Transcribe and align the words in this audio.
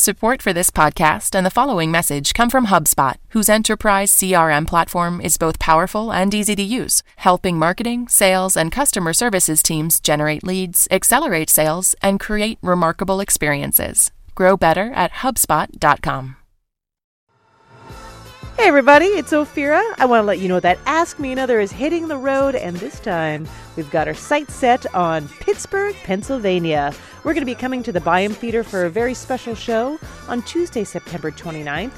Support 0.00 0.42
for 0.42 0.52
this 0.52 0.70
podcast 0.70 1.34
and 1.34 1.44
the 1.44 1.50
following 1.50 1.90
message 1.90 2.32
come 2.32 2.50
from 2.50 2.66
HubSpot, 2.66 3.16
whose 3.30 3.48
enterprise 3.48 4.12
CRM 4.12 4.64
platform 4.64 5.20
is 5.20 5.36
both 5.36 5.58
powerful 5.58 6.12
and 6.12 6.32
easy 6.32 6.54
to 6.54 6.62
use, 6.62 7.02
helping 7.16 7.58
marketing, 7.58 8.06
sales, 8.06 8.56
and 8.56 8.70
customer 8.70 9.12
services 9.12 9.60
teams 9.60 9.98
generate 9.98 10.44
leads, 10.44 10.86
accelerate 10.92 11.50
sales, 11.50 11.96
and 12.00 12.20
create 12.20 12.58
remarkable 12.62 13.18
experiences. 13.18 14.12
Grow 14.36 14.56
better 14.56 14.92
at 14.92 15.10
HubSpot.com. 15.14 16.36
Hey 18.58 18.66
everybody, 18.66 19.06
it's 19.06 19.30
Ophira. 19.30 19.80
I 19.98 20.04
want 20.06 20.22
to 20.22 20.26
let 20.26 20.40
you 20.40 20.48
know 20.48 20.58
that 20.58 20.80
Ask 20.84 21.20
Me 21.20 21.30
Another 21.30 21.60
is 21.60 21.70
hitting 21.70 22.08
the 22.08 22.18
road, 22.18 22.56
and 22.56 22.76
this 22.76 22.98
time 22.98 23.46
we've 23.76 23.88
got 23.92 24.08
our 24.08 24.14
sights 24.14 24.52
set 24.52 24.92
on 24.96 25.28
Pittsburgh, 25.28 25.94
Pennsylvania. 26.02 26.92
We're 27.22 27.34
going 27.34 27.42
to 27.42 27.46
be 27.46 27.54
coming 27.54 27.84
to 27.84 27.92
the 27.92 28.00
Byham 28.00 28.34
Theater 28.34 28.64
for 28.64 28.84
a 28.84 28.90
very 28.90 29.14
special 29.14 29.54
show 29.54 29.96
on 30.26 30.42
Tuesday, 30.42 30.82
September 30.82 31.30
29th. 31.30 31.92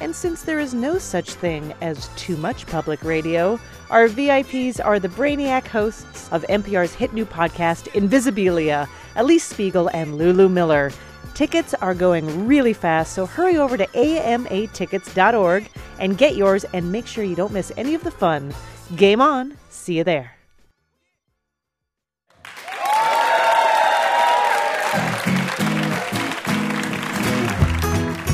And 0.00 0.14
since 0.14 0.42
there 0.42 0.58
is 0.58 0.74
no 0.74 0.98
such 0.98 1.34
thing 1.34 1.72
as 1.80 2.08
too 2.16 2.36
much 2.36 2.66
public 2.66 3.04
radio, 3.04 3.60
our 3.88 4.08
VIPs 4.08 4.84
are 4.84 4.98
the 4.98 5.08
Brainiac 5.08 5.68
hosts 5.68 6.28
of 6.32 6.42
NPR's 6.48 6.94
hit 6.94 7.12
new 7.12 7.24
podcast, 7.24 7.88
Invisibilia, 7.92 8.88
Alix 9.14 9.44
Spiegel 9.44 9.88
and 9.94 10.18
Lulu 10.18 10.48
Miller. 10.48 10.90
Tickets 11.34 11.74
are 11.74 11.94
going 11.94 12.46
really 12.46 12.72
fast, 12.72 13.14
so 13.14 13.26
hurry 13.26 13.56
over 13.56 13.76
to 13.76 13.86
amatickets.org 13.86 15.68
and 15.98 16.18
get 16.18 16.36
yours 16.36 16.64
and 16.72 16.92
make 16.92 17.06
sure 17.06 17.24
you 17.24 17.34
don't 17.34 17.52
miss 17.52 17.72
any 17.76 17.94
of 17.94 18.04
the 18.04 18.10
fun. 18.10 18.54
Game 18.96 19.20
on. 19.20 19.56
See 19.70 19.96
you 19.96 20.04
there. 20.04 20.36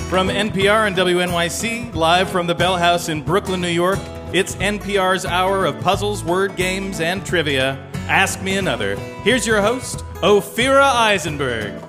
From 0.09 0.29
NPR 0.29 0.87
and 0.87 0.97
WNYC, 0.97 1.95
live 1.95 2.31
from 2.31 2.47
the 2.47 2.55
Bell 2.55 2.79
House 2.79 3.09
in 3.11 3.23
Brooklyn, 3.23 3.61
New 3.61 3.69
York, 3.69 3.99
it's 4.33 4.57
NPR's 4.57 5.25
hour 5.25 5.65
of 5.67 5.81
puzzles, 5.81 6.25
word 6.25 6.57
games, 6.57 7.01
and 7.01 7.25
trivia. 7.25 7.79
Ask 8.09 8.43
Me 8.43 8.57
Another. 8.57 8.97
Here's 8.97 9.47
your 9.47 9.61
host, 9.61 9.99
Ophira 10.23 10.83
Eisenberg. 10.83 11.88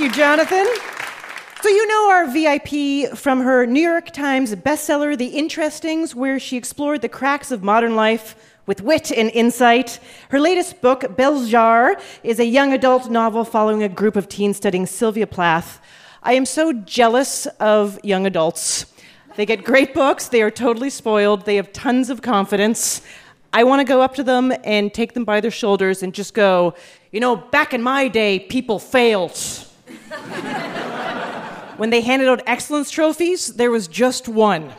You, 0.00 0.10
Jonathan. 0.10 0.66
So, 1.60 1.68
you 1.68 1.86
know 1.86 2.08
our 2.08 2.26
VIP 2.26 3.14
from 3.18 3.42
her 3.42 3.66
New 3.66 3.82
York 3.82 4.10
Times 4.12 4.54
bestseller, 4.54 5.18
The 5.18 5.34
Interestings, 5.34 6.14
where 6.14 6.38
she 6.38 6.56
explored 6.56 7.02
the 7.02 7.08
cracks 7.10 7.50
of 7.50 7.62
modern 7.62 7.94
life 7.94 8.34
with 8.64 8.80
wit 8.80 9.12
and 9.12 9.30
insight. 9.32 10.00
Her 10.30 10.40
latest 10.40 10.80
book, 10.80 11.02
Belzhar, 11.02 12.00
is 12.22 12.40
a 12.40 12.46
young 12.46 12.72
adult 12.72 13.10
novel 13.10 13.44
following 13.44 13.82
a 13.82 13.90
group 13.90 14.16
of 14.16 14.26
teens 14.26 14.56
studying 14.56 14.86
Sylvia 14.86 15.26
Plath. 15.26 15.82
I 16.22 16.32
am 16.32 16.46
so 16.46 16.72
jealous 16.72 17.44
of 17.58 18.02
young 18.02 18.24
adults. 18.24 18.86
They 19.36 19.44
get 19.44 19.64
great 19.64 19.92
books, 19.92 20.28
they 20.28 20.40
are 20.40 20.50
totally 20.50 20.88
spoiled, 20.88 21.44
they 21.44 21.56
have 21.56 21.74
tons 21.74 22.08
of 22.08 22.22
confidence. 22.22 23.02
I 23.52 23.64
want 23.64 23.80
to 23.80 23.84
go 23.84 24.00
up 24.00 24.14
to 24.14 24.22
them 24.22 24.50
and 24.64 24.94
take 24.94 25.12
them 25.12 25.26
by 25.26 25.42
their 25.42 25.50
shoulders 25.50 26.02
and 26.02 26.14
just 26.14 26.32
go, 26.32 26.72
you 27.12 27.20
know, 27.20 27.36
back 27.36 27.74
in 27.74 27.82
my 27.82 28.08
day, 28.08 28.38
people 28.38 28.78
failed. 28.78 29.66
when 31.76 31.90
they 31.90 32.00
handed 32.00 32.28
out 32.28 32.42
excellence 32.46 32.90
trophies, 32.90 33.54
there 33.54 33.70
was 33.70 33.86
just 33.88 34.28
one. 34.28 34.72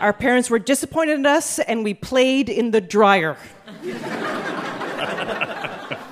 Our 0.00 0.12
parents 0.12 0.50
were 0.50 0.58
disappointed 0.58 1.14
in 1.14 1.26
us, 1.26 1.58
and 1.60 1.84
we 1.84 1.94
played 1.94 2.48
in 2.48 2.72
the 2.72 2.80
dryer. 2.80 3.36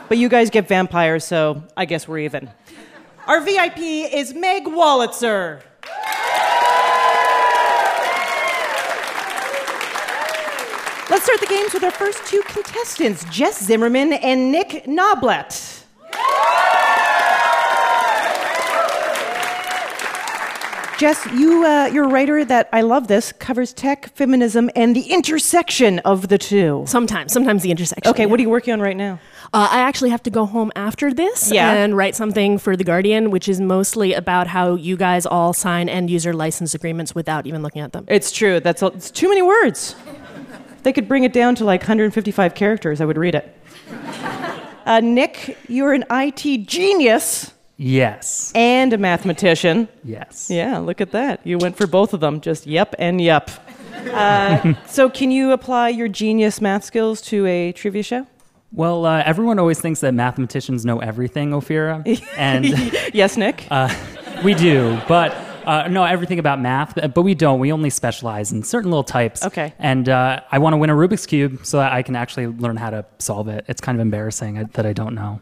but 0.08 0.18
you 0.18 0.28
guys 0.28 0.50
get 0.50 0.68
vampires, 0.68 1.24
so 1.24 1.62
I 1.76 1.84
guess 1.84 2.06
we're 2.06 2.18
even. 2.18 2.48
Our 3.26 3.40
VIP 3.40 3.78
is 3.78 4.34
Meg 4.34 4.64
Wolitzer. 4.64 5.62
Let's 11.10 11.24
start 11.24 11.40
the 11.40 11.46
games 11.46 11.74
with 11.74 11.84
our 11.84 11.90
first 11.90 12.24
two 12.26 12.40
contestants, 12.46 13.24
Jess 13.24 13.62
Zimmerman 13.62 14.14
and 14.14 14.50
Nick 14.50 14.86
Noblet. 14.86 15.82
Jess, 20.98 21.26
you, 21.32 21.64
uh, 21.64 21.86
you're 21.92 22.04
a 22.04 22.08
writer 22.08 22.44
that 22.44 22.68
I 22.72 22.82
love 22.82 23.08
this, 23.08 23.32
covers 23.32 23.72
tech, 23.72 24.14
feminism, 24.14 24.70
and 24.76 24.94
the 24.94 25.00
intersection 25.10 25.98
of 26.00 26.28
the 26.28 26.38
two. 26.38 26.84
Sometimes, 26.86 27.32
sometimes 27.32 27.62
the 27.62 27.72
intersection. 27.72 28.08
Okay, 28.10 28.26
what 28.26 28.38
are 28.38 28.42
you 28.42 28.50
working 28.50 28.72
on 28.72 28.80
right 28.80 28.96
now? 28.96 29.18
Uh, 29.52 29.68
I 29.70 29.80
actually 29.80 30.10
have 30.10 30.22
to 30.24 30.30
go 30.30 30.46
home 30.46 30.70
after 30.76 31.12
this 31.12 31.50
Yeah. 31.50 31.72
and 31.72 31.96
write 31.96 32.14
something 32.14 32.56
for 32.56 32.76
The 32.76 32.84
Guardian, 32.84 33.30
which 33.32 33.48
is 33.48 33.60
mostly 33.60 34.12
about 34.14 34.46
how 34.46 34.74
you 34.76 34.96
guys 34.96 35.26
all 35.26 35.52
sign 35.52 35.88
end 35.88 36.08
user 36.08 36.32
license 36.32 36.72
agreements 36.72 37.16
without 37.16 37.46
even 37.48 37.62
looking 37.62 37.82
at 37.82 37.92
them. 37.92 38.04
It's 38.06 38.30
true. 38.30 38.60
That's 38.60 38.80
all, 38.82 38.90
it's 38.90 39.10
too 39.10 39.28
many 39.28 39.42
words. 39.42 39.96
They 40.84 40.92
could 40.92 41.08
bring 41.08 41.24
it 41.24 41.32
down 41.32 41.56
to 41.56 41.64
like 41.64 41.80
155 41.80 42.54
characters, 42.54 43.00
I 43.00 43.06
would 43.06 43.18
read 43.18 43.34
it. 43.34 43.56
Uh, 44.84 44.98
Nick, 44.98 45.56
you're 45.68 45.92
an 45.92 46.04
IT 46.10 46.66
genius 46.66 47.52
Yes. 47.82 48.52
and 48.54 48.92
a 48.92 48.98
mathematician. 48.98 49.88
Yes. 50.04 50.48
Yeah, 50.48 50.78
look 50.78 51.00
at 51.00 51.10
that. 51.12 51.44
You 51.44 51.58
went 51.58 51.76
for 51.76 51.86
both 51.86 52.14
of 52.14 52.20
them. 52.20 52.40
Just 52.40 52.66
yep 52.66 52.94
and 52.98 53.20
yep. 53.20 53.50
Uh, 54.12 54.74
so, 54.86 55.10
can 55.10 55.30
you 55.30 55.52
apply 55.52 55.88
your 55.90 56.08
genius 56.08 56.60
math 56.60 56.84
skills 56.84 57.20
to 57.22 57.46
a 57.46 57.72
trivia 57.72 58.02
show? 58.02 58.26
Well, 58.72 59.04
uh, 59.04 59.22
everyone 59.26 59.58
always 59.58 59.80
thinks 59.80 60.00
that 60.00 60.14
mathematicians 60.14 60.84
know 60.84 61.00
everything, 61.00 61.50
Ophira, 61.50 62.02
and 62.36 62.66
yes, 63.14 63.36
Nick. 63.36 63.66
uh, 63.70 63.92
we 64.42 64.54
do, 64.54 64.98
but 65.08 65.32
uh, 65.66 65.88
no, 65.88 66.04
everything 66.04 66.38
about 66.38 66.60
math. 66.60 66.94
But 67.14 67.22
we 67.22 67.34
don't. 67.34 67.60
We 67.60 67.72
only 67.72 67.90
specialize 67.90 68.52
in 68.52 68.62
certain 68.62 68.90
little 68.90 69.04
types. 69.04 69.44
Okay. 69.44 69.74
And 69.78 70.08
uh, 70.08 70.40
I 70.50 70.58
want 70.58 70.72
to 70.72 70.78
win 70.78 70.90
a 70.90 70.94
Rubik's 70.94 71.26
cube 71.26 71.64
so 71.66 71.78
that 71.78 71.92
I 71.92 72.02
can 72.02 72.16
actually 72.16 72.46
learn 72.46 72.76
how 72.76 72.90
to 72.90 73.04
solve 73.18 73.48
it. 73.48 73.64
It's 73.68 73.80
kind 73.80 73.96
of 73.96 74.00
embarrassing 74.00 74.58
uh, 74.58 74.64
that 74.72 74.86
I 74.86 74.92
don't 74.92 75.14
know. 75.14 75.40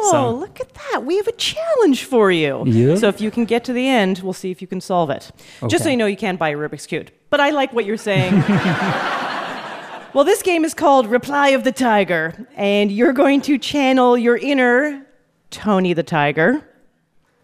Oh, 0.00 0.10
so- 0.10 0.34
look 0.34 0.60
at 0.60 0.72
that. 0.74 1.04
We 1.04 1.16
have 1.16 1.26
a 1.28 1.32
challenge 1.32 2.04
for 2.04 2.30
you. 2.30 2.64
Yeah? 2.66 2.96
So, 2.96 3.08
if 3.08 3.20
you 3.20 3.30
can 3.30 3.44
get 3.44 3.64
to 3.64 3.72
the 3.72 3.86
end, 3.88 4.20
we'll 4.20 4.32
see 4.32 4.50
if 4.50 4.60
you 4.62 4.68
can 4.68 4.80
solve 4.80 5.10
it. 5.10 5.30
Okay. 5.62 5.68
Just 5.70 5.84
so 5.84 5.90
you 5.90 5.96
know, 5.96 6.06
you 6.06 6.16
can 6.16 6.36
buy 6.36 6.50
a 6.50 6.56
Rubik's 6.56 6.86
Cube. 6.86 7.10
But 7.30 7.40
I 7.40 7.50
like 7.50 7.72
what 7.72 7.84
you're 7.84 7.96
saying. 7.96 8.34
well, 10.14 10.24
this 10.24 10.42
game 10.42 10.64
is 10.64 10.74
called 10.74 11.06
Reply 11.06 11.48
of 11.50 11.64
the 11.64 11.72
Tiger, 11.72 12.46
and 12.56 12.90
you're 12.90 13.12
going 13.12 13.40
to 13.42 13.58
channel 13.58 14.16
your 14.16 14.36
inner 14.36 15.06
Tony 15.50 15.92
the 15.92 16.02
Tiger 16.02 16.62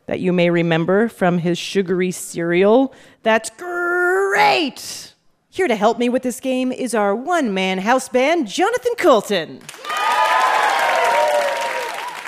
that 0.07 0.21
you 0.21 0.33
may 0.33 0.51
remember 0.51 1.09
from 1.09 1.39
his 1.39 1.59
sugary 1.59 2.11
cereal. 2.11 2.95
That's 3.23 3.51
great! 3.51 5.15
Here 5.51 5.69
to 5.69 5.77
help 5.77 5.99
me 5.99 6.09
with 6.09 6.23
this 6.23 6.41
game 6.41 6.73
is 6.73 6.95
our 6.95 7.15
one 7.15 7.55
man 7.55 7.79
house 7.79 8.09
band, 8.09 8.49
Jonathan 8.49 8.93
Coulton. 8.99 9.61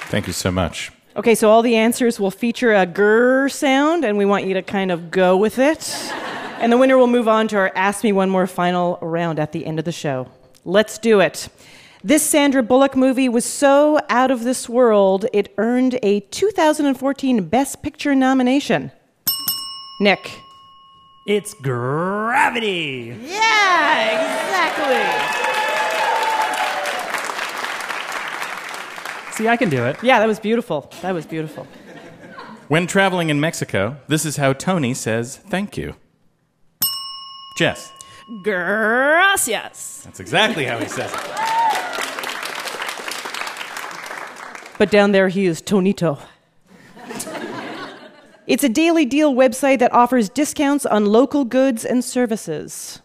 Thank 0.07 0.27
you 0.27 0.33
so 0.33 0.51
much. 0.51 0.93
Okay, 1.17 1.35
so 1.35 1.51
all 1.51 1.63
the 1.63 1.77
answers 1.77 2.21
will 2.21 2.31
feature 2.31 2.75
a 2.75 2.87
grrr 2.87 3.51
sound, 3.51 4.05
and 4.05 4.19
we 4.19 4.25
want 4.25 4.45
you 4.45 4.55
to 4.55 4.63
kind 4.63 4.93
of 4.93 5.11
go 5.11 5.37
with 5.37 5.59
it. 5.59 5.95
And 6.59 6.73
the 6.73 6.77
winner 6.77 6.97
will 6.99 7.07
move 7.07 7.27
on 7.29 7.49
to 7.49 7.57
our 7.57 7.73
Ask 7.75 8.05
Me 8.05 8.13
One 8.13 8.31
More 8.31 8.47
final 8.47 8.99
round 9.01 9.39
at 9.39 9.53
the 9.53 9.67
end 9.67 9.79
of 9.79 9.85
the 9.85 9.93
show. 9.93 10.29
Let's 10.65 10.99
do 10.99 11.21
it. 11.21 11.49
This 12.05 12.23
Sandra 12.23 12.63
Bullock 12.63 12.95
movie 12.95 13.29
was 13.29 13.45
so 13.45 13.99
out 14.09 14.31
of 14.31 14.45
this 14.45 14.69
world, 14.69 15.27
it 15.33 15.53
earned 15.59 15.99
a 16.03 16.21
2014 16.21 17.49
Best 17.49 17.83
Picture 17.83 18.15
nomination. 18.15 18.93
Nick. 20.01 20.31
It's 21.27 21.55
gravity. 21.55 23.17
Yeah, 23.25 24.11
exactly. 24.13 25.66
See, 29.37 29.49
I 29.49 29.57
can 29.57 29.69
do 29.69 29.85
it. 29.85 30.03
Yeah, 30.03 30.19
that 30.19 30.27
was 30.27 30.41
beautiful. 30.41 30.91
That 31.03 31.13
was 31.13 31.27
beautiful. 31.27 31.67
When 32.69 32.87
traveling 32.87 33.29
in 33.29 33.39
Mexico, 33.39 33.99
this 34.09 34.25
is 34.25 34.39
how 34.39 34.55
Tony 34.55 34.95
says 34.95 35.37
thank 35.37 35.77
you. 35.77 35.95
Jess, 37.59 37.93
Gracias. 38.43 40.03
that's 40.05 40.21
exactly 40.21 40.65
how 40.65 40.79
he 40.79 40.89
says 40.89 41.13
it. 41.13 41.21
But 44.79 44.91
down 44.91 45.13
there, 45.13 45.29
he 45.29 45.47
is 45.47 45.63
Tonito. 45.63 46.19
it's 48.47 48.65
a 48.65 48.69
daily 48.69 49.05
deal 49.05 49.35
website 49.35 49.79
that 49.79 49.93
offers 49.93 50.29
discounts 50.29 50.85
on 50.87 51.07
local 51.07 51.45
goods 51.45 51.85
and 51.85 52.05
services. 52.05 53.01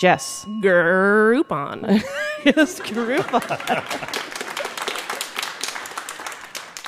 Jess. 0.00 0.44
Groupon. 0.62 2.02
yes, 2.44 2.80
Groupon. 2.80 4.28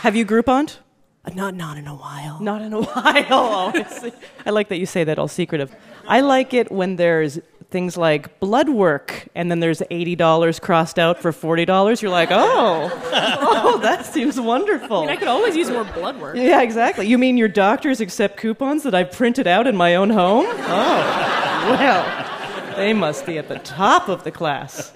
Have 0.05 0.15
you 0.15 0.27
Grouponed? 0.27 0.77
Uh, 1.25 1.31
not, 1.35 1.55
not 1.55 1.79
in 1.79 1.87
a 1.87 1.95
while. 1.95 2.39
Not 2.39 2.61
in 2.61 2.75
a 2.75 2.83
while. 2.83 3.33
honestly. 3.33 4.13
I 4.45 4.51
like 4.51 4.69
that 4.69 4.77
you 4.77 4.85
say 4.85 5.03
that 5.03 5.19
all 5.19 5.29
secretive. 5.29 5.75
I 6.07 6.21
like 6.21 6.53
it 6.53 6.71
when 6.71 6.97
there's 6.97 7.39
things 7.71 7.97
like 7.97 8.39
blood 8.39 8.69
work, 8.69 9.27
and 9.35 9.51
then 9.51 9.61
there's 9.61 9.81
$80 9.81 10.61
crossed 10.61 10.99
out 10.99 11.23
for 11.23 11.33
$40. 11.33 12.03
You're 12.03 12.11
like, 12.11 12.29
oh, 12.31 12.91
oh, 13.41 13.79
that 13.79 14.05
seems 14.05 14.39
wonderful. 14.39 14.99
I 14.99 15.01
mean, 15.01 15.09
I 15.09 15.17
could 15.17 15.29
always 15.29 15.57
use 15.57 15.71
more 15.71 15.85
blood 15.85 16.21
work. 16.21 16.37
yeah, 16.37 16.61
exactly. 16.61 17.07
You 17.07 17.17
mean 17.17 17.39
your 17.39 17.49
doctors 17.49 18.03
accept 18.03 18.37
coupons 18.37 18.83
that 18.83 18.95
I've 18.95 19.11
printed 19.11 19.47
out 19.47 19.67
in 19.67 19.75
my 19.75 19.95
own 19.95 20.11
home? 20.11 20.45
Oh, 20.47 21.67
well, 21.79 22.77
they 22.77 22.93
must 22.93 23.25
be 23.25 23.39
at 23.39 23.49
the 23.49 23.59
top 23.61 24.11
of 24.11 24.23
the 24.23 24.31
class. 24.31 24.93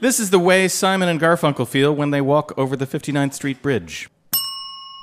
This 0.00 0.20
is 0.20 0.30
the 0.30 0.38
way 0.38 0.68
Simon 0.68 1.08
and 1.08 1.20
Garfunkel 1.20 1.66
feel 1.66 1.92
when 1.92 2.10
they 2.10 2.20
walk 2.20 2.56
over 2.56 2.76
the 2.76 2.86
59th 2.86 3.34
Street 3.34 3.60
Bridge. 3.62 4.08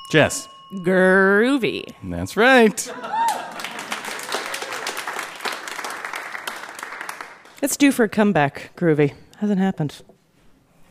Jess. 0.09 0.47
Groovy. 0.73 1.83
That's 2.03 2.37
right. 2.37 2.93
It's 7.61 7.75
due 7.75 7.91
for 7.91 8.03
a 8.05 8.09
comeback, 8.09 8.71
Groovy. 8.77 9.13
Hasn't 9.37 9.59
happened. 9.59 10.01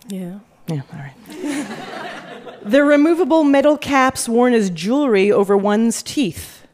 Yeah. 0.08 0.40
Yeah, 0.66 0.82
all 0.92 0.98
right. 0.98 2.58
They're 2.62 2.84
removable 2.84 3.42
metal 3.44 3.78
caps 3.78 4.28
worn 4.28 4.52
as 4.52 4.70
jewelry 4.70 5.30
over 5.32 5.56
one's 5.56 6.02
teeth. 6.02 6.66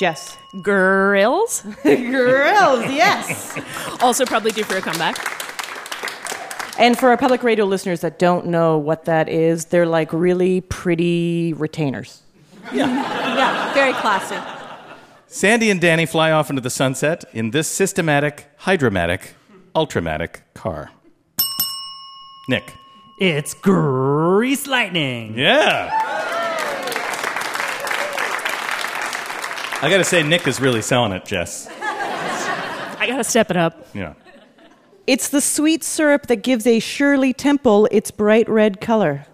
Jess. 0.00 0.36
Grills. 0.62 1.62
Grills, 1.82 2.84
yes. 2.86 3.58
Also, 4.00 4.24
probably 4.24 4.50
due 4.52 4.64
for 4.64 4.76
a 4.76 4.80
comeback. 4.80 5.16
And 6.78 6.96
for 6.96 7.08
our 7.08 7.16
public 7.16 7.42
radio 7.42 7.64
listeners 7.64 8.00
that 8.02 8.18
don't 8.20 8.46
know 8.46 8.78
what 8.78 9.04
that 9.06 9.28
is, 9.28 9.66
they're 9.66 9.84
like 9.84 10.12
really 10.12 10.60
pretty 10.60 11.52
retainers. 11.54 12.22
Yeah, 12.72 13.74
very 13.74 13.92
classy. 13.94 14.36
Sandy 15.26 15.70
and 15.70 15.80
Danny 15.80 16.06
fly 16.06 16.30
off 16.30 16.50
into 16.50 16.62
the 16.62 16.70
sunset 16.70 17.24
in 17.32 17.50
this 17.50 17.66
systematic, 17.68 18.46
hydromatic, 18.58 19.34
ultramatic 19.74 20.42
car. 20.54 20.90
Nick. 22.48 22.72
It's 23.20 23.54
grease 23.54 24.66
lightning. 24.68 25.36
Yeah. 25.36 25.90
I 29.80 29.88
gotta 29.90 30.04
say, 30.04 30.22
Nick 30.22 30.46
is 30.46 30.60
really 30.60 30.82
selling 30.82 31.12
it, 31.12 31.24
Jess. 31.24 31.68
I 31.70 33.06
gotta 33.06 33.24
step 33.24 33.50
it 33.50 33.56
up. 33.56 33.86
Yeah. 33.94 34.14
It's 35.08 35.30
the 35.30 35.40
sweet 35.40 35.82
syrup 35.82 36.26
that 36.26 36.42
gives 36.42 36.66
a 36.66 36.80
Shirley 36.80 37.32
Temple 37.32 37.88
its 37.90 38.10
bright 38.10 38.46
red 38.46 38.78
color. 38.78 39.24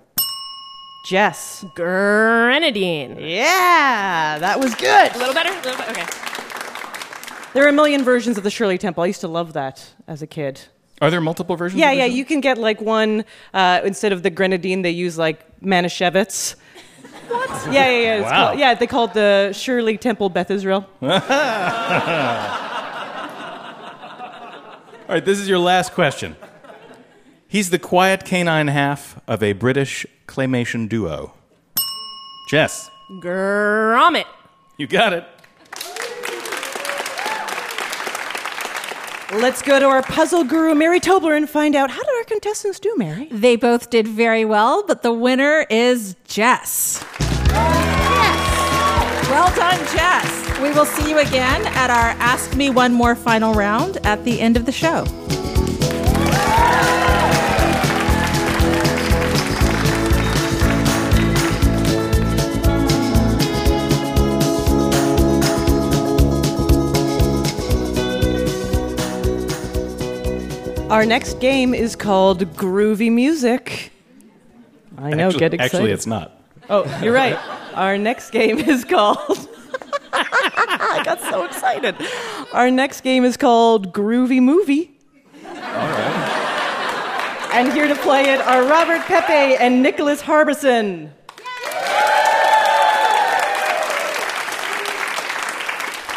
Jess. 1.11 1.65
Grenadine. 1.75 3.19
Yeah, 3.19 4.39
that 4.39 4.61
was 4.61 4.73
good. 4.77 5.17
A 5.17 5.19
little 5.19 5.35
better? 5.35 5.51
A 5.51 5.57
little 5.57 5.77
bit? 5.77 5.89
Okay. 5.89 6.07
There 7.55 7.65
are 7.65 7.69
a 7.69 7.73
million 7.73 8.05
versions 8.05 8.39
of 8.39 8.45
the 8.45 8.53
Shirley 8.53 8.79
Temple. 8.79 9.03
I 9.03 9.09
used 9.09 9.21
to 9.23 9.27
love 9.29 9.53
that 9.55 9.85
as 10.07 10.23
a 10.23 10.29
kid. 10.29 10.61
Are 11.03 11.11
there 11.11 11.21
multiple 11.21 11.57
versions? 11.57 11.81
Yeah, 11.81 11.91
of 11.91 11.99
yeah, 11.99 12.05
you 12.05 12.25
can 12.25 12.41
get 12.41 12.57
like 12.57 12.81
one 12.81 13.25
uh, 13.53 13.81
instead 13.85 14.13
of 14.13 14.23
the 14.23 14.31
grenadine, 14.31 14.83
they 14.83 14.93
use 14.93 15.19
like 15.19 15.61
Manischewitz. 15.61 16.55
What? 17.27 17.51
Yeah, 17.73 17.91
yeah, 17.91 18.01
yeah. 18.01 18.15
It's 18.21 18.31
Wow. 18.31 18.47
called, 18.47 18.59
yeah, 18.61 18.75
they 18.75 18.87
call 18.87 19.05
it 19.07 19.15
the 19.15 19.53
Shirley 19.53 19.99
Temple 19.99 20.29
Beth 20.29 20.53
Israel. 20.53 20.89
All 25.07 25.15
right, 25.15 25.25
this 25.25 25.39
is 25.39 25.49
your 25.49 25.59
last 25.59 25.93
question. 25.93 26.35
He's 27.47 27.69
the 27.69 27.79
quiet 27.79 28.25
canine 28.25 28.69
half 28.69 29.21
of 29.29 29.43
a 29.43 29.53
British 29.53 30.07
claymation 30.27 30.89
duo. 30.89 31.35
Jess, 32.49 32.91
Gromit. 33.21 34.25
you 34.79 34.87
got 34.87 35.13
it. 35.13 35.25
Let's 39.41 39.61
go 39.63 39.79
to 39.79 39.87
our 39.87 40.03
puzzle 40.03 40.45
guru, 40.45 40.75
Mary 40.75 41.01
Tobler, 41.01 41.37
and 41.37 41.51
find 41.51 41.77
out 41.77 41.91
how 41.91 42.03
did 42.03 42.15
our 42.17 42.25
contestants 42.25 42.81
do, 42.81 42.95
Mary? 42.97 43.29
They 43.31 43.57
both 43.57 43.91
did 43.91 44.09
very 44.09 44.45
well, 44.45 44.85
but 44.87 45.03
the 45.03 45.13
winner 45.13 45.67
is 45.69 46.17
Jess. 46.27 47.05
Well 49.29 49.55
done, 49.55 49.79
Jess. 49.95 50.44
We 50.63 50.73
will 50.73 50.87
see 50.87 51.11
you 51.11 51.19
again 51.19 51.67
at 51.67 51.91
our 51.91 52.17
Ask 52.21 52.57
Me 52.57 52.71
One 52.71 52.93
More 52.93 53.15
final 53.15 53.55
round 53.55 53.99
at 54.05 54.25
the 54.25 54.41
end 54.41 54.57
of 54.57 54.65
the 54.65 54.73
show. 54.73 55.05
Our 70.91 71.05
next 71.05 71.41
game 71.41 71.75
is 71.75 71.97
called 71.97 72.41
Groovy 72.55 73.11
Music. 73.11 73.91
I 74.97 75.11
know, 75.11 75.27
actually, 75.27 75.41
get 75.41 75.55
excited. 75.55 75.75
Actually, 75.75 75.91
it's 75.91 76.07
not. 76.07 76.41
Oh, 76.71 77.01
you're 77.03 77.13
right. 77.13 77.37
Our 77.75 77.99
next 77.99 78.31
game 78.31 78.59
is 78.59 78.85
called. 78.85 79.49
I 80.17 81.03
got 81.05 81.21
so 81.21 81.45
excited. 81.45 81.97
Our 82.53 82.71
next 82.71 83.01
game 83.01 83.25
is 83.25 83.37
called 83.37 83.93
Groovy 83.93 84.41
Movie. 84.41 84.91
And 87.53 87.73
here 87.73 87.87
to 87.87 87.95
play 87.95 88.25
it 88.33 88.41
are 88.41 88.65
Robert 88.65 89.01
Pepe 89.03 89.57
and 89.57 89.83
Nicholas 89.83 90.21
Harbison. 90.21 91.14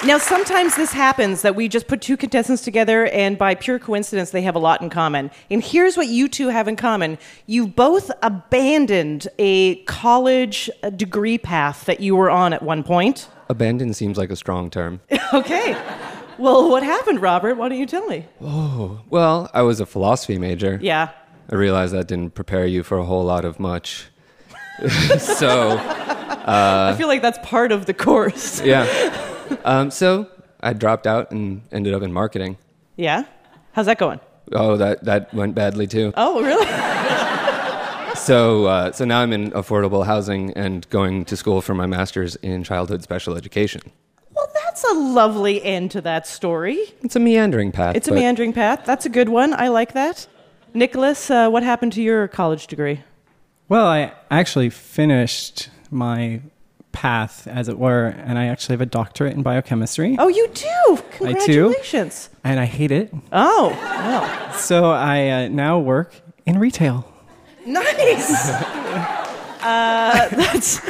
Now, 0.05 0.19
sometimes 0.19 0.75
this 0.75 0.93
happens 0.93 1.41
that 1.41 1.55
we 1.55 1.67
just 1.67 1.87
put 1.87 2.01
two 2.01 2.17
contestants 2.17 2.61
together, 2.61 3.07
and 3.07 3.37
by 3.37 3.55
pure 3.55 3.79
coincidence, 3.79 4.29
they 4.29 4.43
have 4.43 4.55
a 4.55 4.59
lot 4.59 4.81
in 4.81 4.89
common. 4.89 5.31
And 5.49 5.61
here's 5.61 5.97
what 5.97 6.07
you 6.07 6.29
two 6.29 6.49
have 6.49 6.67
in 6.67 6.75
common 6.75 7.17
you 7.47 7.67
both 7.67 8.11
abandoned 8.21 9.27
a 9.39 9.75
college 9.83 10.69
uh, 10.83 10.91
degree 10.91 11.37
path 11.37 11.85
that 11.85 11.99
you 11.99 12.15
were 12.15 12.29
on 12.29 12.53
at 12.53 12.61
one 12.61 12.83
point. 12.83 13.27
Abandon 13.49 13.93
seems 13.93 14.17
like 14.17 14.29
a 14.29 14.35
strong 14.35 14.69
term. 14.69 15.01
Okay. 15.33 15.75
Well, 16.37 16.69
what 16.69 16.83
happened, 16.83 17.21
Robert? 17.21 17.55
Why 17.55 17.67
don't 17.67 17.77
you 17.77 17.85
tell 17.85 18.05
me? 18.07 18.25
Oh, 18.41 19.01
well, 19.09 19.49
I 19.53 19.63
was 19.63 19.81
a 19.81 19.85
philosophy 19.85 20.37
major. 20.37 20.79
Yeah. 20.81 21.09
I 21.51 21.55
realized 21.55 21.93
that 21.93 22.07
didn't 22.07 22.33
prepare 22.33 22.65
you 22.65 22.81
for 22.83 22.97
a 22.97 23.03
whole 23.03 23.25
lot 23.25 23.43
of 23.43 23.59
much. 23.59 24.05
so, 25.17 25.77
I 25.81 26.95
feel 26.97 27.09
like 27.09 27.21
that's 27.21 27.39
part 27.43 27.73
of 27.73 27.87
the 27.87 27.93
course. 27.93 28.61
yeah. 28.61 28.85
Um, 29.65 29.91
so 29.91 30.29
I 30.61 30.73
dropped 30.73 31.07
out 31.07 31.31
and 31.31 31.61
ended 31.71 31.93
up 31.93 32.01
in 32.01 32.11
marketing. 32.13 32.57
Yeah? 32.95 33.25
How's 33.73 33.85
that 33.85 33.97
going? 33.97 34.19
Oh, 34.51 34.77
that, 34.77 35.03
that 35.05 35.33
went 35.33 35.55
badly 35.55 35.87
too. 35.87 36.13
Oh, 36.15 36.41
really? 36.41 36.65
So, 38.17 38.65
uh, 38.65 38.91
so 38.91 39.05
now 39.05 39.21
I'm 39.21 39.31
in 39.31 39.51
affordable 39.51 40.05
housing 40.05 40.51
and 40.53 40.89
going 40.89 41.23
to 41.25 41.37
school 41.37 41.61
for 41.61 41.73
my 41.73 41.85
master's 41.85 42.35
in 42.37 42.63
childhood 42.63 43.03
special 43.03 43.37
education. 43.37 43.81
Well, 44.33 44.49
that's 44.53 44.83
a 44.83 44.93
lovely 44.93 45.63
end 45.63 45.91
to 45.91 46.01
that 46.01 46.27
story. 46.27 46.77
It's 47.03 47.15
a 47.15 47.19
meandering 47.19 47.71
path. 47.71 47.95
It's 47.95 48.07
a 48.07 48.11
but 48.11 48.17
meandering 48.17 48.53
path. 48.53 48.81
That's 48.85 49.05
a 49.05 49.09
good 49.09 49.29
one. 49.29 49.53
I 49.53 49.69
like 49.69 49.93
that. 49.93 50.27
Nicholas, 50.73 51.31
uh, 51.31 51.49
what 51.49 51.63
happened 51.63 51.93
to 51.93 52.01
your 52.01 52.27
college 52.27 52.67
degree? 52.67 53.01
Well, 53.69 53.85
I 53.87 54.11
actually 54.29 54.71
finished 54.71 55.69
my 55.89 56.41
path, 56.97 57.45
as 57.47 57.69
it 57.69 57.77
were, 57.77 58.07
and 58.07 58.39
I 58.39 58.45
actually 58.47 58.73
have 58.73 58.81
a 58.81 58.87
doctorate 58.87 59.33
in 59.33 59.43
biochemistry, 59.43 60.15
Oh, 60.17 60.29
you 60.29 60.47
do. 60.47 61.03
Congratulations. 61.11 62.29
I 62.43 62.49
do. 62.49 62.49
And 62.53 62.59
I 62.59 62.65
hate 62.65 62.89
it. 62.91 63.13
Oh, 63.31 63.69
well, 63.69 64.53
So 64.53 64.89
I 64.91 65.29
uh, 65.29 65.47
now 65.49 65.77
work 65.77 66.15
in 66.47 66.57
retail. 66.57 67.05
nice. 67.67 68.49
uh, 69.61 70.27
that's 70.31 70.81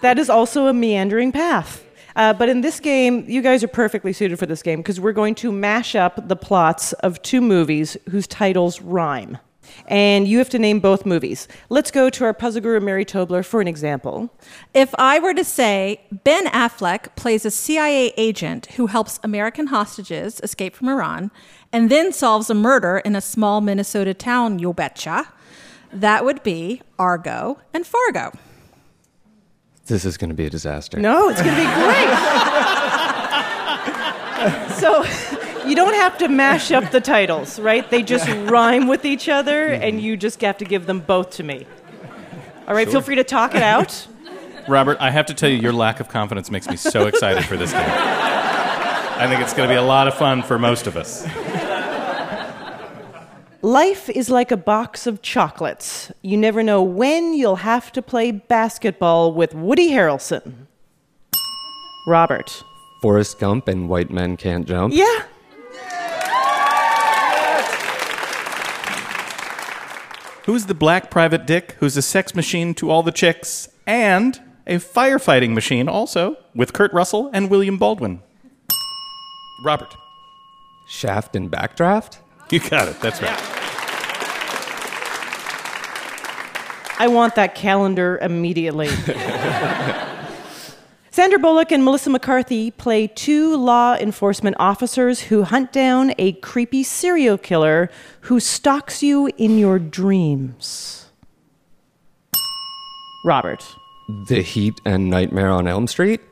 that 0.00 0.18
is 0.18 0.28
also 0.28 0.66
a 0.66 0.72
meandering 0.72 1.30
path. 1.30 1.84
Uh, 2.16 2.32
but 2.32 2.48
in 2.48 2.60
this 2.60 2.80
game, 2.80 3.24
you 3.28 3.40
guys 3.40 3.62
are 3.62 3.68
perfectly 3.68 4.12
suited 4.12 4.38
for 4.40 4.46
this 4.46 4.62
game 4.64 4.80
because 4.80 4.98
we're 4.98 5.12
going 5.12 5.36
to 5.36 5.52
mash 5.52 5.94
up 5.94 6.26
the 6.28 6.34
plots 6.36 6.92
of 6.94 7.22
two 7.22 7.40
movies 7.40 7.96
whose 8.10 8.26
titles 8.26 8.80
rhyme. 8.80 9.38
And 9.92 10.26
you 10.26 10.38
have 10.38 10.48
to 10.48 10.58
name 10.58 10.80
both 10.80 11.04
movies. 11.04 11.46
Let's 11.68 11.90
go 11.90 12.08
to 12.08 12.24
our 12.24 12.32
puzzle 12.32 12.62
guru, 12.62 12.80
Mary 12.80 13.04
Tobler, 13.04 13.44
for 13.44 13.60
an 13.60 13.68
example. 13.68 14.30
If 14.72 14.94
I 14.94 15.18
were 15.18 15.34
to 15.34 15.44
say 15.44 16.00
Ben 16.10 16.46
Affleck 16.46 17.14
plays 17.14 17.44
a 17.44 17.50
CIA 17.50 18.14
agent 18.16 18.64
who 18.76 18.86
helps 18.86 19.20
American 19.22 19.66
hostages 19.66 20.40
escape 20.42 20.74
from 20.74 20.88
Iran 20.88 21.30
and 21.74 21.90
then 21.90 22.10
solves 22.10 22.48
a 22.48 22.54
murder 22.54 23.02
in 23.04 23.14
a 23.14 23.20
small 23.20 23.60
Minnesota 23.60 24.14
town, 24.14 24.58
you 24.58 24.72
betcha, 24.72 25.30
that 25.92 26.24
would 26.24 26.42
be 26.42 26.80
Argo 26.98 27.60
and 27.74 27.86
Fargo. 27.86 28.32
This 29.88 30.06
is 30.06 30.16
going 30.16 30.30
to 30.30 30.34
be 30.34 30.46
a 30.46 30.50
disaster. 30.50 30.98
No, 31.00 31.28
it's 31.28 31.42
going 31.42 31.54
to 31.54 31.60
be 31.60 31.66
great. 31.66 32.08
so 34.80 35.41
you 35.72 35.76
don't 35.76 35.94
have 35.94 36.18
to 36.18 36.28
mash 36.28 36.70
up 36.70 36.90
the 36.90 37.00
titles, 37.00 37.58
right? 37.58 37.88
They 37.88 38.02
just 38.02 38.28
rhyme 38.50 38.88
with 38.88 39.06
each 39.06 39.30
other, 39.30 39.68
and 39.68 39.96
mm-hmm. 39.96 40.04
you 40.04 40.16
just 40.18 40.38
have 40.42 40.58
to 40.58 40.66
give 40.66 40.84
them 40.84 41.00
both 41.00 41.30
to 41.30 41.42
me. 41.42 41.66
All 42.68 42.74
right, 42.74 42.86
feel 42.86 43.00
free 43.00 43.14
to 43.14 43.24
talk 43.24 43.54
it 43.54 43.62
out. 43.62 44.06
Robert, 44.68 44.98
I 45.00 45.10
have 45.10 45.24
to 45.26 45.34
tell 45.34 45.48
you, 45.48 45.56
your 45.56 45.72
lack 45.72 45.98
of 45.98 46.10
confidence 46.10 46.50
makes 46.50 46.68
me 46.68 46.76
so 46.76 47.06
excited 47.06 47.46
for 47.46 47.56
this 47.56 47.72
game. 47.72 47.88
I 47.88 49.26
think 49.26 49.40
it's 49.40 49.54
going 49.54 49.66
to 49.66 49.74
be 49.74 49.78
a 49.78 49.82
lot 49.82 50.08
of 50.08 50.14
fun 50.14 50.42
for 50.42 50.58
most 50.58 50.86
of 50.86 50.94
us. 50.94 51.26
Life 53.62 54.10
is 54.10 54.28
like 54.28 54.50
a 54.50 54.58
box 54.58 55.06
of 55.06 55.22
chocolates. 55.22 56.12
You 56.20 56.36
never 56.36 56.62
know 56.62 56.82
when 56.82 57.32
you'll 57.32 57.56
have 57.56 57.92
to 57.92 58.02
play 58.02 58.30
basketball 58.30 59.32
with 59.32 59.54
Woody 59.54 59.90
Harrelson. 59.90 60.66
Robert. 62.06 62.62
Forrest 63.00 63.38
Gump 63.38 63.68
and 63.68 63.88
White 63.88 64.10
Men 64.10 64.36
Can't 64.36 64.66
Jump. 64.66 64.92
Yeah. 64.92 65.24
Who's 70.44 70.66
the 70.66 70.74
black 70.74 71.08
private 71.08 71.46
dick 71.46 71.76
who's 71.78 71.96
a 71.96 72.02
sex 72.02 72.34
machine 72.34 72.74
to 72.74 72.90
all 72.90 73.04
the 73.04 73.12
chicks 73.12 73.68
and 73.86 74.40
a 74.66 74.76
firefighting 74.76 75.54
machine 75.54 75.88
also 75.88 76.36
with 76.54 76.72
Kurt 76.72 76.92
Russell 76.92 77.30
and 77.32 77.48
William 77.48 77.78
Baldwin? 77.78 78.22
Robert. 79.64 79.94
Shaft 80.88 81.36
and 81.36 81.48
Backdraft? 81.50 82.18
You 82.50 82.58
got 82.58 82.88
it. 82.88 83.00
That's 83.00 83.22
right. 83.22 83.38
I 86.98 87.06
want 87.08 87.36
that 87.36 87.54
calendar 87.54 88.18
immediately. 88.20 88.88
Sandra 91.14 91.38
Bullock 91.38 91.70
and 91.70 91.84
Melissa 91.84 92.08
McCarthy 92.08 92.70
play 92.70 93.06
two 93.06 93.54
law 93.54 93.94
enforcement 93.96 94.56
officers 94.58 95.20
who 95.24 95.42
hunt 95.42 95.70
down 95.70 96.14
a 96.16 96.32
creepy 96.32 96.82
serial 96.82 97.36
killer 97.36 97.90
who 98.22 98.40
stalks 98.40 99.02
you 99.02 99.30
in 99.36 99.58
your 99.58 99.78
dreams. 99.78 101.10
Robert. 103.26 103.62
The 104.26 104.40
Heat 104.40 104.80
and 104.86 105.10
Nightmare 105.10 105.50
on 105.50 105.68
Elm 105.68 105.86
Street? 105.86 106.22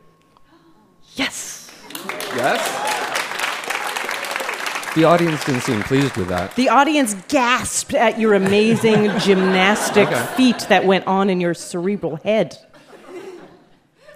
Yes. 1.14 1.70
Yes. 2.34 2.86
The 4.94 5.04
audience 5.04 5.44
didn't 5.44 5.60
seem 5.60 5.82
pleased 5.82 6.16
with 6.16 6.28
that. 6.28 6.56
The 6.56 6.70
audience 6.70 7.14
gasped 7.28 7.92
at 7.94 8.18
your 8.18 8.32
amazing 8.32 9.10
gymnastic 9.18 10.08
Okay. 10.08 10.26
feat 10.36 10.60
that 10.70 10.86
went 10.86 11.06
on 11.06 11.28
in 11.28 11.38
your 11.38 11.52
cerebral 11.52 12.16
head. 12.16 12.56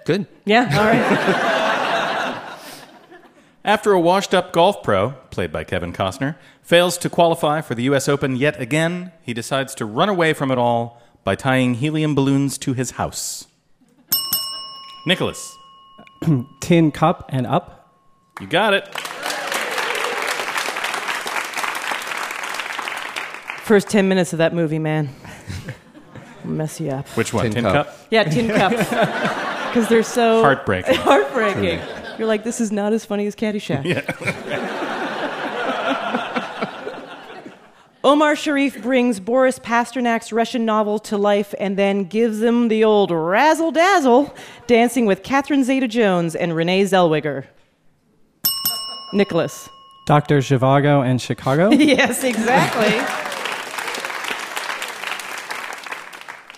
Good. 0.04 0.26
Yeah, 0.44 0.64
all 0.64 0.84
right. 0.84 2.40
After 3.64 3.92
a 3.92 4.00
washed 4.00 4.34
up 4.34 4.52
golf 4.52 4.82
pro, 4.82 5.12
played 5.30 5.50
by 5.50 5.64
Kevin 5.64 5.92
Costner, 5.94 6.37
fails 6.62 6.99
to 6.99 7.08
qualify 7.08 7.62
for 7.62 7.75
the 7.75 7.84
U.S. 7.84 8.08
Open 8.08 8.37
yet 8.37 8.61
again, 8.61 9.12
he 9.23 9.32
decides 9.32 9.75
to 9.76 9.87
run 9.87 10.11
away 10.11 10.34
from 10.34 10.50
it 10.50 10.58
all 10.58 11.00
by 11.25 11.34
tying 11.34 11.75
helium 11.75 12.14
balloons 12.14 12.58
to 12.58 12.75
his 12.75 12.92
house. 12.92 13.46
Nicholas, 15.06 15.56
Tin 16.61 16.90
Cup 16.92 17.25
and 17.32 17.46
Up. 17.46 17.94
you 18.40 18.46
got 18.46 18.75
it. 18.75 18.87
First 23.64 23.88
10 23.88 24.06
minutes 24.08 24.34
of 24.34 24.38
that 24.38 24.52
movie, 24.54 24.78
man. 24.78 25.08
Mess 26.44 26.78
you 26.80 26.90
up. 26.90 27.08
Which 27.16 27.32
one? 27.32 27.44
Tin 27.44 27.52
Tin, 27.54 27.64
Cup. 27.64 27.87
cup? 27.87 27.99
Yeah, 28.11 28.25
tin 28.25 28.49
cups. 28.49 28.90
Because 29.75 29.88
they're 29.88 30.04
so 30.04 30.40
Heartbreaking. 30.40 30.95
heartbreaking. 30.99 31.81
You're 32.16 32.28
like, 32.28 32.45
this 32.45 32.61
is 32.61 32.71
not 32.71 32.93
as 32.93 33.04
funny 33.04 33.26
as 33.26 33.35
Caddyshack. 33.35 33.83
Omar 38.04 38.37
Sharif 38.37 38.81
brings 38.81 39.19
Boris 39.19 39.59
Pasternak's 39.59 40.33
Russian 40.33 40.64
novel 40.64 41.00
to 41.00 41.16
life 41.16 41.57
and 41.59 41.76
then 41.76 42.04
gives 42.04 42.40
him 42.40 42.69
the 42.69 42.85
old 42.85 43.11
razzle 43.11 43.73
dazzle, 43.73 44.33
dancing 44.69 45.07
with 45.07 45.25
Catherine 45.25 45.64
Zeta 45.64 45.88
Jones 45.88 46.37
and 46.37 46.54
Renee 46.54 46.85
Zellweger. 46.85 47.47
Nicholas. 49.12 49.69
Dr. 50.07 50.38
Zhivago 50.38 51.04
and 51.04 51.21
Chicago. 51.21 51.71
yes, 51.73 52.23
exactly. 52.23 53.34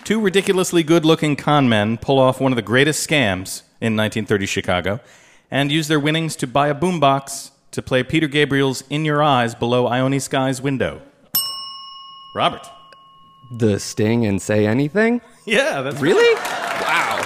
Two 0.06 0.20
ridiculously 0.20 0.84
good 0.84 1.04
looking 1.04 1.34
con 1.34 1.68
men 1.68 1.98
pull 1.98 2.20
off 2.20 2.40
one 2.40 2.52
of 2.52 2.56
the 2.56 2.62
greatest 2.62 3.04
scams 3.04 3.62
in 3.80 3.96
1930 3.96 4.46
Chicago 4.46 5.00
and 5.50 5.72
use 5.72 5.88
their 5.88 5.98
winnings 5.98 6.36
to 6.36 6.46
buy 6.46 6.68
a 6.68 6.76
boombox 6.76 7.50
to 7.72 7.82
play 7.82 8.04
Peter 8.04 8.28
Gabriel's 8.28 8.84
In 8.88 9.04
Your 9.04 9.20
Eyes 9.20 9.56
Below 9.56 9.88
Ione 9.88 10.20
Skye's 10.20 10.62
Window. 10.62 11.02
Robert. 12.36 12.64
The 13.50 13.80
Sting 13.80 14.24
and 14.24 14.40
Say 14.40 14.64
Anything? 14.64 15.22
Yeah, 15.44 15.82
that's 15.82 16.00
Really? 16.00 16.36
Wow. 16.36 17.16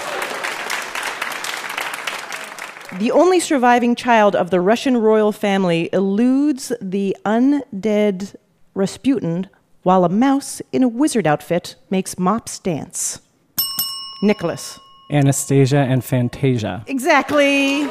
The 2.99 3.11
only 3.13 3.41
surviving 3.41 3.95
child 3.95 4.35
of 4.35 4.49
the 4.49 4.63
Russian 4.63 4.97
royal 4.97 5.33
family 5.33 5.91
eludes 5.93 6.73
the 6.81 7.15
undead 7.27 8.37
Rasputin 8.73 9.51
while 9.83 10.05
a 10.05 10.09
mouse 10.09 10.61
in 10.73 10.83
a 10.83 10.89
wizard 10.89 11.27
outfit 11.27 11.77
makes 11.89 12.19
mops 12.19 12.59
dance. 12.59 13.21
Nicholas. 14.23 14.79
Anastasia 15.11 15.79
and 15.79 16.05
Fantasia. 16.05 16.85
Exactly. 16.87 17.85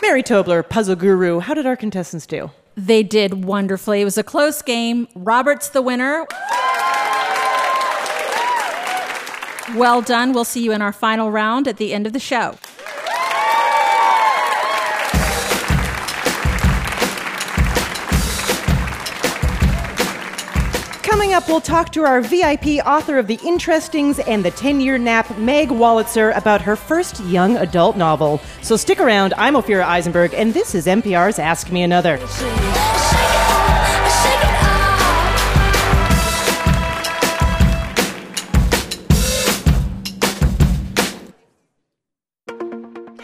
Mary 0.00 0.22
Tobler, 0.22 0.66
puzzle 0.66 0.96
guru. 0.96 1.40
How 1.40 1.54
did 1.54 1.66
our 1.66 1.76
contestants 1.76 2.26
do? 2.26 2.50
They 2.76 3.02
did 3.02 3.44
wonderfully. 3.44 4.02
It 4.02 4.04
was 4.04 4.16
a 4.16 4.22
close 4.22 4.62
game. 4.62 5.08
Robert's 5.14 5.68
the 5.70 5.82
winner. 5.82 6.26
Well 9.74 10.00
done. 10.00 10.32
We'll 10.32 10.44
see 10.44 10.62
you 10.62 10.72
in 10.72 10.80
our 10.80 10.92
final 10.92 11.30
round 11.30 11.66
at 11.66 11.76
the 11.76 11.92
end 11.92 12.06
of 12.06 12.12
the 12.12 12.20
show. 12.20 12.54
Coming 21.18 21.34
up, 21.34 21.48
we'll 21.48 21.60
talk 21.60 21.90
to 21.94 22.04
our 22.04 22.20
VIP 22.20 22.78
author 22.86 23.18
of 23.18 23.26
The 23.26 23.38
Interestings 23.38 24.20
and 24.28 24.44
The 24.44 24.52
10 24.52 24.80
Year 24.80 24.98
Nap, 24.98 25.36
Meg 25.36 25.68
Wolitzer, 25.68 26.34
about 26.36 26.62
her 26.62 26.76
first 26.76 27.18
young 27.24 27.56
adult 27.56 27.96
novel. 27.96 28.40
So 28.62 28.76
stick 28.76 29.00
around. 29.00 29.34
I'm 29.36 29.54
Ophira 29.54 29.82
Eisenberg, 29.82 30.32
and 30.32 30.54
this 30.54 30.76
is 30.76 30.86
NPR's 30.86 31.40
Ask 31.40 31.72
Me 31.72 31.82
Another. 31.82 32.18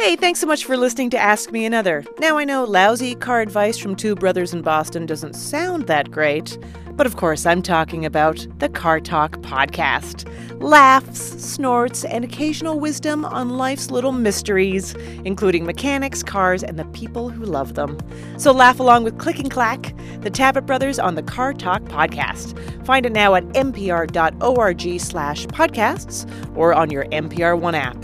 Hey, 0.04 0.16
thanks 0.16 0.38
so 0.38 0.46
much 0.46 0.66
for 0.66 0.76
listening 0.76 1.08
to 1.10 1.18
Ask 1.18 1.50
Me 1.50 1.64
Another. 1.64 2.04
Now 2.18 2.36
I 2.36 2.44
know 2.44 2.64
lousy 2.64 3.14
car 3.14 3.40
advice 3.40 3.78
from 3.78 3.96
two 3.96 4.14
brothers 4.14 4.52
in 4.52 4.60
Boston 4.60 5.06
doesn't 5.06 5.32
sound 5.32 5.86
that 5.86 6.10
great, 6.10 6.58
but 6.92 7.06
of 7.06 7.16
course 7.16 7.46
I'm 7.46 7.62
talking 7.62 8.04
about 8.04 8.46
the 8.58 8.68
Car 8.68 9.00
Talk 9.00 9.38
podcast. 9.38 10.28
Laughs, 10.60 11.18
snorts, 11.42 12.04
and 12.04 12.22
occasional 12.22 12.78
wisdom 12.78 13.24
on 13.24 13.56
life's 13.56 13.90
little 13.90 14.12
mysteries, 14.12 14.92
including 15.24 15.64
mechanics, 15.64 16.22
cars, 16.22 16.62
and 16.62 16.78
the 16.78 16.84
people 16.86 17.30
who 17.30 17.46
love 17.46 17.72
them. 17.72 17.98
So 18.36 18.52
laugh 18.52 18.80
along 18.80 19.04
with 19.04 19.16
Click 19.16 19.38
and 19.38 19.50
Clack, 19.50 19.96
the 20.20 20.30
Tappet 20.30 20.66
brothers 20.66 20.98
on 20.98 21.14
the 21.14 21.22
Car 21.22 21.54
Talk 21.54 21.80
podcast. 21.84 22.84
Find 22.84 23.06
it 23.06 23.12
now 23.12 23.36
at 23.36 23.44
npr.org 23.54 25.00
slash 25.00 25.46
podcasts 25.46 26.56
or 26.58 26.74
on 26.74 26.90
your 26.90 27.06
NPR 27.06 27.58
One 27.58 27.74
app. 27.74 27.96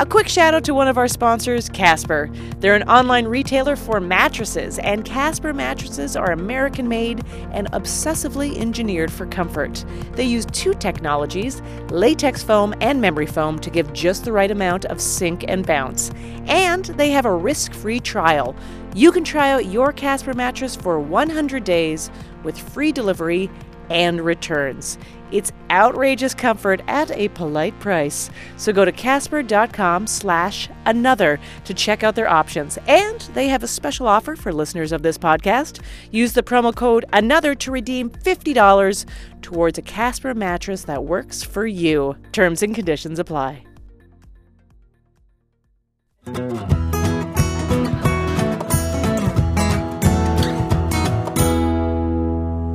A 0.00 0.06
quick 0.06 0.28
shout 0.28 0.54
out 0.54 0.64
to 0.64 0.72
one 0.72 0.88
of 0.88 0.96
our 0.96 1.08
sponsors, 1.08 1.68
Casper. 1.68 2.30
They're 2.58 2.74
an 2.74 2.88
online 2.88 3.26
retailer 3.26 3.76
for 3.76 4.00
mattresses, 4.00 4.78
and 4.78 5.04
Casper 5.04 5.52
mattresses 5.52 6.16
are 6.16 6.32
American 6.32 6.88
made 6.88 7.22
and 7.52 7.70
obsessively 7.72 8.56
engineered 8.56 9.12
for 9.12 9.26
comfort. 9.26 9.84
They 10.12 10.24
use 10.24 10.46
two 10.46 10.72
technologies 10.72 11.60
latex 11.90 12.42
foam 12.42 12.74
and 12.80 12.98
memory 12.98 13.26
foam 13.26 13.58
to 13.58 13.68
give 13.68 13.92
just 13.92 14.24
the 14.24 14.32
right 14.32 14.50
amount 14.50 14.86
of 14.86 15.02
sink 15.02 15.44
and 15.48 15.66
bounce. 15.66 16.10
And 16.46 16.86
they 16.86 17.10
have 17.10 17.26
a 17.26 17.34
risk 17.34 17.74
free 17.74 18.00
trial. 18.00 18.56
You 18.94 19.12
can 19.12 19.22
try 19.22 19.50
out 19.50 19.66
your 19.66 19.92
Casper 19.92 20.32
mattress 20.32 20.74
for 20.74 20.98
100 20.98 21.62
days 21.62 22.10
with 22.42 22.58
free 22.58 22.90
delivery 22.90 23.50
and 23.90 24.20
returns. 24.20 24.98
It's 25.32 25.52
outrageous 25.70 26.34
comfort 26.34 26.80
at 26.88 27.10
a 27.12 27.28
polite 27.28 27.78
price. 27.78 28.30
So 28.56 28.72
go 28.72 28.84
to 28.84 28.92
casper.com 28.92 30.06
slash 30.06 30.68
another 30.86 31.38
to 31.64 31.74
check 31.74 32.02
out 32.02 32.14
their 32.14 32.28
options. 32.28 32.78
And 32.88 33.20
they 33.34 33.48
have 33.48 33.62
a 33.62 33.68
special 33.68 34.08
offer 34.08 34.34
for 34.34 34.52
listeners 34.52 34.92
of 34.92 35.02
this 35.02 35.18
podcast. 35.18 35.82
Use 36.10 36.32
the 36.32 36.42
promo 36.42 36.74
code 36.74 37.04
another 37.12 37.54
to 37.56 37.70
redeem 37.70 38.10
$50 38.10 39.04
towards 39.42 39.78
a 39.78 39.82
Casper 39.82 40.34
mattress 40.34 40.84
that 40.84 41.04
works 41.04 41.42
for 41.42 41.66
you. 41.66 42.16
Terms 42.32 42.62
and 42.62 42.74
conditions 42.74 43.18
apply. 43.18 43.64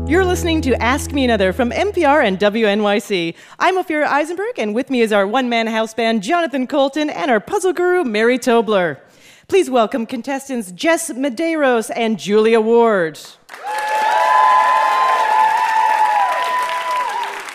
You're 0.07 0.23
listening 0.23 0.61
to 0.61 0.79
Ask 0.79 1.13
Me 1.13 1.25
Another 1.25 1.51
from 1.51 1.71
NPR 1.71 2.23
and 2.23 2.37
WNYC. 2.37 3.35
I'm 3.57 3.75
Ophira 3.75 4.05
Eisenberg, 4.05 4.59
and 4.59 4.75
with 4.75 4.91
me 4.91 5.01
is 5.01 5.11
our 5.11 5.25
one 5.25 5.49
man 5.49 5.65
house 5.65 5.95
band, 5.95 6.21
Jonathan 6.21 6.67
Coulton, 6.67 7.09
and 7.09 7.31
our 7.31 7.39
puzzle 7.39 7.73
guru, 7.73 8.03
Mary 8.03 8.37
Tobler. 8.37 8.99
Please 9.47 9.67
welcome 9.67 10.05
contestants 10.05 10.71
Jess 10.71 11.11
Medeiros 11.11 11.89
and 11.95 12.19
Julia 12.19 12.61
Ward. 12.61 13.15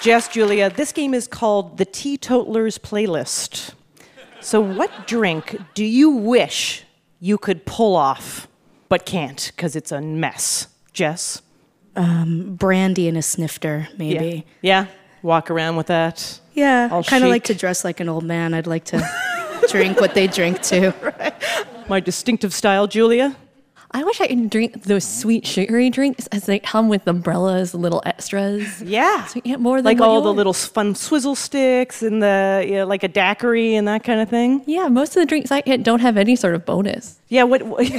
Jess, 0.03 0.27
Julia, 0.27 0.71
this 0.71 0.91
game 0.91 1.15
is 1.15 1.29
called 1.29 1.79
the 1.79 1.85
Teetotalers 1.85 2.79
Playlist. 2.79 3.75
So, 4.41 4.61
what 4.61 5.07
drink 5.07 5.57
do 5.75 5.85
you 5.85 6.11
wish 6.11 6.83
you 7.21 7.39
could 7.39 7.65
pull 7.65 7.95
off, 7.95 8.49
but 8.89 9.07
can't 9.07 9.53
because 9.55 9.77
it's 9.77 9.93
a 9.93 10.01
mess? 10.01 10.67
Jess? 10.93 11.43
Um, 11.97 12.55
brandy 12.55 13.09
and 13.09 13.19
a 13.19 13.23
snifter, 13.23 13.89
maybe. 13.99 14.47
Yeah. 14.63 14.87
Walk 15.23 15.51
around 15.51 15.77
with 15.77 15.89
that. 15.89 16.41
Yeah, 16.53 16.89
I'll 16.91 17.05
kind 17.05 17.25
of 17.25 17.31
like 17.31 17.45
to 17.45 17.55
dress 17.55 17.85
like 17.85 18.01
an 18.01 18.09
old 18.09 18.25
man. 18.25 18.55
I'd 18.55 18.67
like 18.67 18.85
to 18.87 19.07
drink 19.69 20.01
what 20.01 20.15
they 20.15 20.27
drink 20.27 20.63
too. 20.63 20.93
My 21.89 22.01
distinctive 22.01 22.55
style, 22.55 22.87
Julia. 22.87 23.37
I 23.93 24.05
wish 24.05 24.21
I 24.21 24.29
could 24.29 24.51
drink 24.51 24.85
those 24.85 25.05
sweet 25.05 25.45
sugary 25.45 25.91
drinks 25.91 26.29
as 26.29 26.47
they 26.47 26.61
come 26.61 26.89
with 26.89 27.07
umbrellas, 27.09 27.75
little 27.75 28.01
extras. 28.07 28.81
Yeah. 28.83 29.25
So 29.25 29.37
you 29.37 29.43
get 29.43 29.59
more 29.59 29.79
than 29.79 29.85
like 29.85 30.01
all 30.01 30.19
you 30.19 30.25
the 30.25 30.33
little 30.33 30.53
fun 30.53 30.95
swizzle 30.95 31.35
sticks 31.35 32.01
and 32.01 32.23
the, 32.23 32.65
you 32.65 32.75
know, 32.75 32.87
like 32.87 33.03
a 33.03 33.09
daiquiri 33.09 33.75
and 33.75 33.89
that 33.89 34.05
kind 34.05 34.21
of 34.21 34.29
thing. 34.29 34.63
Yeah, 34.67 34.87
most 34.87 35.17
of 35.17 35.23
the 35.23 35.27
drinks 35.27 35.51
I 35.51 35.61
get 35.63 35.83
don't 35.83 35.99
have 36.01 36.17
any 36.17 36.37
sort 36.37 36.55
of 36.55 36.65
bonus. 36.65 37.19
Yeah, 37.29 37.43
what, 37.43 37.63
what 37.65 37.81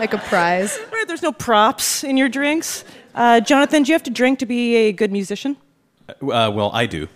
Like 0.00 0.14
a 0.14 0.18
prize. 0.26 0.78
right, 0.90 1.04
there's 1.06 1.22
no 1.22 1.32
props 1.32 2.02
in 2.02 2.16
your 2.16 2.30
drinks. 2.30 2.82
Uh, 3.14 3.40
Jonathan, 3.40 3.82
do 3.82 3.88
you 3.90 3.94
have 3.94 4.02
to 4.04 4.10
drink 4.10 4.38
to 4.38 4.46
be 4.46 4.74
a 4.76 4.92
good 4.92 5.12
musician? 5.12 5.56
Uh, 6.08 6.50
well, 6.54 6.70
I 6.72 6.86
do. 6.86 7.08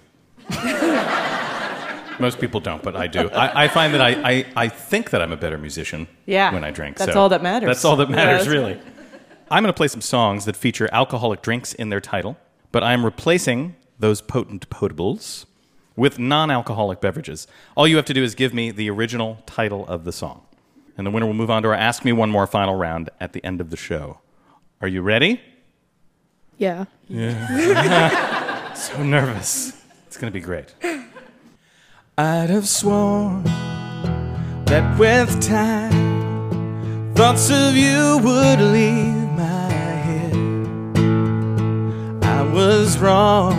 Most 2.21 2.39
people 2.41 2.61
don't, 2.61 2.83
but 2.83 2.97
I 2.97 3.07
do. 3.07 3.29
I, 3.31 3.65
I 3.65 3.69
find 3.69 3.95
that 3.95 4.01
I, 4.01 4.11
I, 4.31 4.47
I 4.57 4.69
think 4.69 5.11
that 5.11 5.23
I'm 5.23 5.33
a 5.33 5.37
better 5.37 5.59
musician 5.59 6.07
Yeah, 6.27 6.53
when 6.53 6.65
I 6.65 6.71
drink. 6.71 6.97
that's 6.99 7.13
so 7.13 7.21
all 7.21 7.29
that 7.31 7.43
matters. 7.43 7.67
That's 7.69 7.85
all 7.85 7.97
that 7.97 8.11
matters, 8.11 8.45
that's- 8.45 8.49
really. 8.49 8.81
I'm 9.51 9.65
going 9.65 9.73
to 9.73 9.77
play 9.77 9.89
some 9.89 10.01
songs 10.01 10.45
that 10.45 10.55
feature 10.57 10.89
alcoholic 10.93 11.43
drinks 11.43 11.73
in 11.75 11.89
their 11.89 12.01
title, 12.01 12.37
but 12.71 12.85
I'm 12.85 13.05
replacing 13.05 13.75
those 13.99 14.21
potent 14.21 14.71
potables 14.71 15.45
with 15.97 16.19
non 16.21 16.51
alcoholic 16.53 17.01
beverages. 17.01 17.49
All 17.77 17.89
you 17.89 17.97
have 17.97 18.05
to 18.07 18.15
do 18.15 18.23
is 18.23 18.37
give 18.37 18.55
me 18.55 18.71
the 18.71 18.89
original 18.91 19.43
title 19.47 19.85
of 19.89 20.05
the 20.05 20.13
song. 20.13 20.43
And 20.97 21.05
the 21.07 21.11
winner 21.11 21.27
will 21.27 21.35
move 21.35 21.51
on 21.51 21.63
to 21.65 21.69
our 21.71 21.75
Ask 21.75 22.05
Me 22.05 22.13
One 22.13 22.31
More 22.31 22.47
final 22.47 22.77
round 22.77 23.11
at 23.21 23.33
the 23.33 23.45
end 23.45 23.61
of 23.61 23.71
the 23.71 23.77
show. 23.77 24.21
Are 24.81 24.89
you 24.89 25.03
ready? 25.03 25.41
Yeah. 26.59 26.85
Yeah. 27.09 28.59
So 28.77 29.03
nervous. 29.03 29.77
It's 30.07 30.17
going 30.17 30.33
to 30.33 30.35
be 30.35 30.41
great. 30.41 30.73
I'd 32.21 32.51
have 32.51 32.69
sworn 32.69 33.45
that 34.67 34.99
with 34.99 35.41
time, 35.41 37.15
thoughts 37.15 37.49
of 37.49 37.75
you 37.75 38.19
would 38.23 38.61
leave 38.61 39.27
my 39.39 39.71
head. 40.07 40.35
I 42.23 42.43
was 42.43 42.99
wrong. 42.99 43.57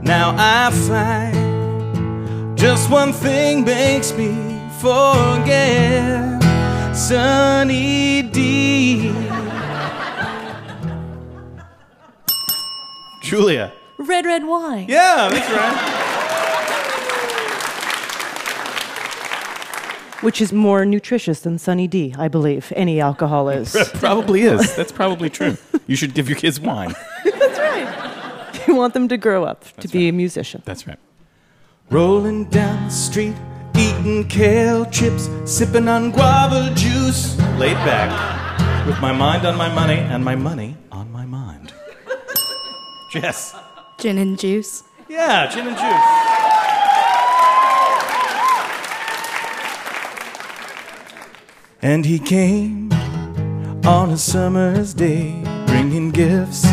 Now 0.00 0.32
I 0.38 0.70
find 0.70 2.56
just 2.56 2.88
one 2.88 3.12
thing 3.12 3.64
makes 3.64 4.12
me 4.12 4.30
forget. 4.78 6.40
Sunny 6.94 8.22
D. 8.22 9.12
Julia. 13.24 13.72
Red, 13.98 14.24
red 14.24 14.44
wine. 14.46 14.86
Yeah, 14.88 15.28
that's 15.32 15.50
right. 15.50 15.99
Which 20.20 20.40
is 20.40 20.52
more 20.52 20.84
nutritious 20.84 21.40
than 21.40 21.58
Sunny 21.58 21.88
D, 21.88 22.14
I 22.18 22.28
believe. 22.28 22.72
Any 22.76 23.00
alcohol 23.00 23.48
is. 23.48 23.72
probably 23.94 24.42
is. 24.42 24.76
That's 24.76 24.92
probably 24.92 25.30
true. 25.30 25.56
You 25.86 25.96
should 25.96 26.12
give 26.14 26.28
your 26.28 26.36
kids 26.38 26.60
wine. 26.60 26.94
That's 27.24 27.58
right. 27.58 28.68
You 28.68 28.74
want 28.74 28.92
them 28.92 29.08
to 29.08 29.16
grow 29.16 29.44
up 29.44 29.64
to 29.78 29.88
be 29.88 30.08
a 30.08 30.12
musician. 30.12 30.62
That's 30.66 30.86
right. 30.86 30.98
Rolling 31.90 32.44
down 32.50 32.84
the 32.84 32.90
street, 32.90 33.34
eating 33.76 34.28
kale 34.28 34.84
chips, 34.86 35.28
sipping 35.46 35.88
on 35.88 36.10
guava 36.10 36.72
juice, 36.74 37.38
laid 37.58 37.74
back, 37.86 38.86
with 38.86 39.00
my 39.00 39.12
mind 39.12 39.46
on 39.46 39.56
my 39.56 39.74
money 39.74 39.98
and 39.98 40.24
my 40.24 40.36
money 40.36 40.76
on 40.92 41.10
my 41.10 41.24
mind. 41.24 41.72
Jess. 43.10 43.56
Gin 43.98 44.18
and 44.18 44.38
juice. 44.38 44.84
Yeah, 45.08 45.48
gin 45.48 45.66
and 45.66 45.76
juice. 45.76 46.59
And 51.82 52.04
he 52.04 52.18
came 52.18 52.92
on 53.86 54.10
a 54.10 54.18
summer's 54.18 54.92
day, 54.92 55.42
bringing 55.66 56.10
gifts 56.10 56.66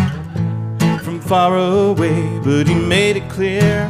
from 1.02 1.22
far 1.22 1.58
away. 1.58 2.42
But 2.44 2.68
he 2.68 2.76
made 2.76 3.16
it 3.16 3.30
clear 3.30 3.90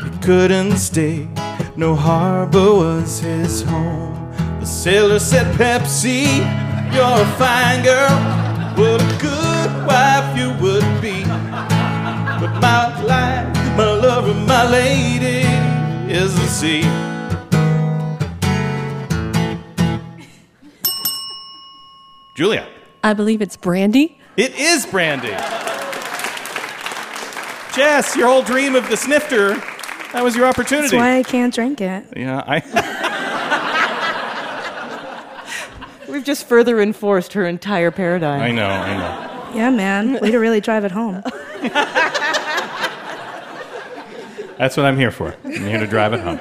he 0.00 0.18
couldn't 0.18 0.76
stay. 0.76 1.26
No 1.74 1.96
harbor 1.96 2.72
was 2.72 3.18
his 3.18 3.62
home. 3.62 4.32
The 4.60 4.66
sailor 4.66 5.18
said, 5.18 5.52
Pepsi, 5.56 6.26
you're 6.94 7.20
a 7.20 7.26
fine 7.36 7.82
girl. 7.82 8.14
What 8.78 9.02
a 9.02 9.18
good 9.18 9.86
wife 9.88 10.38
you 10.38 10.50
would 10.62 11.02
be. 11.02 11.24
But 11.24 12.60
my 12.60 13.02
life, 13.02 13.76
my 13.76 13.90
lover, 13.90 14.34
my 14.34 14.70
lady 14.70 15.42
is 16.08 16.32
the 16.32 16.46
sea. 16.46 17.17
Julia. 22.38 22.68
I 23.02 23.14
believe 23.14 23.42
it's 23.42 23.56
brandy. 23.56 24.16
It 24.36 24.56
is 24.56 24.86
brandy. 24.86 25.30
Jess, 27.74 28.14
your 28.14 28.28
whole 28.28 28.42
dream 28.42 28.76
of 28.76 28.88
the 28.88 28.96
snifter, 28.96 29.54
that 30.12 30.22
was 30.22 30.36
your 30.36 30.46
opportunity. 30.46 30.96
That's 30.96 31.00
why 31.00 31.18
I 31.18 31.24
can't 31.24 31.52
drink 31.52 31.80
it. 31.80 32.04
yeah, 32.16 32.44
I. 32.46 32.62
We've 36.08 36.22
just 36.22 36.46
further 36.46 36.80
enforced 36.80 37.32
her 37.32 37.44
entire 37.44 37.90
paradigm. 37.90 38.40
I 38.40 38.52
know, 38.52 38.68
I 38.68 38.96
know. 38.96 39.56
Yeah, 39.56 39.70
man. 39.70 40.20
Way 40.20 40.30
to 40.30 40.38
really 40.38 40.60
drive 40.60 40.84
it 40.84 40.92
home. 40.92 41.24
That's 44.58 44.76
what 44.76 44.86
I'm 44.86 44.96
here 44.96 45.10
for. 45.10 45.34
I'm 45.44 45.66
here 45.66 45.80
to 45.80 45.88
drive 45.88 46.12
it 46.12 46.20
home. 46.20 46.38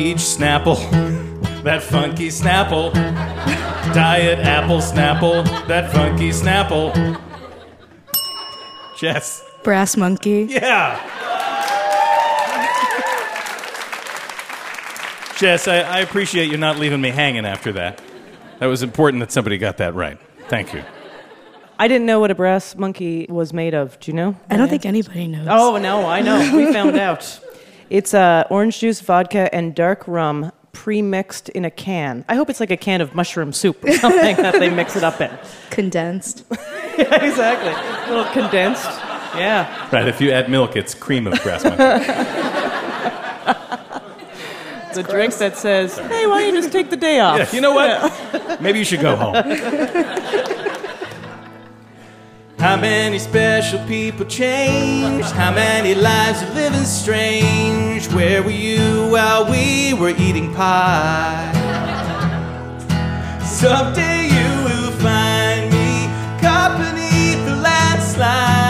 Peach 0.00 0.16
Snapple, 0.16 0.78
that 1.62 1.82
funky 1.82 2.28
Snapple. 2.28 2.90
Diet 3.92 4.38
Apple 4.38 4.78
Snapple, 4.78 5.44
that 5.66 5.92
funky 5.92 6.30
Snapple. 6.30 7.20
Jess. 8.96 9.44
Brass 9.62 9.98
monkey. 9.98 10.46
Yeah. 10.48 10.96
Jess, 15.36 15.68
I, 15.68 15.80
I 15.80 15.98
appreciate 15.98 16.50
you 16.50 16.56
not 16.56 16.78
leaving 16.78 17.02
me 17.02 17.10
hanging 17.10 17.44
after 17.44 17.70
that. 17.72 18.00
That 18.58 18.68
was 18.68 18.82
important 18.82 19.20
that 19.20 19.30
somebody 19.30 19.58
got 19.58 19.76
that 19.76 19.94
right. 19.94 20.18
Thank 20.48 20.72
you. 20.72 20.82
I 21.78 21.88
didn't 21.88 22.06
know 22.06 22.20
what 22.20 22.30
a 22.30 22.34
brass 22.34 22.74
monkey 22.74 23.26
was 23.28 23.52
made 23.52 23.74
of. 23.74 24.00
Do 24.00 24.10
you 24.10 24.16
know? 24.16 24.34
I 24.48 24.56
don't 24.56 24.70
think 24.70 24.86
anybody 24.86 25.26
knows. 25.26 25.46
Oh, 25.50 25.76
no, 25.76 26.06
I 26.06 26.22
know. 26.22 26.56
We 26.56 26.72
found 26.72 26.96
out. 26.98 27.38
It's 27.90 28.14
uh, 28.14 28.44
orange 28.50 28.78
juice, 28.78 29.00
vodka, 29.00 29.52
and 29.52 29.74
dark 29.74 30.06
rum 30.06 30.52
pre-mixed 30.72 31.48
in 31.48 31.64
a 31.64 31.70
can. 31.70 32.24
I 32.28 32.36
hope 32.36 32.48
it's 32.48 32.60
like 32.60 32.70
a 32.70 32.76
can 32.76 33.00
of 33.00 33.16
mushroom 33.16 33.52
soup 33.52 33.82
or 33.84 33.92
something 33.94 34.36
that 34.36 34.60
they 34.60 34.70
mix 34.70 34.94
it 34.94 35.02
up 35.02 35.20
in. 35.20 35.30
Condensed. 35.70 36.44
yeah, 36.96 37.24
exactly. 37.24 37.72
A 37.72 38.16
little 38.16 38.32
condensed. 38.32 38.84
Yeah. 39.34 39.88
Right, 39.90 40.06
if 40.06 40.20
you 40.20 40.30
add 40.30 40.48
milk, 40.48 40.76
it's 40.76 40.94
cream 40.94 41.26
of 41.26 41.40
grass 41.42 41.64
monkey. 41.64 42.46
The 44.92 45.04
drink 45.04 45.36
that 45.36 45.56
says, 45.56 45.96
hey, 45.98 46.26
why 46.26 46.40
don't 46.40 46.52
you 46.52 46.60
just 46.60 46.72
take 46.72 46.90
the 46.90 46.96
day 46.96 47.20
off? 47.20 47.38
Yeah, 47.38 47.54
you 47.54 47.60
know 47.60 47.72
what? 47.72 48.60
Maybe 48.60 48.80
you 48.80 48.84
should 48.84 49.00
go 49.00 49.14
home. 49.14 49.36
How 52.60 52.76
many 52.76 53.18
special 53.18 53.78
people 53.86 54.26
changed? 54.26 55.30
How 55.30 55.50
many 55.50 55.94
lives 55.94 56.42
are 56.42 56.52
living 56.52 56.84
strange? 56.84 58.06
Where 58.08 58.42
were 58.42 58.50
you 58.50 59.08
while 59.10 59.50
we 59.50 59.94
were 59.94 60.10
eating 60.10 60.52
pie? 60.52 61.50
Someday 63.42 64.26
you 64.28 64.64
will 64.66 64.92
find 65.00 65.72
me 65.72 66.06
caught 66.42 66.76
beneath 66.76 67.42
the 67.46 67.56
landslide 67.56 68.68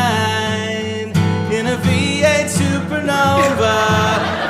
in 1.53 1.67
a 1.67 1.77
V8 1.79 2.47
supernova, 2.47 3.75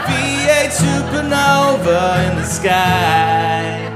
V8 0.05 0.71
supernova 0.71 2.29
in 2.31 2.37
the 2.37 2.45
sky. 2.45 3.89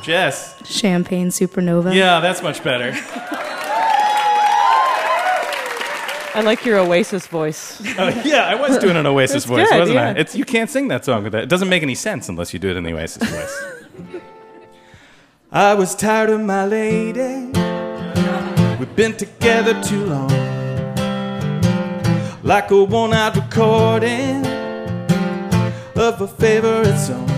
Jess. 0.00 0.54
Champagne 0.64 1.30
supernova. 1.30 1.92
Yeah, 1.92 2.20
that's 2.20 2.40
much 2.40 2.62
better. 2.62 2.94
I 6.34 6.40
like 6.40 6.64
your 6.64 6.78
Oasis 6.78 7.26
voice. 7.26 7.80
Uh, 7.98 8.22
yeah, 8.24 8.44
I 8.46 8.54
was 8.54 8.78
doing 8.78 8.96
an 8.96 9.06
Oasis 9.06 9.44
That's 9.44 9.46
voice, 9.46 9.68
good, 9.68 9.78
wasn't 9.78 9.96
yeah. 9.96 10.08
I? 10.08 10.12
It's 10.12 10.34
you 10.34 10.44
can't 10.46 10.70
sing 10.70 10.88
that 10.88 11.04
song 11.04 11.24
with 11.24 11.32
that. 11.32 11.42
It 11.42 11.48
doesn't 11.50 11.68
make 11.68 11.82
any 11.82 11.94
sense 11.94 12.28
unless 12.28 12.54
you 12.54 12.58
do 12.58 12.70
it 12.70 12.76
in 12.76 12.84
the 12.84 12.92
Oasis 12.94 13.28
voice. 13.28 14.22
I 15.52 15.74
was 15.74 15.94
tired 15.94 16.30
of 16.30 16.40
my 16.40 16.64
lady. 16.64 17.52
We've 18.78 18.96
been 18.96 19.14
together 19.14 19.80
too 19.82 20.06
long. 20.06 20.30
Like 22.42 22.70
a 22.70 22.84
worn 22.84 23.12
out 23.12 23.36
recording 23.36 24.46
of 25.94 26.20
a 26.20 26.26
favorite 26.26 26.96
song. 26.98 27.28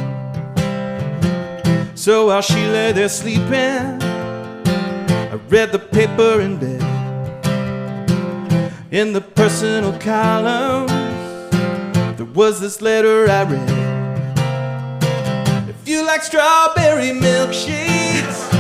So 1.97 2.27
while 2.27 2.43
she 2.43 2.65
lay 2.67 2.93
there 2.93 3.09
sleeping, 3.09 4.01
I 4.01 5.41
read 5.49 5.73
the 5.73 5.81
paper 5.81 6.41
in 6.41 6.59
bed. 6.59 6.84
In 8.95 9.13
the 9.13 9.21
personal 9.21 9.93
columns, 9.99 10.93
there 12.17 12.27
was 12.27 12.61
this 12.61 12.81
letter 12.81 13.29
I 13.29 13.43
read. 13.43 13.69
If 15.69 15.89
you 15.89 16.07
like 16.07 16.23
strawberry 16.23 17.11
milkshakes, 17.11 18.53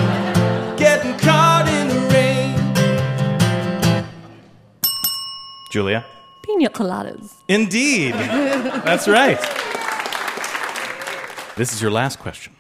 getting 0.76 1.16
caught 1.18 1.68
in 1.68 1.86
the 1.86 2.00
rain. 2.12 2.58
Julia? 5.70 6.04
Pina 6.42 6.68
coladas. 6.68 7.34
Indeed. 7.46 8.14
That's 8.84 9.06
right. 9.06 9.38
This 11.56 11.72
is 11.72 11.80
your 11.80 11.92
last 11.92 12.18
question. 12.18 12.56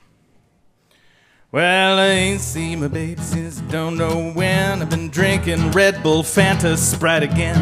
Well, 1.54 2.00
I 2.00 2.06
ain't 2.06 2.40
seen 2.40 2.80
my 2.80 2.88
baby 2.88 3.22
since 3.22 3.60
I 3.60 3.64
don't 3.66 3.96
know 3.96 4.32
when. 4.32 4.82
I've 4.82 4.90
been 4.90 5.08
drinking 5.08 5.70
Red 5.70 6.02
Bull, 6.02 6.24
Fanta, 6.24 6.76
Sprite 6.76 7.22
again. 7.22 7.54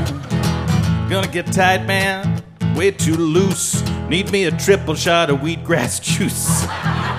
Gonna 1.11 1.29
get 1.29 1.53
tight, 1.53 1.85
man. 1.85 2.43
Way 2.75 2.93
too 2.93 3.15
loose. 3.15 3.87
Need 4.09 4.33
me 4.33 4.45
a 4.45 4.51
triple 4.53 4.95
shot 4.95 5.29
of 5.29 5.41
wheatgrass 5.41 6.01
juice. 6.19 6.65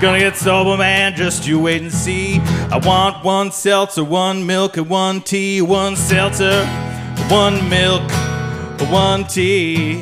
Gonna 0.02 0.18
get 0.18 0.36
sober, 0.36 0.76
man. 0.76 1.16
Just 1.16 1.46
you 1.46 1.60
wait 1.60 1.84
and 1.84 1.94
see. 1.94 2.40
I 2.72 2.82
want 2.84 3.24
one 3.24 3.52
seltzer, 3.52 4.04
one 4.04 4.44
milk, 4.44 4.76
and 4.76 4.90
one 4.90 5.22
tea. 5.22 5.62
One 5.62 5.96
seltzer, 5.96 6.66
one 7.30 7.70
milk, 7.70 8.02
one 8.90 9.26
tea. 9.26 10.02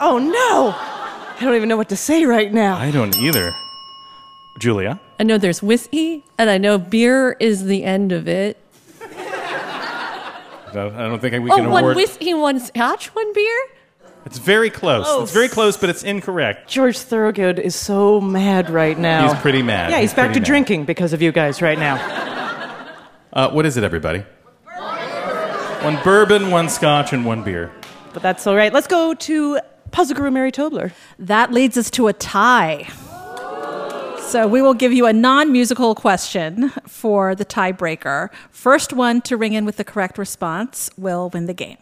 Oh 0.00 0.18
no! 0.18 0.93
I 1.36 1.40
don't 1.40 1.56
even 1.56 1.68
know 1.68 1.76
what 1.76 1.88
to 1.88 1.96
say 1.96 2.24
right 2.24 2.52
now. 2.52 2.76
I 2.76 2.90
don't 2.90 3.16
either. 3.16 3.54
Julia? 4.60 5.00
I 5.18 5.24
know 5.24 5.36
there's 5.36 5.62
whiskey, 5.62 6.24
and 6.38 6.48
I 6.48 6.58
know 6.58 6.78
beer 6.78 7.32
is 7.40 7.64
the 7.64 7.82
end 7.82 8.12
of 8.12 8.28
it. 8.28 8.56
I 9.00 10.72
don't 10.72 11.20
think 11.20 11.42
we 11.42 11.50
oh, 11.50 11.56
can 11.56 11.70
one 11.70 11.82
award. 11.82 11.96
whiskey, 11.96 12.34
one 12.34 12.60
scotch, 12.60 13.14
one 13.14 13.32
beer. 13.32 13.66
It's 14.26 14.38
very 14.38 14.70
close. 14.70 15.04
Close. 15.04 15.22
It's 15.24 15.32
very 15.32 15.48
close, 15.48 15.76
but 15.76 15.90
it's 15.90 16.02
incorrect. 16.02 16.68
George 16.68 16.98
Thorogood 16.98 17.58
is 17.58 17.74
so 17.74 18.20
mad 18.20 18.70
right 18.70 18.98
now. 18.98 19.32
He's 19.32 19.42
pretty 19.42 19.62
mad. 19.62 19.90
Yeah, 19.90 20.00
he's, 20.00 20.14
back 20.14 20.26
pretty 20.26 20.34
to 20.34 20.40
mad. 20.40 20.46
drinking 20.46 20.84
because 20.84 21.12
of 21.12 21.20
you 21.20 21.32
guys 21.32 21.60
right 21.60 21.78
now. 21.78 22.22
Uh, 23.32 23.50
what 23.50 23.66
is 23.66 23.76
it, 23.76 23.82
everybody? 23.82 24.20
One 25.82 25.98
bourbon, 26.04 26.52
one 26.52 26.68
scotch, 26.68 27.12
and 27.12 27.26
one 27.26 27.42
beer. 27.42 27.72
But 28.12 28.22
that's 28.22 28.46
all 28.46 28.54
right. 28.54 28.72
Let's 28.72 28.86
go 28.86 29.12
to 29.12 29.58
Puzzle 29.90 30.16
Guru 30.16 30.30
Mary 30.30 30.52
Tobler. 30.52 30.92
That 31.18 31.52
leads 31.52 31.76
us 31.76 31.90
to 31.92 32.08
a 32.08 32.12
tie. 32.12 32.88
So 34.28 34.48
we 34.48 34.62
will 34.62 34.74
give 34.74 34.92
you 34.92 35.06
a 35.06 35.12
non 35.12 35.52
musical 35.52 35.94
question 35.94 36.70
for 36.88 37.34
the 37.34 37.44
tiebreaker. 37.44 38.30
First 38.50 38.92
one 38.92 39.20
to 39.22 39.36
ring 39.36 39.52
in 39.52 39.64
with 39.64 39.76
the 39.76 39.84
correct 39.84 40.18
response 40.18 40.90
will 40.96 41.30
win 41.30 41.46
the 41.46 41.54
game. 41.54 41.78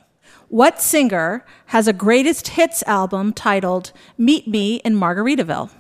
What 0.49 0.83
singer 0.83 1.47
has 1.67 1.89
a 1.89 1.95
greatest 1.95 2.49
hits 2.49 2.83
album 2.83 3.33
titled 3.33 3.93
Meet 4.19 4.47
Me 4.47 4.77
in 4.85 4.97
Margaritaville? 4.97 5.71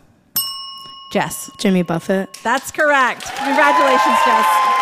Jess. 1.13 1.51
Jimmy 1.61 1.83
Buffett. 1.83 2.39
That's 2.43 2.71
correct. 2.71 3.25
Congratulations, 3.37 4.19
Jess. 4.25 4.82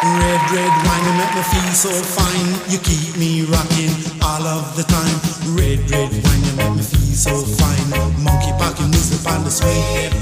Red, 0.00 0.40
red 0.52 0.70
wine, 0.86 1.04
you 1.06 1.12
make 1.18 1.34
me 1.34 1.42
feel 1.42 1.74
so 1.74 1.90
fine. 1.90 2.70
You 2.70 2.78
keep 2.78 3.16
me 3.16 3.42
rocking 3.42 3.90
all 4.22 4.46
of 4.46 4.76
the 4.76 4.84
time. 4.84 5.18
Red, 5.58 5.90
red 5.90 6.12
wine, 6.22 6.44
you 6.44 6.54
make 6.56 6.76
me 6.76 6.82
feel 6.82 7.16
so 7.16 7.34
fine. 7.34 8.22
Monkey 8.22 8.52
packing 8.62 8.90
music 8.90 9.28
on 9.28 9.42
the 9.42 9.50
swing. 9.50 9.74
Red, 9.96 10.14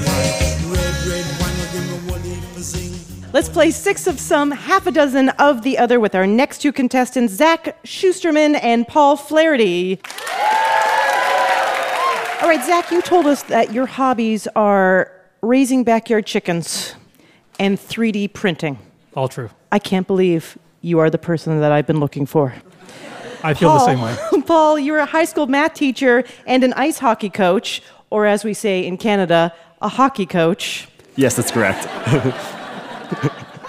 red, 0.72 0.94
red 1.06 1.26
wine, 1.40 1.56
you 1.58 1.66
give 1.72 1.90
me 1.90 2.10
one 2.10 2.22
heap 2.22 2.58
zing. 2.58 3.30
Let's 3.34 3.50
play 3.50 3.70
six 3.70 4.06
of 4.06 4.18
some, 4.18 4.50
half 4.50 4.86
a 4.86 4.90
dozen 4.90 5.28
of 5.28 5.60
the 5.60 5.76
other 5.76 6.00
with 6.00 6.14
our 6.14 6.26
next 6.26 6.60
two 6.60 6.72
contestants, 6.72 7.34
Zach 7.34 7.76
Schusterman 7.84 8.58
and 8.62 8.88
Paul 8.88 9.14
Flaherty. 9.18 10.00
All 12.40 12.48
right, 12.48 12.64
Zach, 12.64 12.90
you 12.90 13.02
told 13.02 13.26
us 13.26 13.42
that 13.42 13.74
your 13.74 13.84
hobbies 13.84 14.48
are 14.56 15.12
raising 15.42 15.84
backyard 15.84 16.24
chickens 16.24 16.94
and 17.58 17.76
3D 17.76 18.32
printing. 18.32 18.78
All 19.14 19.28
true. 19.28 19.50
I 19.76 19.78
can't 19.78 20.06
believe 20.06 20.56
you 20.80 21.00
are 21.00 21.10
the 21.10 21.18
person 21.18 21.60
that 21.60 21.70
I've 21.70 21.86
been 21.86 22.00
looking 22.00 22.24
for. 22.24 22.54
I 23.44 23.52
feel 23.52 23.74
the 23.74 23.84
same 23.84 24.00
way. 24.00 24.16
Paul, 24.46 24.78
you're 24.78 25.00
a 25.00 25.04
high 25.04 25.26
school 25.26 25.46
math 25.46 25.74
teacher 25.74 26.24
and 26.46 26.64
an 26.64 26.72
ice 26.72 26.98
hockey 26.98 27.28
coach, 27.28 27.82
or 28.08 28.24
as 28.24 28.42
we 28.42 28.54
say 28.54 28.86
in 28.86 28.96
Canada, 28.96 29.52
a 29.82 29.88
hockey 29.90 30.24
coach. 30.24 30.88
Yes, 31.16 31.36
that's 31.36 31.50
correct. 31.50 31.84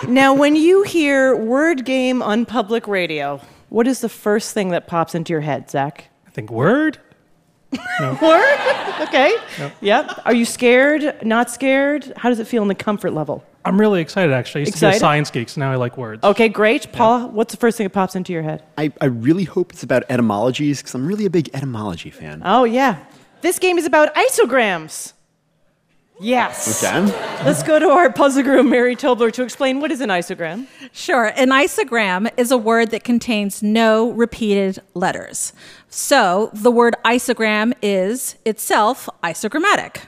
now, 0.08 0.34
when 0.34 0.56
you 0.56 0.84
hear 0.84 1.36
word 1.36 1.84
game 1.84 2.22
on 2.22 2.46
public 2.46 2.88
radio, 2.88 3.42
what 3.68 3.86
is 3.86 4.00
the 4.00 4.08
first 4.08 4.54
thing 4.54 4.70
that 4.70 4.88
pops 4.88 5.14
into 5.14 5.34
your 5.34 5.42
head, 5.42 5.70
Zach? 5.70 6.08
I 6.26 6.30
think 6.30 6.50
word. 6.50 7.00
Word? 8.00 8.60
okay. 9.02 9.36
Yep. 9.82 10.22
Are 10.24 10.34
you 10.34 10.46
scared? 10.46 11.18
Not 11.26 11.52
scared? 11.52 12.14
How 12.16 12.30
does 12.30 12.40
it 12.40 12.48
feel 12.48 12.62
in 12.62 12.70
the 12.70 12.76
comfort 12.76 13.12
level? 13.12 13.44
I'm 13.68 13.80
really 13.80 14.02
excited, 14.02 14.34
actually. 14.34 14.62
I 14.62 14.66
used 14.66 14.78
to 14.78 14.90
be 14.90 14.96
a 14.96 15.00
science 15.00 15.30
geek, 15.30 15.50
so 15.50 15.60
now 15.60 15.72
I 15.72 15.76
like 15.76 15.98
words. 15.98 16.24
Okay, 16.24 16.48
great. 16.48 16.92
Paul, 16.94 17.30
what's 17.30 17.54
the 17.54 17.58
first 17.58 17.78
thing 17.78 17.86
that 17.86 17.94
pops 17.94 18.16
into 18.16 18.32
your 18.32 18.44
head? 18.44 18.64
I, 18.78 18.94
I 19.02 19.06
really 19.06 19.44
hope 19.44 19.74
it's 19.74 19.84
about 19.84 20.04
etymologies 20.10 20.80
because 20.80 20.96
I'm 20.96 21.06
really 21.06 21.26
a 21.26 21.30
big 21.30 21.50
etymology 21.54 22.10
fan. 22.10 22.42
Oh, 22.46 22.64
yeah. 22.64 23.04
This 23.42 23.60
game 23.60 23.78
is 23.78 23.86
about 23.86 24.16
isograms. 24.16 25.14
Yes. 26.20 26.84
Okay. 26.84 27.02
Let's 27.46 27.62
go 27.62 27.78
to 27.78 27.90
our 27.90 28.12
puzzle 28.12 28.42
guru, 28.42 28.64
Mary 28.64 28.96
Tobler, 28.96 29.32
to 29.34 29.44
explain 29.44 29.82
what 29.82 29.92
is 29.92 30.02
an 30.02 30.10
isogram. 30.10 30.66
Sure. 30.92 31.26
An 31.36 31.50
isogram 31.50 32.28
is 32.38 32.52
a 32.52 32.58
word 32.58 32.90
that 32.92 33.04
contains 33.04 33.62
no 33.62 34.12
repeated 34.12 34.80
letters. 34.96 35.54
So 35.90 36.50
the 36.54 36.72
word 36.72 36.96
isogram 37.06 37.74
is 37.84 38.36
itself 38.46 39.08
isogrammatic. 39.24 40.06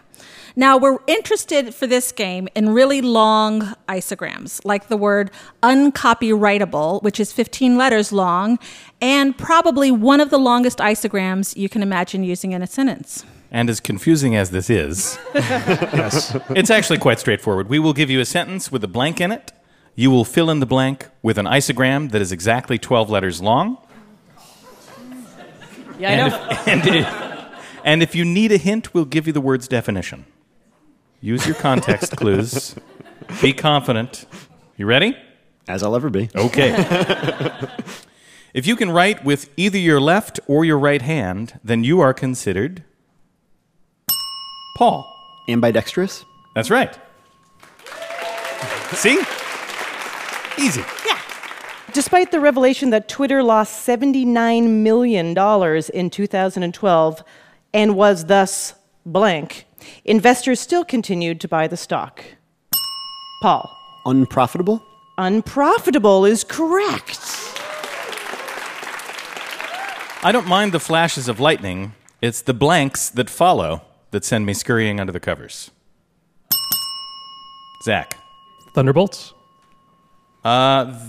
Now, 0.55 0.77
we're 0.77 0.99
interested 1.07 1.73
for 1.73 1.87
this 1.87 2.11
game 2.11 2.47
in 2.55 2.69
really 2.69 3.01
long 3.01 3.73
isograms, 3.87 4.59
like 4.63 4.87
the 4.87 4.97
word 4.97 5.31
uncopyrightable, 5.63 7.03
which 7.03 7.19
is 7.19 7.31
15 7.31 7.77
letters 7.77 8.11
long, 8.11 8.59
and 9.01 9.37
probably 9.37 9.91
one 9.91 10.19
of 10.19 10.29
the 10.29 10.39
longest 10.39 10.79
isograms 10.79 11.55
you 11.55 11.69
can 11.69 11.81
imagine 11.81 12.23
using 12.23 12.51
in 12.51 12.61
a 12.61 12.67
sentence. 12.67 13.25
And 13.51 13.69
as 13.69 13.79
confusing 13.79 14.35
as 14.35 14.51
this 14.51 14.69
is, 14.69 15.17
it's 15.33 16.69
actually 16.69 16.99
quite 16.99 17.19
straightforward. 17.19 17.67
We 17.67 17.79
will 17.79 17.93
give 17.93 18.09
you 18.09 18.19
a 18.19 18.25
sentence 18.25 18.71
with 18.71 18.83
a 18.83 18.87
blank 18.87 19.19
in 19.19 19.31
it. 19.31 19.51
You 19.95 20.11
will 20.11 20.25
fill 20.25 20.49
in 20.49 20.59
the 20.59 20.65
blank 20.65 21.07
with 21.21 21.37
an 21.37 21.45
isogram 21.45 22.11
that 22.11 22.21
is 22.21 22.31
exactly 22.31 22.77
12 22.77 23.09
letters 23.09 23.41
long. 23.41 23.77
Yeah, 25.97 26.09
I 26.09 26.13
and, 26.13 26.31
know. 26.31 26.47
If, 26.49 26.67
and, 26.67 26.87
if, 26.87 27.79
and 27.83 28.03
if 28.03 28.15
you 28.15 28.23
need 28.23 28.51
a 28.51 28.57
hint, 28.57 28.93
we'll 28.93 29.05
give 29.05 29.27
you 29.27 29.33
the 29.33 29.41
word's 29.41 29.67
definition. 29.67 30.25
Use 31.21 31.45
your 31.45 31.55
context 31.55 32.15
clues. 32.15 32.75
Be 33.41 33.53
confident. 33.53 34.25
You 34.77 34.85
ready? 34.85 35.17
As 35.67 35.83
I'll 35.83 35.95
ever 35.95 36.09
be. 36.09 36.29
Okay. 36.35 36.71
if 38.53 38.65
you 38.65 38.75
can 38.75 38.89
write 38.89 39.23
with 39.23 39.49
either 39.57 39.77
your 39.77 39.99
left 39.99 40.39
or 40.47 40.65
your 40.65 40.79
right 40.79 41.01
hand, 41.01 41.59
then 41.63 41.83
you 41.83 41.99
are 41.99 42.13
considered 42.13 42.83
Paul. 44.77 45.05
Ambidextrous? 45.49 46.23
That's 46.55 46.69
right. 46.69 46.97
See? 48.93 49.21
Easy. 50.57 50.83
Yeah. 51.05 51.19
Despite 51.91 52.31
the 52.31 52.39
revelation 52.39 52.91
that 52.91 53.09
Twitter 53.09 53.43
lost 53.43 53.85
$79 53.87 54.69
million 54.69 55.37
in 55.93 56.09
2012 56.09 57.23
and 57.73 57.95
was 57.95 58.25
thus 58.25 58.73
blank, 59.05 59.65
investors 60.05 60.59
still 60.59 60.83
continued 60.85 61.39
to 61.41 61.47
buy 61.47 61.67
the 61.67 61.77
stock. 61.77 62.23
Paul. 63.41 63.69
Unprofitable? 64.05 64.83
Unprofitable 65.17 66.25
is 66.25 66.43
correct. 66.43 67.19
I 70.21 70.31
don't 70.33 70.47
mind 70.47 70.71
the 70.71 70.79
flashes 70.79 71.27
of 71.29 71.39
lightning, 71.39 71.93
it's 72.21 72.41
the 72.41 72.53
blanks 72.53 73.09
that 73.09 73.29
follow 73.29 73.83
that 74.11 74.25
send 74.25 74.45
me 74.45 74.53
scurrying 74.53 74.99
under 74.99 75.13
the 75.13 75.19
covers? 75.19 75.71
Zach. 77.83 78.17
Thunderbolts. 78.73 79.33
Uh, 80.43 80.99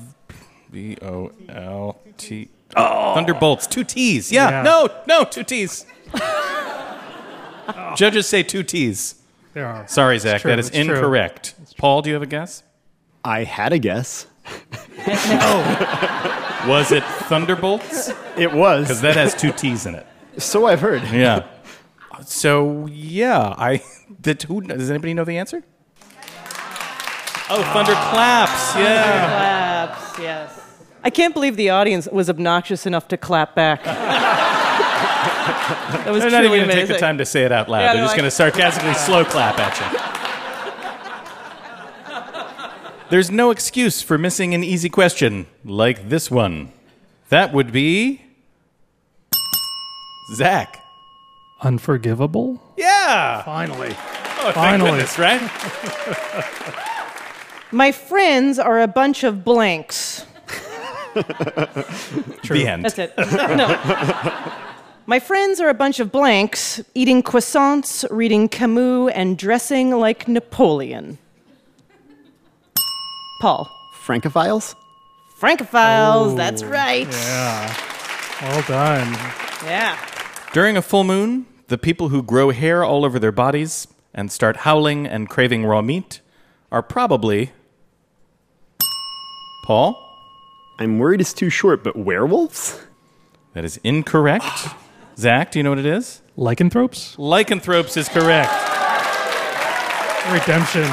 V 0.71 0.97
O 1.03 1.33
L 1.49 2.01
T. 2.17 2.49
Oh, 2.77 3.15
Thunderbolts. 3.15 3.67
Two 3.67 3.85
T's. 3.85 4.31
Yeah. 4.31 4.51
Yeah. 4.51 4.63
No, 4.63 4.89
no, 5.07 5.25
two 5.25 5.43
T's. 5.43 5.87
Judges 7.97 8.27
say 8.27 8.43
two 8.43 8.63
T's. 8.63 9.17
There 9.53 9.67
are. 9.67 9.87
Sorry, 9.89 10.19
Zach. 10.19 10.43
true, 10.43 10.51
that 10.51 10.59
is 10.59 10.71
incorrect. 10.71 11.55
Paul, 11.77 12.03
do 12.03 12.11
you 12.11 12.15
have 12.15 12.23
a 12.23 12.27
guess? 12.27 12.63
I 13.25 13.45
had 13.45 13.73
a 13.73 13.79
guess. 13.79 14.27
Was 16.67 16.93
it 16.93 17.03
Thunderbolts? 17.05 18.13
It 18.37 18.53
was. 18.53 18.87
Because 18.87 19.01
that 19.01 19.17
has 19.17 19.35
two 19.35 19.53
T's 19.53 19.87
in 19.87 19.95
it. 19.95 20.07
So 20.39 20.67
I've 20.67 20.81
heard. 20.81 21.03
Yeah. 21.05 21.47
So 22.25 22.87
yeah, 22.87 23.55
I. 23.57 23.83
That 24.21 24.43
who 24.43 24.61
does 24.61 24.91
anybody 24.91 25.15
know 25.15 25.25
the 25.25 25.39
answer? 25.39 25.63
Oh, 27.53 27.63
thunderclaps. 27.73 28.77
Yeah. 28.77 29.87
Claps, 29.97 30.19
yes. 30.19 30.61
I 31.03 31.11
can't 31.11 31.35
believe 31.35 31.57
the 31.57 31.71
audience 31.71 32.07
was 32.13 32.31
obnoxious 32.31 32.87
enough 32.87 33.09
to 33.09 33.17
clap 33.17 33.55
back. 33.55 33.81
that 36.05 36.11
was 36.11 36.23
They're 36.23 36.31
not 36.31 36.45
even 36.45 36.59
going 36.59 36.69
to 36.69 36.75
take 36.75 36.89
the 36.89 36.99
time 36.99 37.19
to 37.19 37.27
say 37.27 37.45
it 37.45 37.53
out 37.53 37.69
loud. 37.69 37.81
Yeah, 37.81 37.87
They're 37.87 37.95
they're 37.97 38.05
just 38.05 38.13
like- 38.13 38.19
going 38.19 38.27
to 38.27 38.31
sarcastically 38.31 38.95
slow 38.95 39.25
clap 39.25 39.59
at 39.59 39.79
you. 39.81 39.87
There's 43.11 43.31
no 43.31 43.51
excuse 43.51 44.03
for 44.03 44.17
missing 44.19 44.55
an 44.55 44.63
easy 44.63 44.89
question 44.89 45.47
like 45.65 46.09
this 46.09 46.31
one. 46.31 46.73
That 47.29 47.53
would 47.53 47.73
be 47.73 48.23
Zach. 50.35 50.81
Unforgivable. 51.61 52.63
Yeah. 52.77 53.43
Finally. 53.43 53.91
Oh, 53.91 54.43
thank 54.43 54.55
Finally. 54.55 54.91
goodness, 54.93 55.19
right? 55.19 55.41
My 57.73 57.93
friends 57.93 58.59
are 58.59 58.81
a 58.81 58.89
bunch 58.89 59.23
of 59.25 59.45
blanks. 59.45 60.25
True. 61.13 61.23
The 62.59 62.67
end. 62.69 62.85
That's 62.85 62.99
it. 62.99 63.13
no. 63.19 64.57
My 65.11 65.19
friends 65.19 65.61
are 65.61 65.69
a 65.69 65.75
bunch 65.75 65.99
of 65.99 66.13
blanks, 66.13 66.81
eating 66.95 67.21
croissants, 67.21 68.07
reading 68.13 68.49
Camus, 68.49 69.11
and 69.13 69.37
dressing 69.37 69.91
like 69.91 70.29
Napoleon. 70.29 71.19
Paul. 73.41 73.69
Francophiles? 74.05 74.77
Francophiles, 75.37 76.37
that's 76.37 76.63
right. 76.63 77.09
Yeah. 77.11 77.77
Well 78.41 78.63
done. 78.69 79.13
Yeah. 79.65 79.99
During 80.53 80.77
a 80.77 80.83
full 80.83 81.03
moon, 81.03 81.47
the 81.67 81.77
people 81.77 82.11
who 82.11 82.23
grow 82.23 82.51
hair 82.51 82.85
all 82.85 83.05
over 83.05 83.19
their 83.19 83.33
bodies 83.33 83.89
and 84.15 84.31
start 84.31 84.59
howling 84.59 85.09
and 85.09 85.29
craving 85.29 85.67
raw 85.67 85.83
meat 85.83 86.21
are 86.71 86.85
probably. 86.85 87.51
Paul? 89.65 90.01
I'm 90.79 91.01
worried 91.01 91.21
it's 91.21 91.33
too 91.33 91.51
short, 91.51 91.83
but 91.83 91.97
werewolves? 91.97 92.79
That 93.55 93.65
is 93.65 93.81
incorrect. 93.83 94.69
Zach, 95.21 95.51
do 95.51 95.59
you 95.59 95.63
know 95.63 95.69
what 95.71 95.79
it 95.79 95.85
is? 95.85 96.23
Lycanthropes? 96.37 97.19
Lycanthropes 97.19 97.97
is 97.99 98.09
correct. 98.09 98.51
Redemption. 100.33 100.87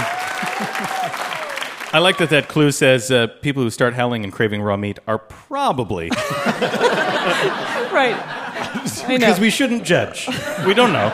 I 1.94 2.00
like 2.02 2.18
that 2.18 2.30
that 2.32 2.50
clue 2.50 2.72
says 2.72 3.10
uh, 3.10 3.28
people 3.42 3.64
who 3.64 3.70
start 3.70 3.94
howling 3.94 4.26
and 4.26 4.34
craving 4.34 4.62
raw 4.62 4.76
meat 4.76 5.00
are 5.08 5.18
probably. 5.18 6.12
Right. 7.98 8.16
Because 9.08 9.40
we 9.40 9.50
shouldn't 9.50 9.84
judge. 9.84 10.28
We 10.68 10.74
don't 10.74 10.94
know. 10.94 11.10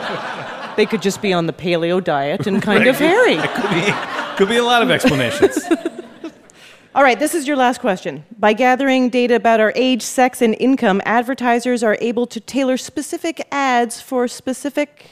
They 0.76 0.84
could 0.86 1.00
just 1.00 1.22
be 1.22 1.32
on 1.32 1.46
the 1.46 1.52
paleo 1.52 2.02
diet 2.02 2.46
and 2.46 2.60
kind 2.60 2.86
of 2.86 2.96
hairy. 2.96 3.36
Could 3.36 3.70
be, 3.70 4.36
could 4.36 4.48
be 4.48 4.56
a 4.56 4.64
lot 4.64 4.82
of 4.82 4.90
explanations. 4.90 5.58
All 6.96 7.02
right, 7.02 7.18
this 7.18 7.34
is 7.34 7.48
your 7.48 7.56
last 7.56 7.80
question. 7.80 8.24
By 8.38 8.52
gathering 8.52 9.08
data 9.10 9.34
about 9.34 9.58
our 9.58 9.72
age, 9.74 10.00
sex, 10.00 10.40
and 10.40 10.54
income, 10.60 11.02
advertisers 11.04 11.82
are 11.82 11.98
able 12.00 12.24
to 12.28 12.38
tailor 12.38 12.76
specific 12.76 13.44
ads 13.50 14.00
for 14.00 14.28
specific. 14.28 15.10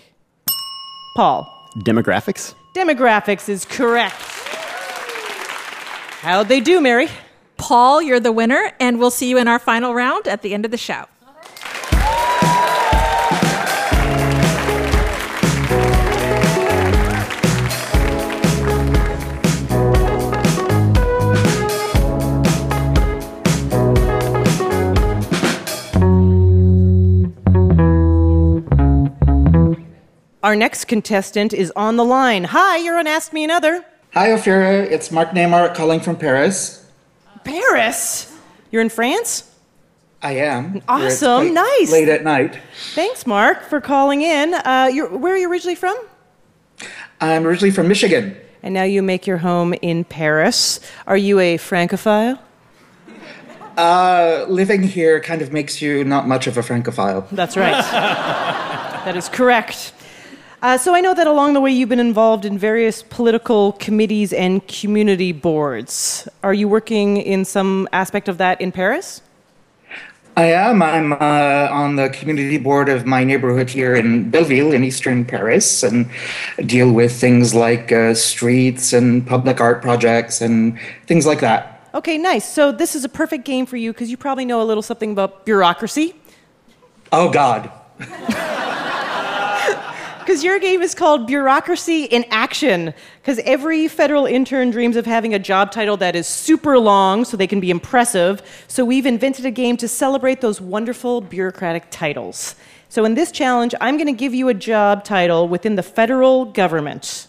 Paul. 1.16 1.48
Demographics? 1.78 2.54
Demographics 2.76 3.48
is 3.48 3.64
correct. 3.64 4.14
How'd 6.20 6.46
they 6.46 6.60
do, 6.60 6.80
Mary? 6.80 7.08
Paul, 7.56 8.00
you're 8.00 8.20
the 8.20 8.30
winner, 8.30 8.70
and 8.78 9.00
we'll 9.00 9.10
see 9.10 9.28
you 9.28 9.38
in 9.38 9.48
our 9.48 9.58
final 9.58 9.92
round 9.92 10.28
at 10.28 10.42
the 10.42 10.54
end 10.54 10.64
of 10.64 10.70
the 10.70 10.78
show. 10.78 11.06
Our 30.42 30.56
next 30.56 30.86
contestant 30.86 31.52
is 31.52 31.72
on 31.76 31.96
the 31.96 32.04
line. 32.04 32.42
Hi, 32.42 32.76
you're 32.78 32.98
on 32.98 33.06
Ask 33.06 33.32
Me 33.32 33.44
Another. 33.44 33.84
Hi, 34.12 34.30
Ophira. 34.30 34.90
It's 34.90 35.12
Mark 35.12 35.30
Neymar 35.30 35.72
calling 35.72 36.00
from 36.00 36.16
Paris. 36.16 36.84
Paris? 37.44 38.36
You're 38.72 38.82
in 38.82 38.88
France? 38.88 39.48
I 40.20 40.32
am. 40.38 40.82
Awesome, 40.88 41.52
quite 41.52 41.52
nice. 41.52 41.92
Late 41.92 42.08
at 42.08 42.24
night. 42.24 42.58
Thanks, 42.94 43.24
Mark, 43.24 43.62
for 43.62 43.80
calling 43.80 44.22
in. 44.22 44.54
Uh, 44.54 44.90
you're, 44.92 45.16
where 45.16 45.32
are 45.34 45.36
you 45.36 45.48
originally 45.48 45.76
from? 45.76 45.96
I'm 47.20 47.46
originally 47.46 47.70
from 47.70 47.86
Michigan. 47.86 48.36
And 48.64 48.74
now 48.74 48.82
you 48.82 49.00
make 49.00 49.28
your 49.28 49.38
home 49.38 49.74
in 49.80 50.02
Paris. 50.02 50.80
Are 51.06 51.16
you 51.16 51.38
a 51.38 51.56
Francophile? 51.56 52.42
Uh, 53.76 54.44
living 54.48 54.82
here 54.82 55.20
kind 55.20 55.40
of 55.40 55.52
makes 55.52 55.80
you 55.80 56.02
not 56.02 56.26
much 56.26 56.48
of 56.48 56.58
a 56.58 56.64
Francophile. 56.64 57.28
That's 57.30 57.56
right. 57.56 57.80
that 59.04 59.16
is 59.16 59.28
correct. 59.28 59.92
Uh, 60.62 60.78
so 60.78 60.94
I 60.94 61.00
know 61.00 61.12
that 61.12 61.26
along 61.26 61.54
the 61.54 61.60
way 61.60 61.72
you've 61.72 61.88
been 61.88 61.98
involved 61.98 62.44
in 62.44 62.56
various 62.56 63.02
political 63.02 63.72
committees 63.72 64.32
and 64.32 64.64
community 64.68 65.32
boards. 65.32 66.28
Are 66.44 66.54
you 66.54 66.68
working 66.68 67.16
in 67.16 67.44
some 67.44 67.88
aspect 67.92 68.28
of 68.28 68.38
that 68.38 68.60
in 68.60 68.70
Paris? 68.70 69.22
I 70.36 70.44
am. 70.52 70.80
I'm 70.80 71.14
uh, 71.14 71.68
on 71.72 71.96
the 71.96 72.10
community 72.10 72.58
board 72.58 72.88
of 72.88 73.04
my 73.04 73.24
neighborhood 73.24 73.70
here 73.70 73.96
in 73.96 74.30
Belleville 74.30 74.72
in 74.72 74.84
eastern 74.84 75.24
Paris 75.24 75.82
and 75.82 76.08
deal 76.64 76.92
with 76.92 77.12
things 77.12 77.56
like 77.56 77.90
uh, 77.90 78.14
streets 78.14 78.92
and 78.92 79.26
public 79.26 79.60
art 79.60 79.82
projects 79.82 80.40
and 80.40 80.78
things 81.08 81.26
like 81.26 81.40
that. 81.40 81.90
Okay, 81.92 82.16
nice. 82.16 82.48
So 82.48 82.70
this 82.70 82.94
is 82.94 83.04
a 83.04 83.08
perfect 83.08 83.44
game 83.44 83.66
for 83.66 83.76
you 83.76 83.92
because 83.92 84.12
you 84.12 84.16
probably 84.16 84.44
know 84.44 84.62
a 84.62 84.64
little 84.64 84.82
something 84.82 85.10
about 85.10 85.44
bureaucracy. 85.44 86.14
Oh, 87.10 87.30
God. 87.30 87.68
Because 90.24 90.42
your 90.44 90.58
game 90.58 90.82
is 90.82 90.94
called 90.94 91.26
Bureaucracy 91.26 92.04
in 92.04 92.24
Action. 92.30 92.94
Because 93.20 93.38
every 93.40 93.88
federal 93.88 94.26
intern 94.26 94.70
dreams 94.70 94.96
of 94.96 95.04
having 95.06 95.34
a 95.34 95.38
job 95.38 95.72
title 95.72 95.96
that 95.98 96.14
is 96.16 96.26
super 96.26 96.78
long 96.78 97.24
so 97.24 97.36
they 97.36 97.46
can 97.46 97.60
be 97.60 97.70
impressive. 97.70 98.42
So 98.68 98.84
we've 98.84 99.06
invented 99.06 99.44
a 99.46 99.50
game 99.50 99.76
to 99.78 99.88
celebrate 99.88 100.40
those 100.40 100.60
wonderful 100.60 101.20
bureaucratic 101.20 101.84
titles. 101.90 102.54
So 102.88 103.04
in 103.04 103.14
this 103.14 103.32
challenge, 103.32 103.74
I'm 103.80 103.96
going 103.96 104.06
to 104.06 104.12
give 104.12 104.34
you 104.34 104.48
a 104.48 104.54
job 104.54 105.04
title 105.04 105.48
within 105.48 105.76
the 105.76 105.82
federal 105.82 106.44
government 106.44 107.26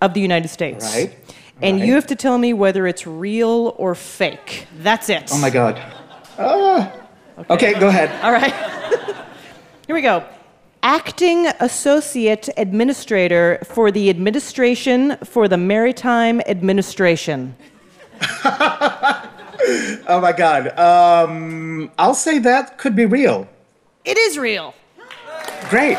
of 0.00 0.14
the 0.14 0.20
United 0.20 0.48
States. 0.48 0.94
Right. 0.94 1.16
And 1.62 1.78
Right. 1.78 1.86
you 1.88 1.94
have 1.94 2.06
to 2.08 2.16
tell 2.16 2.36
me 2.38 2.52
whether 2.52 2.86
it's 2.86 3.06
real 3.06 3.74
or 3.78 3.94
fake. 3.94 4.66
That's 4.80 5.08
it. 5.08 5.30
Oh, 5.32 5.38
my 5.38 5.50
God. 5.50 5.80
Ah. 6.38 6.92
okay, 7.50 7.78
go 7.78 7.88
ahead. 7.88 8.10
All 8.24 8.32
right. 8.32 8.52
Here 9.86 9.94
we 9.94 10.02
go. 10.02 10.24
Acting 10.84 11.46
Associate 11.60 12.46
Administrator 12.58 13.58
for 13.64 13.90
the 13.90 14.10
Administration 14.10 15.16
for 15.24 15.48
the 15.48 15.56
Maritime 15.56 16.42
Administration. 16.42 17.56
Oh, 20.06 20.20
my 20.20 20.32
God. 20.32 20.78
Um, 20.78 21.90
I'll 21.98 22.14
say 22.14 22.38
that 22.40 22.76
could 22.76 22.94
be 22.94 23.06
real. 23.06 23.48
It 24.04 24.18
is 24.18 24.36
real. 24.38 24.74
Great. 25.70 25.96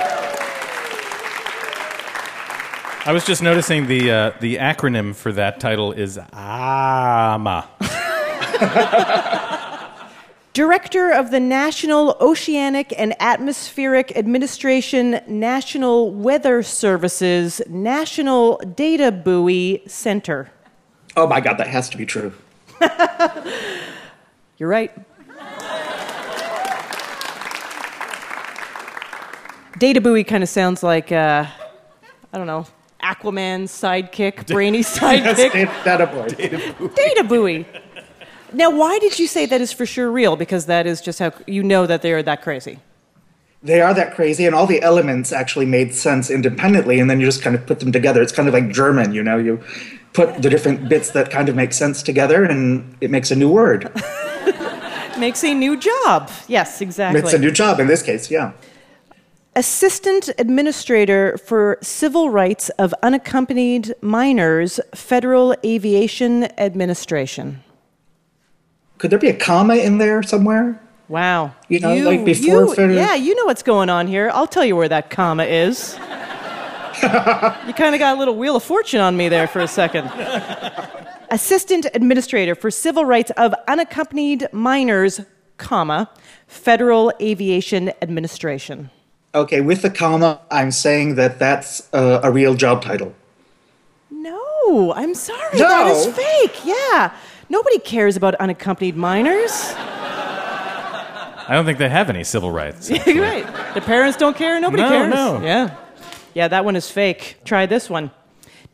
I 3.08 3.12
was 3.12 3.26
just 3.26 3.42
noticing 3.42 3.88
the 3.88 4.12
uh, 4.12 4.32
the 4.40 4.58
acronym 4.58 5.16
for 5.16 5.32
that 5.32 5.60
title 5.60 5.94
is 5.94 6.20
AMA. 6.32 7.68
Director 10.56 11.12
of 11.12 11.32
the 11.32 11.40
National 11.42 12.16
Oceanic 12.22 12.94
and 12.98 13.14
Atmospheric 13.20 14.16
Administration 14.16 15.20
National 15.28 16.14
Weather 16.14 16.64
Services 16.64 17.62
National 17.68 18.56
Data 18.60 19.12
Buoy 19.12 19.84
Center. 19.86 20.50
Oh, 21.18 21.28
my 21.28 21.42
God, 21.42 21.58
that 21.58 21.68
has 21.68 21.90
to 21.90 21.98
be 21.98 22.06
true. 22.06 22.32
You're 24.58 24.70
right. 24.70 24.94
Data 29.78 30.00
buoy 30.00 30.24
kind 30.24 30.42
of 30.42 30.48
sounds 30.48 30.84
like 30.84 31.12
uh, 31.12 31.46
I 32.32 32.38
don't 32.38 32.48
know, 32.48 32.66
Aquaman's 33.04 33.74
sidekick, 33.74 34.48
brainy 34.54 34.84
sidekick. 34.84 35.54
Yes, 35.54 35.84
Data 35.84 36.08
Buoy. 36.08 36.88
Data 36.96 37.26
buoy. 37.26 37.66
Now, 38.56 38.70
why 38.70 39.00
did 39.00 39.20
you 39.20 39.28
say 39.28 39.46
that 39.48 39.60
is 39.60 39.74
for 39.74 39.86
sure 39.86 40.10
real? 40.10 40.38
Because 40.38 40.66
that 40.68 40.88
is 40.88 41.02
just 41.02 41.20
how 41.20 41.34
you 41.46 41.62
know 41.62 41.86
that 41.86 42.02
they 42.02 42.14
are 42.14 42.24
that 42.24 42.42
crazy. 42.42 42.80
They 43.62 43.82
are 43.82 43.94
that 43.94 44.16
crazy, 44.16 44.46
and 44.46 44.56
all 44.56 44.66
the 44.66 44.82
elements 44.82 45.34
actually 45.34 45.66
made 45.66 45.94
sense 45.94 46.30
independently, 46.30 47.00
and 47.00 47.10
then 47.10 47.20
you 47.20 47.26
just 47.26 47.42
kind 47.42 47.56
of 47.56 47.66
put 47.66 47.82
them 47.82 47.92
together. 47.92 48.22
It's 48.22 48.32
kind 48.32 48.48
of 48.48 48.54
like 48.54 48.70
German, 48.70 49.12
you 49.12 49.24
know, 49.24 49.38
you 49.38 49.62
put 50.14 50.42
the 50.42 50.50
different 50.50 50.88
bits 50.88 51.12
that 51.12 51.30
kind 51.32 51.50
of 51.50 51.56
make 51.56 51.74
sense 51.74 52.02
together, 52.02 52.46
and 52.46 52.96
it 53.02 53.12
makes 53.12 53.30
a 53.30 53.36
new 53.36 53.50
word. 53.50 53.92
Makes 55.18 55.46
a 55.46 55.54
new 55.54 55.78
job. 55.78 56.30
Yes, 56.50 56.82
exactly. 56.82 57.22
It's 57.22 57.32
a 57.32 57.40
new 57.40 57.50
job 57.50 57.80
in 57.80 57.88
this 57.88 58.02
case, 58.02 58.30
yeah. 58.30 58.52
Assistant 59.56 60.30
Administrator 60.38 61.38
for 61.38 61.78
Civil 61.82 62.30
Rights 62.30 62.68
of 62.72 62.94
Unaccompanied 63.02 63.94
Minors, 64.02 64.82
Federal 64.94 65.56
Aviation 65.64 66.44
Administration. 66.60 67.64
Could 68.98 69.10
there 69.12 69.20
be 69.20 69.28
a 69.30 69.36
comma 69.36 69.76
in 69.76 69.98
there 69.98 70.24
somewhere? 70.24 70.80
Wow. 71.08 71.54
You 71.68 71.80
know, 71.80 71.96
like 71.96 72.26
before 72.26 72.66
you- 72.68 72.74
federal- 72.74 72.96
Yeah, 72.98 73.16
you 73.16 73.36
know 73.36 73.46
what's 73.46 73.64
going 73.64 73.90
on 73.90 74.08
here. 74.08 74.32
I'll 74.34 74.48
tell 74.48 74.66
you 74.66 74.76
where 74.76 74.90
that 74.90 75.10
comma 75.10 75.44
is. 75.44 75.96
you 77.04 77.10
kind 77.74 77.94
of 77.94 78.00
got 78.00 78.16
a 78.16 78.20
little 78.20 78.36
Wheel 78.36 78.56
of 78.56 78.64
Fortune 78.64 79.02
on 79.02 79.16
me 79.18 79.30
there 79.30 79.48
for 79.48 79.60
a 79.60 79.68
second. 79.68 80.10
Assistant 81.30 81.88
Administrator 81.94 82.56
for 82.56 82.72
Civil 82.72 83.06
Rights 83.06 83.32
of 83.38 83.54
Unaccompanied 83.68 84.48
Minors, 84.54 85.20
comma, 85.58 86.10
Federal 86.48 87.12
Aviation 87.22 87.92
Administration. 88.02 88.90
Okay, 89.34 89.60
with 89.62 89.82
the 89.82 89.90
comma, 89.90 90.40
I'm 90.50 90.72
saying 90.72 91.16
that 91.16 91.38
that's 91.40 91.94
uh, 91.94 92.22
a 92.24 92.32
real 92.32 92.56
job 92.56 92.82
title. 92.82 93.14
No, 94.10 94.94
I'm 94.96 95.14
sorry. 95.14 95.58
No. 95.60 95.68
That 95.68 95.88
is 95.88 96.08
fake. 96.16 96.62
Yeah. 96.66 97.14
Nobody 97.50 97.80
cares 97.80 98.16
about 98.18 98.36
unaccompanied 98.36 98.96
minors. 98.96 99.52
I 99.78 101.50
don't 101.52 101.66
think 101.66 101.78
they 101.78 101.90
have 101.90 102.10
any 102.10 102.24
civil 102.24 102.50
rights. 102.52 102.90
You're 103.06 103.22
right. 103.22 103.46
The 103.76 103.82
parents 103.82 104.18
don't 104.18 104.36
care. 104.36 104.60
Nobody 104.60 104.82
No, 104.82 104.90
cares. 104.90 105.14
no. 105.14 105.42
Yeah. 105.44 105.76
Yeah, 106.34 106.48
that 106.48 106.66
one 106.66 106.76
is 106.76 106.90
fake. 106.90 107.38
Try 107.46 107.66
this 107.68 107.90
one. 107.90 108.10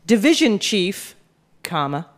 Division 0.06 0.58
chief, 0.58 1.14
comma. 1.62 2.08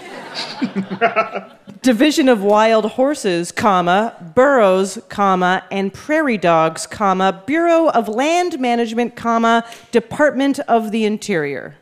Division 1.82 2.28
of 2.28 2.42
wild 2.42 2.84
horses, 2.92 3.50
comma, 3.52 4.32
burros, 4.34 4.98
comma, 5.08 5.64
and 5.70 5.92
prairie 5.92 6.38
dogs, 6.38 6.86
comma, 6.86 7.42
Bureau 7.46 7.88
of 7.90 8.08
Land 8.08 8.60
Management, 8.60 9.16
comma, 9.16 9.64
Department 9.90 10.60
of 10.60 10.92
the 10.92 11.04
Interior. 11.04 11.76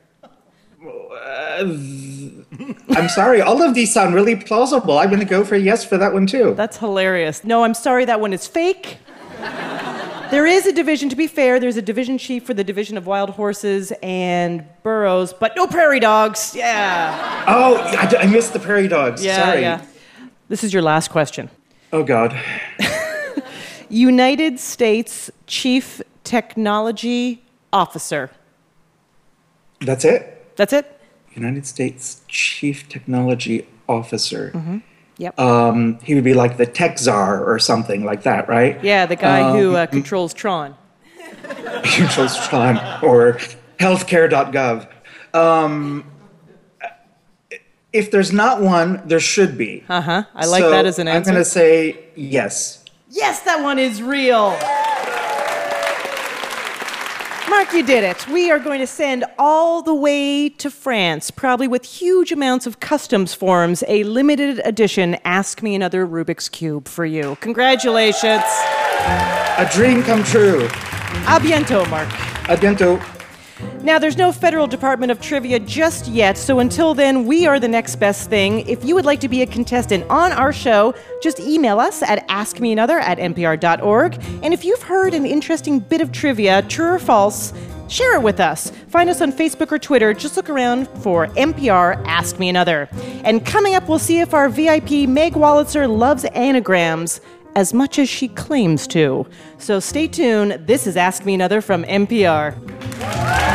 I'm 0.81 2.45
sorry, 3.09 3.41
all 3.41 3.63
of 3.63 3.75
these 3.75 3.93
sound 3.93 4.15
really 4.15 4.37
plausible. 4.37 4.99
I'm 4.99 5.09
going 5.09 5.21
to 5.21 5.27
go 5.27 5.45
for 5.45 5.57
a 5.57 5.59
yes 5.59 5.85
for 5.85 5.99
that 5.99 6.13
one 6.13 6.27
too. 6.27 6.55
That's 6.55 6.77
hilarious. 6.77 7.45
No, 7.45 7.65
I'm 7.65 7.75
sorry, 7.75 8.05
that 8.05 8.21
one 8.21 8.33
is 8.33 8.47
fake. 8.47 8.99
There 10.31 10.47
is 10.47 10.67
a 10.67 10.73
division, 10.73 11.09
to 11.09 11.17
be 11.17 11.27
fair, 11.27 11.59
there's 11.59 11.79
a 11.79 11.83
division 11.83 12.19
chief 12.19 12.45
for 12.45 12.53
the 12.53 12.63
Division 12.63 12.99
of 12.99 13.07
Wild 13.07 13.31
Horses 13.31 13.93
and 14.03 14.63
Burros, 14.83 15.33
but 15.33 15.57
no 15.57 15.67
prairie 15.67 16.01
dogs. 16.01 16.55
Yeah. 16.55 17.45
Oh, 17.49 17.77
I, 17.77 18.25
I 18.25 18.27
missed 18.27 18.53
the 18.53 18.59
prairie 18.59 18.89
dogs. 18.89 19.25
Yeah, 19.25 19.43
sorry. 19.43 19.63
yeah. 19.63 19.85
This 20.49 20.63
is 20.63 20.73
your 20.73 20.83
last 20.83 21.11
question. 21.11 21.49
Oh, 21.95 22.03
God. 22.03 22.39
United 23.89 24.61
States 24.61 25.31
Chief 25.47 26.03
Technology 26.25 27.43
Officer. 27.73 28.31
That's 29.81 30.05
it? 30.05 30.38
That's 30.59 30.73
it? 30.73 31.01
United 31.35 31.67
States 31.67 32.23
Chief 32.27 32.89
Technology 32.89 33.67
Officer. 33.89 34.51
Mm-hmm. 34.55 34.79
Yep. 35.19 35.39
Um, 35.39 35.99
he 36.03 36.15
would 36.17 36.25
be 36.25 36.35
like 36.35 36.57
the 36.57 36.67
tech 36.67 36.99
czar 36.99 37.45
or 37.45 37.59
something 37.61 38.05
like 38.05 38.25
that, 38.25 38.49
right? 38.49 38.83
yeah, 38.85 39.07
the 39.07 39.17
guy 39.17 39.53
who 39.53 39.71
Um, 39.71 39.77
uh, 39.77 39.87
controls 39.87 40.35
Tron. 40.35 40.75
Controls 41.85 42.37
Tron 42.49 42.77
or 43.05 43.35
healthcare.gov. 43.79 44.89
Um, 45.33 46.05
if 47.93 48.11
there's 48.11 48.33
not 48.33 48.61
one, 48.61 49.01
there 49.07 49.21
should 49.21 49.57
be. 49.57 49.85
Uh 49.89 50.01
huh. 50.01 50.23
I 50.35 50.47
like 50.47 50.63
So 50.63 50.71
that 50.71 50.87
as 50.87 50.99
an 50.99 51.07
answer. 51.09 51.31
I'm 51.31 51.35
going 51.35 51.45
to 51.45 51.49
say 51.51 51.99
yes. 52.17 52.85
Yes, 53.11 53.41
that 53.43 53.63
one 53.63 53.79
is 53.79 54.03
real. 54.03 54.57
Mark, 57.51 57.73
you 57.73 57.83
did 57.83 58.05
it. 58.05 58.29
We 58.29 58.51
are 58.51 58.59
going 58.59 58.81
to 58.81 58.87
send 58.87 59.25
all 59.39 59.83
the 59.83 59.95
way 59.95 60.49
to 60.51 60.71
France, 60.71 61.31
probably 61.31 61.67
with 61.67 61.85
huge 61.85 62.31
amounts 62.31 62.67
of 62.67 62.81
customs 62.81 63.33
forms, 63.33 63.83
a 63.89 64.05
limited 64.05 64.61
edition 64.65 65.17
Ask 65.25 65.63
Me 65.63 65.75
Another 65.75 66.07
Rubik's 66.07 66.49
Cube 66.49 66.87
for 66.87 67.07
you. 67.07 67.37
Congratulations. 67.41 68.43
A 68.45 69.69
dream 69.73 70.03
come 70.03 70.23
true. 70.25 70.67
A 70.67 71.41
bientôt, 71.41 71.89
Mark. 71.89 72.09
A 72.49 72.57
bientôt. 72.57 73.18
Now, 73.83 73.99
there's 73.99 74.17
no 74.17 74.33
federal 74.33 74.67
Department 74.67 75.13
of 75.13 75.21
Trivia 75.21 75.59
just 75.61 76.09
yet, 76.09 76.37
so 76.37 76.59
until 76.59 76.95
then, 76.95 77.27
we 77.27 77.47
are 77.47 77.59
the 77.59 77.69
next 77.69 77.97
best 77.97 78.29
thing. 78.29 78.69
If 78.69 78.85
you 78.85 78.95
would 78.95 79.05
like 79.05 79.21
to 79.21 79.29
be 79.29 79.43
a 79.43 79.47
contestant 79.47 80.05
on 80.11 80.33
our 80.33 80.53
show, 80.53 80.95
just 81.23 81.41
email 81.41 81.81
us 81.81 82.03
at 82.03 82.27
askmeanother 82.29 83.01
at 83.01 83.19
npr.org. 83.19 84.23
And 84.43 84.53
if 84.53 84.65
you've 84.65 84.83
heard 84.83 85.15
an 85.15 85.27
interesting 85.27 85.81
bit 85.81 86.01
of 86.01 86.13
trivia, 86.13 86.63
true 86.63 86.95
or 86.95 86.99
false, 86.99 87.53
share 87.89 88.17
it 88.17 88.23
with 88.23 88.41
us. 88.41 88.71
Find 88.89 89.09
us 89.11 89.21
on 89.21 89.33
Facebook 89.33 89.73
or 89.73 89.79
Twitter. 89.79 90.13
Just 90.13 90.37
look 90.37 90.51
around 90.51 90.89
for 91.03 91.29
NPR 91.29 92.05
Ask 92.07 92.39
Me 92.39 92.49
Another. 92.49 92.89
And 93.25 93.45
coming 93.45 93.75
up, 93.75 93.89
we'll 93.89 93.99
see 93.99 94.21
if 94.21 94.35
our 94.35 94.49
VIP 94.49 95.09
Meg 95.09 95.35
Wolitzer 95.35 95.89
loves 95.89 96.25
anagrams 96.27 97.21
as 97.55 97.75
much 97.75 97.99
as 97.99 98.09
she 98.09 98.29
claims 98.29 98.87
to. 98.87 99.27
So 99.59 99.81
stay 99.81 100.07
tuned. 100.07 100.67
This 100.67 100.87
is 100.87 100.97
Ask 100.97 101.25
Me 101.25 101.35
Another 101.35 101.61
from 101.61 101.85
NPR. 101.85 103.48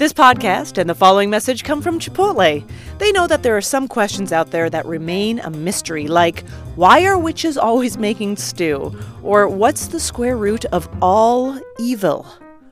This 0.00 0.14
podcast 0.14 0.78
and 0.78 0.88
the 0.88 0.94
following 0.94 1.28
message 1.28 1.62
come 1.62 1.82
from 1.82 1.98
Chipotle. 1.98 2.66
They 2.96 3.12
know 3.12 3.26
that 3.26 3.42
there 3.42 3.54
are 3.54 3.60
some 3.60 3.86
questions 3.86 4.32
out 4.32 4.50
there 4.50 4.70
that 4.70 4.86
remain 4.86 5.40
a 5.40 5.50
mystery, 5.50 6.08
like 6.08 6.48
why 6.74 7.04
are 7.04 7.18
witches 7.18 7.58
always 7.58 7.98
making 7.98 8.38
stew? 8.38 8.98
Or 9.22 9.46
what's 9.46 9.88
the 9.88 10.00
square 10.00 10.38
root 10.38 10.64
of 10.64 10.88
all 11.02 11.60
evil? 11.78 12.26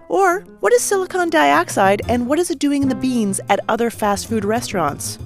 Or 0.09 0.41
what 0.61 0.73
is 0.73 0.81
silicon 0.81 1.29
dioxide 1.29 2.01
and 2.09 2.27
what 2.27 2.39
is 2.39 2.51
it 2.51 2.59
doing 2.59 2.83
in 2.83 2.89
the 2.89 2.95
beans 2.95 3.43
at 3.51 3.61
other 3.69 3.91
fast 3.91 4.27
food 4.27 4.47
restaurants? 4.47 5.19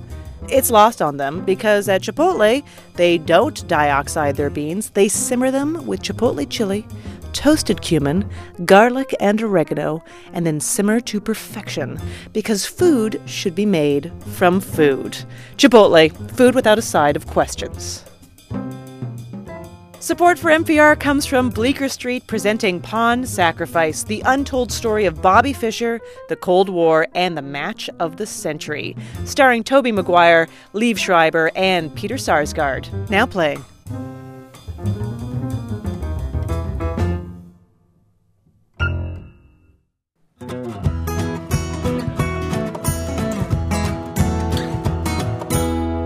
It's 0.48 0.70
lost 0.70 1.00
on 1.00 1.16
them 1.16 1.44
because 1.44 1.88
at 1.88 2.02
Chipotle, 2.02 2.62
they 2.94 3.18
don't 3.18 3.66
dioxide 3.68 4.36
their 4.36 4.50
beans, 4.50 4.90
they 4.90 5.08
simmer 5.08 5.50
them 5.50 5.86
with 5.86 6.02
chipotle 6.02 6.48
chili, 6.48 6.86
toasted 7.32 7.80
cumin, 7.80 8.28
garlic, 8.64 9.14
and 9.20 9.40
oregano, 9.42 10.04
and 10.32 10.44
then 10.46 10.60
simmer 10.60 11.00
to 11.00 11.20
perfection 11.20 11.98
because 12.32 12.66
food 12.66 13.20
should 13.26 13.54
be 13.54 13.66
made 13.66 14.12
from 14.34 14.60
food. 14.60 15.16
Chipotle, 15.56 16.10
food 16.32 16.54
without 16.54 16.78
a 16.78 16.82
side 16.82 17.16
of 17.16 17.26
questions. 17.26 18.04
Support 20.02 20.40
for 20.40 20.50
NPR 20.50 20.98
comes 20.98 21.26
from 21.26 21.48
Bleecker 21.48 21.88
Street 21.88 22.26
presenting 22.26 22.80
Pawn 22.80 23.24
Sacrifice, 23.24 24.02
the 24.02 24.20
untold 24.26 24.72
story 24.72 25.04
of 25.04 25.22
Bobby 25.22 25.52
Fischer, 25.52 26.00
the 26.28 26.34
Cold 26.34 26.68
War, 26.68 27.06
and 27.14 27.38
the 27.38 27.42
match 27.42 27.88
of 28.00 28.16
the 28.16 28.26
century. 28.26 28.96
Starring 29.26 29.62
Tobey 29.62 29.92
Maguire, 29.92 30.48
Liev 30.74 30.98
Schreiber, 30.98 31.52
and 31.54 31.94
Peter 31.94 32.16
Sarsgaard. 32.16 32.88
Now 33.10 33.26
playing. 33.26 33.64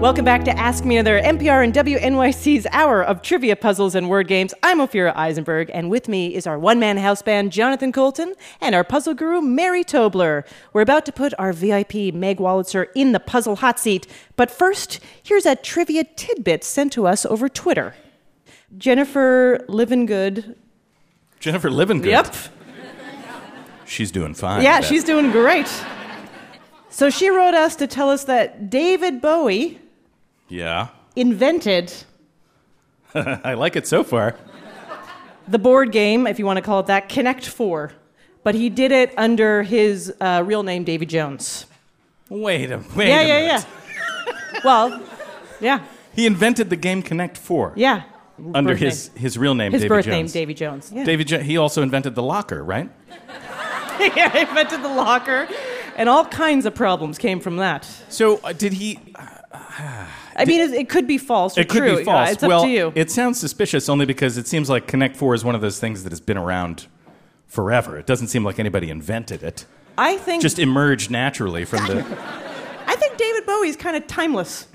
Welcome 0.07 0.25
back 0.25 0.45
to 0.45 0.57
Ask 0.57 0.85
Me 0.85 0.99
Another, 0.99 1.21
NPR 1.21 1.65
and 1.65 1.75
WNYC's 1.75 2.65
hour 2.71 3.03
of 3.03 3.23
trivia 3.23 3.57
puzzles 3.57 3.97
and 3.97 4.09
word 4.09 4.29
games. 4.29 4.55
I'm 4.63 4.79
Ophira 4.79 5.13
Eisenberg, 5.17 5.69
and 5.75 5.91
with 5.91 6.07
me 6.07 6.33
is 6.33 6.47
our 6.47 6.61
one 6.61 6.79
man 6.79 6.97
house 6.97 7.23
band, 7.23 7.51
Jonathan 7.51 7.91
Coulton, 7.91 8.35
and 8.61 8.77
our 8.77 8.85
puzzle 8.85 9.15
guru, 9.15 9.41
Mary 9.41 9.83
Tobler. 9.83 10.47
We're 10.73 10.83
about 10.83 11.07
to 11.07 11.13
put 11.13 11.35
our 11.41 11.53
VIP, 11.53 12.15
Meg 12.15 12.39
Wolitzer, 12.39 12.87
in 12.95 13.11
the 13.11 13.19
puzzle 13.19 13.57
hot 13.57 13.81
seat, 13.81 14.07
but 14.37 14.49
first, 14.49 15.01
here's 15.25 15.45
a 15.45 15.57
trivia 15.57 16.05
tidbit 16.05 16.63
sent 16.63 16.93
to 16.93 17.09
us 17.09 17.27
over 17.27 17.49
Twitter. 17.49 17.97
Jennifer 18.79 19.59
Livingood. 19.69 20.55
Jennifer 21.41 21.69
Livingood. 21.69 22.07
Yep. 22.07 22.33
She's 23.87 24.13
doing 24.13 24.35
fine. 24.35 24.63
Yeah, 24.63 24.83
she's 24.83 25.03
doing 25.03 25.33
great. 25.33 25.67
So 26.91 27.11
she 27.11 27.29
wrote 27.29 27.55
us 27.55 27.75
to 27.75 27.89
tell 27.89 28.09
us 28.09 28.23
that 28.23 28.71
David 28.71 29.21
Bowie 29.21 29.81
Yeah. 30.49 30.89
invented 31.15 31.93
I 33.15 33.55
like 33.55 33.77
it 33.77 33.87
so 33.87 34.05
far. 34.05 34.37
The 35.49 35.59
board 35.59 35.93
game, 35.93 36.27
if 36.27 36.39
you 36.39 36.45
want 36.47 36.57
to 36.59 36.63
call 36.63 36.81
it 36.81 36.87
that, 36.87 37.09
Connect 37.09 37.47
Four. 37.47 37.93
But 38.43 38.55
he 38.55 38.69
did 38.69 38.93
it 38.93 39.15
under 39.17 39.63
his 39.63 40.13
uh, 40.21 40.43
real 40.45 40.63
name, 40.63 40.85
Davy 40.85 41.07
Jones. 41.07 41.67
Wait 42.29 42.71
a 42.71 42.83
wait. 42.95 43.09
yeah, 43.09 43.21
a 43.21 43.27
yeah, 43.29 43.47
minute. 43.47 43.67
yeah. 44.53 44.61
well, 44.65 45.03
yeah, 45.61 45.85
He 46.15 46.27
invented 46.27 46.69
the 46.69 46.77
game 46.77 47.01
Connect 47.03 47.39
Four. 47.39 47.73
yeah. 47.77 48.03
Under 48.55 48.73
Birth 48.73 48.81
his, 48.81 49.09
name. 49.15 49.19
his 49.23 49.39
real 49.39 49.55
name, 49.55 49.73
his 49.73 49.81
Davy 49.83 49.89
birth 49.89 50.05
Jones. 50.05 50.35
name, 50.35 50.43
Davy 50.43 50.53
Jones. 50.55 50.93
Yeah. 50.95 51.05
Davy 51.05 51.25
jo- 51.25 51.39
he 51.41 51.57
also 51.57 51.81
invented 51.83 52.15
the 52.15 52.23
locker, 52.23 52.63
right? 52.63 52.91
yeah, 53.99 54.31
he 54.31 54.41
invented 54.41 54.83
the 54.83 54.89
locker, 54.89 55.49
and 55.97 56.07
all 56.11 56.27
kinds 56.27 56.67
of 56.67 56.75
problems 56.75 57.17
came 57.17 57.41
from 57.41 57.57
that. 57.57 57.89
So 58.11 58.39
uh, 58.45 58.53
did 58.53 58.75
he? 58.75 58.99
I 59.53 60.45
mean, 60.47 60.61
it, 60.61 60.71
it 60.73 60.89
could 60.89 61.07
be 61.07 61.19
false 61.19 61.57
or 61.57 61.63
It 61.63 61.69
could 61.69 61.79
true. 61.79 61.99
be 61.99 62.05
false. 62.05 62.29
Yeah, 62.29 62.33
it's 62.33 62.43
up 62.43 62.49
well, 62.49 62.63
to 62.65 62.69
you. 62.71 62.93
it 62.95 63.11
sounds 63.11 63.41
suspicious 63.41 63.89
only 63.89 64.07
because 64.07 64.37
it 64.37 64.47
seems 64.47 64.69
like 64.69 64.87
Connect 64.87 65.17
Four 65.17 65.35
is 65.35 65.45
one 65.45 65.55
of 65.55 65.61
those 65.61 65.79
things 65.79 66.03
that 66.03 66.11
has 66.13 66.21
been 66.21 66.37
around 66.37 66.87
forever. 67.47 67.99
It 67.99 68.07
doesn't 68.07 68.29
seem 68.29 68.45
like 68.45 68.59
anybody 68.59 68.91
invented 68.91 69.43
it. 69.43 69.65
I 69.99 70.19
think 70.19 70.43
Just 70.43 70.59
emerged 70.59 71.11
naturally 71.11 71.65
from 71.65 71.87
the. 71.87 72.05
I 72.87 72.97
think 72.97 73.17
David 73.17 73.47
Bowie's 73.47 73.77
kind 73.77 73.97
of 73.97 74.07
timeless. 74.07 74.67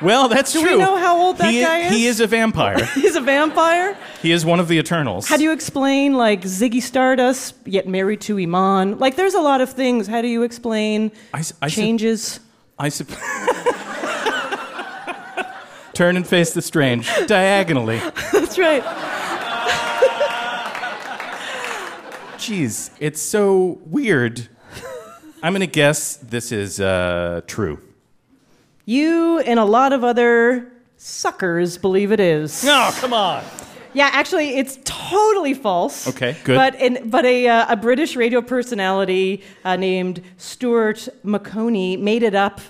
Well, 0.00 0.28
that's 0.28 0.52
Do 0.52 0.62
we 0.64 0.76
know 0.78 0.96
how 0.96 1.20
old 1.20 1.36
that 1.38 1.52
he, 1.52 1.60
guy 1.60 1.78
is? 1.80 1.92
He 1.92 2.06
is 2.06 2.20
a 2.20 2.26
vampire. 2.26 2.82
He's 2.94 3.14
a 3.14 3.20
vampire. 3.20 3.96
he 4.22 4.32
is 4.32 4.44
one 4.44 4.58
of 4.58 4.68
the 4.68 4.78
Eternals. 4.78 5.28
How 5.28 5.36
do 5.36 5.42
you 5.42 5.52
explain 5.52 6.14
like 6.14 6.40
Ziggy 6.42 6.80
Stardust 6.80 7.54
yet 7.66 7.86
married 7.86 8.22
to 8.22 8.38
Iman? 8.38 8.98
Like, 8.98 9.16
there's 9.16 9.34
a 9.34 9.40
lot 9.40 9.60
of 9.60 9.70
things. 9.70 10.06
How 10.06 10.22
do 10.22 10.28
you 10.28 10.42
explain 10.42 11.12
I 11.34 11.44
I 11.60 11.68
changes? 11.68 12.40
I 12.78 12.88
suppose. 12.88 13.18
Turn 15.94 16.16
and 16.16 16.26
face 16.26 16.54
the 16.54 16.62
strange 16.62 17.08
diagonally. 17.26 17.98
That's 18.32 18.58
right. 18.58 18.82
Jeez, 22.38 22.90
it's 22.98 23.20
so 23.20 23.78
weird. 23.86 24.48
I'm 25.42 25.52
gonna 25.52 25.66
guess 25.66 26.16
this 26.16 26.50
is 26.52 26.80
uh, 26.80 27.42
true. 27.46 27.78
You 28.84 29.40
and 29.40 29.58
a 29.60 29.64
lot 29.64 29.92
of 29.92 30.02
other 30.02 30.72
suckers 30.96 31.78
believe 31.78 32.10
it 32.10 32.20
is. 32.20 32.64
No, 32.64 32.90
come 32.94 33.12
on. 33.12 33.44
Yeah, 33.94 34.08
actually, 34.12 34.56
it's 34.56 34.78
totally 34.84 35.52
false. 35.52 36.08
Okay, 36.08 36.36
good. 36.44 36.56
But 36.56 36.74
in, 36.76 37.10
but 37.10 37.24
a 37.26 37.46
uh, 37.48 37.72
a 37.72 37.76
British 37.76 38.16
radio 38.16 38.40
personality 38.40 39.42
uh, 39.64 39.76
named 39.76 40.22
Stuart 40.38 41.08
Maconie 41.22 41.96
made 41.98 42.22
it 42.22 42.34
up. 42.34 42.60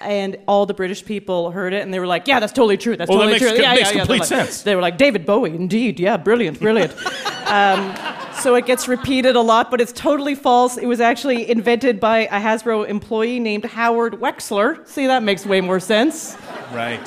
And 0.00 0.38
all 0.48 0.64
the 0.64 0.72
British 0.74 1.04
people 1.04 1.50
heard 1.50 1.74
it, 1.74 1.82
and 1.82 1.92
they 1.92 1.98
were 2.00 2.06
like, 2.06 2.26
"Yeah, 2.26 2.40
that's 2.40 2.52
totally 2.54 2.78
true. 2.78 2.96
That's 2.96 3.08
Well, 3.10 3.18
that 3.18 3.24
totally 3.26 3.40
makes 3.40 3.52
true. 3.52 3.56
com- 3.58 3.62
yeah, 3.62 3.74
makes 3.74 3.90
yeah, 3.90 3.96
yeah." 3.96 4.00
Complete 4.00 4.18
like- 4.20 4.28
sense. 4.28 4.62
They 4.62 4.74
were 4.74 4.80
like, 4.80 4.96
"David 4.96 5.26
Bowie, 5.26 5.54
indeed. 5.54 6.00
Yeah, 6.00 6.16
brilliant, 6.16 6.58
brilliant." 6.58 6.94
um, 7.46 7.94
so 8.40 8.54
it 8.54 8.64
gets 8.64 8.88
repeated 8.88 9.36
a 9.36 9.40
lot, 9.42 9.70
but 9.70 9.78
it's 9.80 9.92
totally 9.92 10.34
false. 10.34 10.78
It 10.78 10.86
was 10.86 11.00
actually 11.02 11.50
invented 11.50 12.00
by 12.00 12.20
a 12.20 12.40
Hasbro 12.40 12.88
employee 12.88 13.38
named 13.40 13.66
Howard 13.66 14.14
Wexler. 14.14 14.86
See, 14.88 15.06
that 15.06 15.22
makes 15.22 15.44
way 15.44 15.60
more 15.60 15.80
sense. 15.80 16.34
Right. 16.72 17.04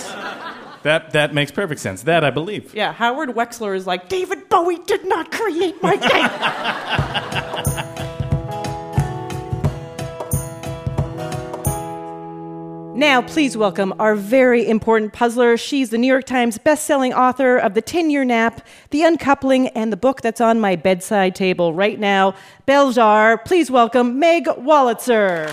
That 0.83 1.11
that 1.13 1.33
makes 1.33 1.49
perfect 1.49 1.81
sense. 1.81 2.03
That 2.03 2.23
I 2.23 2.29
believe. 2.29 2.75
Yeah, 2.75 2.91
Howard 2.93 3.29
Wexler 3.29 3.75
is 3.75 3.87
like, 3.87 4.07
David 4.09 4.49
Bowie 4.49 4.79
did 4.85 5.07
not 5.07 5.31
create 5.31 5.81
my 5.81 5.95
game. 7.85 7.89
Now, 12.95 13.23
please 13.23 13.57
welcome 13.57 13.91
our 13.97 14.15
very 14.15 14.69
important 14.69 15.13
puzzler. 15.13 15.57
She's 15.57 15.89
the 15.89 15.97
New 15.97 16.05
York 16.05 16.25
Times 16.25 16.59
bestselling 16.59 17.11
author 17.11 17.57
of 17.57 17.73
The 17.73 17.81
10 17.81 18.11
Year 18.11 18.23
Nap, 18.23 18.63
The 18.91 19.01
Uncoupling, 19.01 19.69
and 19.69 19.91
the 19.91 19.97
book 19.97 20.21
that's 20.21 20.39
on 20.39 20.59
my 20.59 20.75
bedside 20.75 21.33
table 21.33 21.73
right 21.73 21.99
now, 21.99 22.35
Belzhar. 22.67 23.43
Please 23.45 23.71
welcome 23.71 24.19
Meg 24.19 24.45
Wolitzer. 24.45 25.49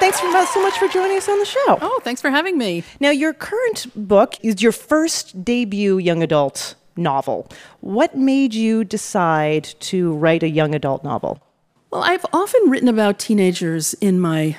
Thanks 0.00 0.18
for, 0.18 0.26
uh, 0.26 0.44
so 0.46 0.60
much 0.60 0.76
for 0.78 0.88
joining 0.88 1.16
us 1.16 1.28
on 1.28 1.38
the 1.38 1.44
show. 1.44 1.78
Oh, 1.80 2.00
thanks 2.02 2.20
for 2.20 2.30
having 2.30 2.58
me. 2.58 2.82
Now, 2.98 3.10
your 3.10 3.32
current 3.32 3.86
book 3.94 4.34
is 4.42 4.62
your 4.62 4.72
first 4.72 5.44
debut 5.44 5.98
young 5.98 6.24
adult 6.24 6.74
novel. 6.96 7.48
What 7.82 8.16
made 8.16 8.52
you 8.52 8.82
decide 8.82 9.62
to 9.62 10.12
write 10.14 10.42
a 10.42 10.48
young 10.48 10.74
adult 10.74 11.04
novel? 11.04 11.40
Well, 11.92 12.02
I've 12.02 12.26
often 12.32 12.68
written 12.68 12.88
about 12.88 13.20
teenagers 13.20 13.94
in 13.94 14.18
my 14.18 14.56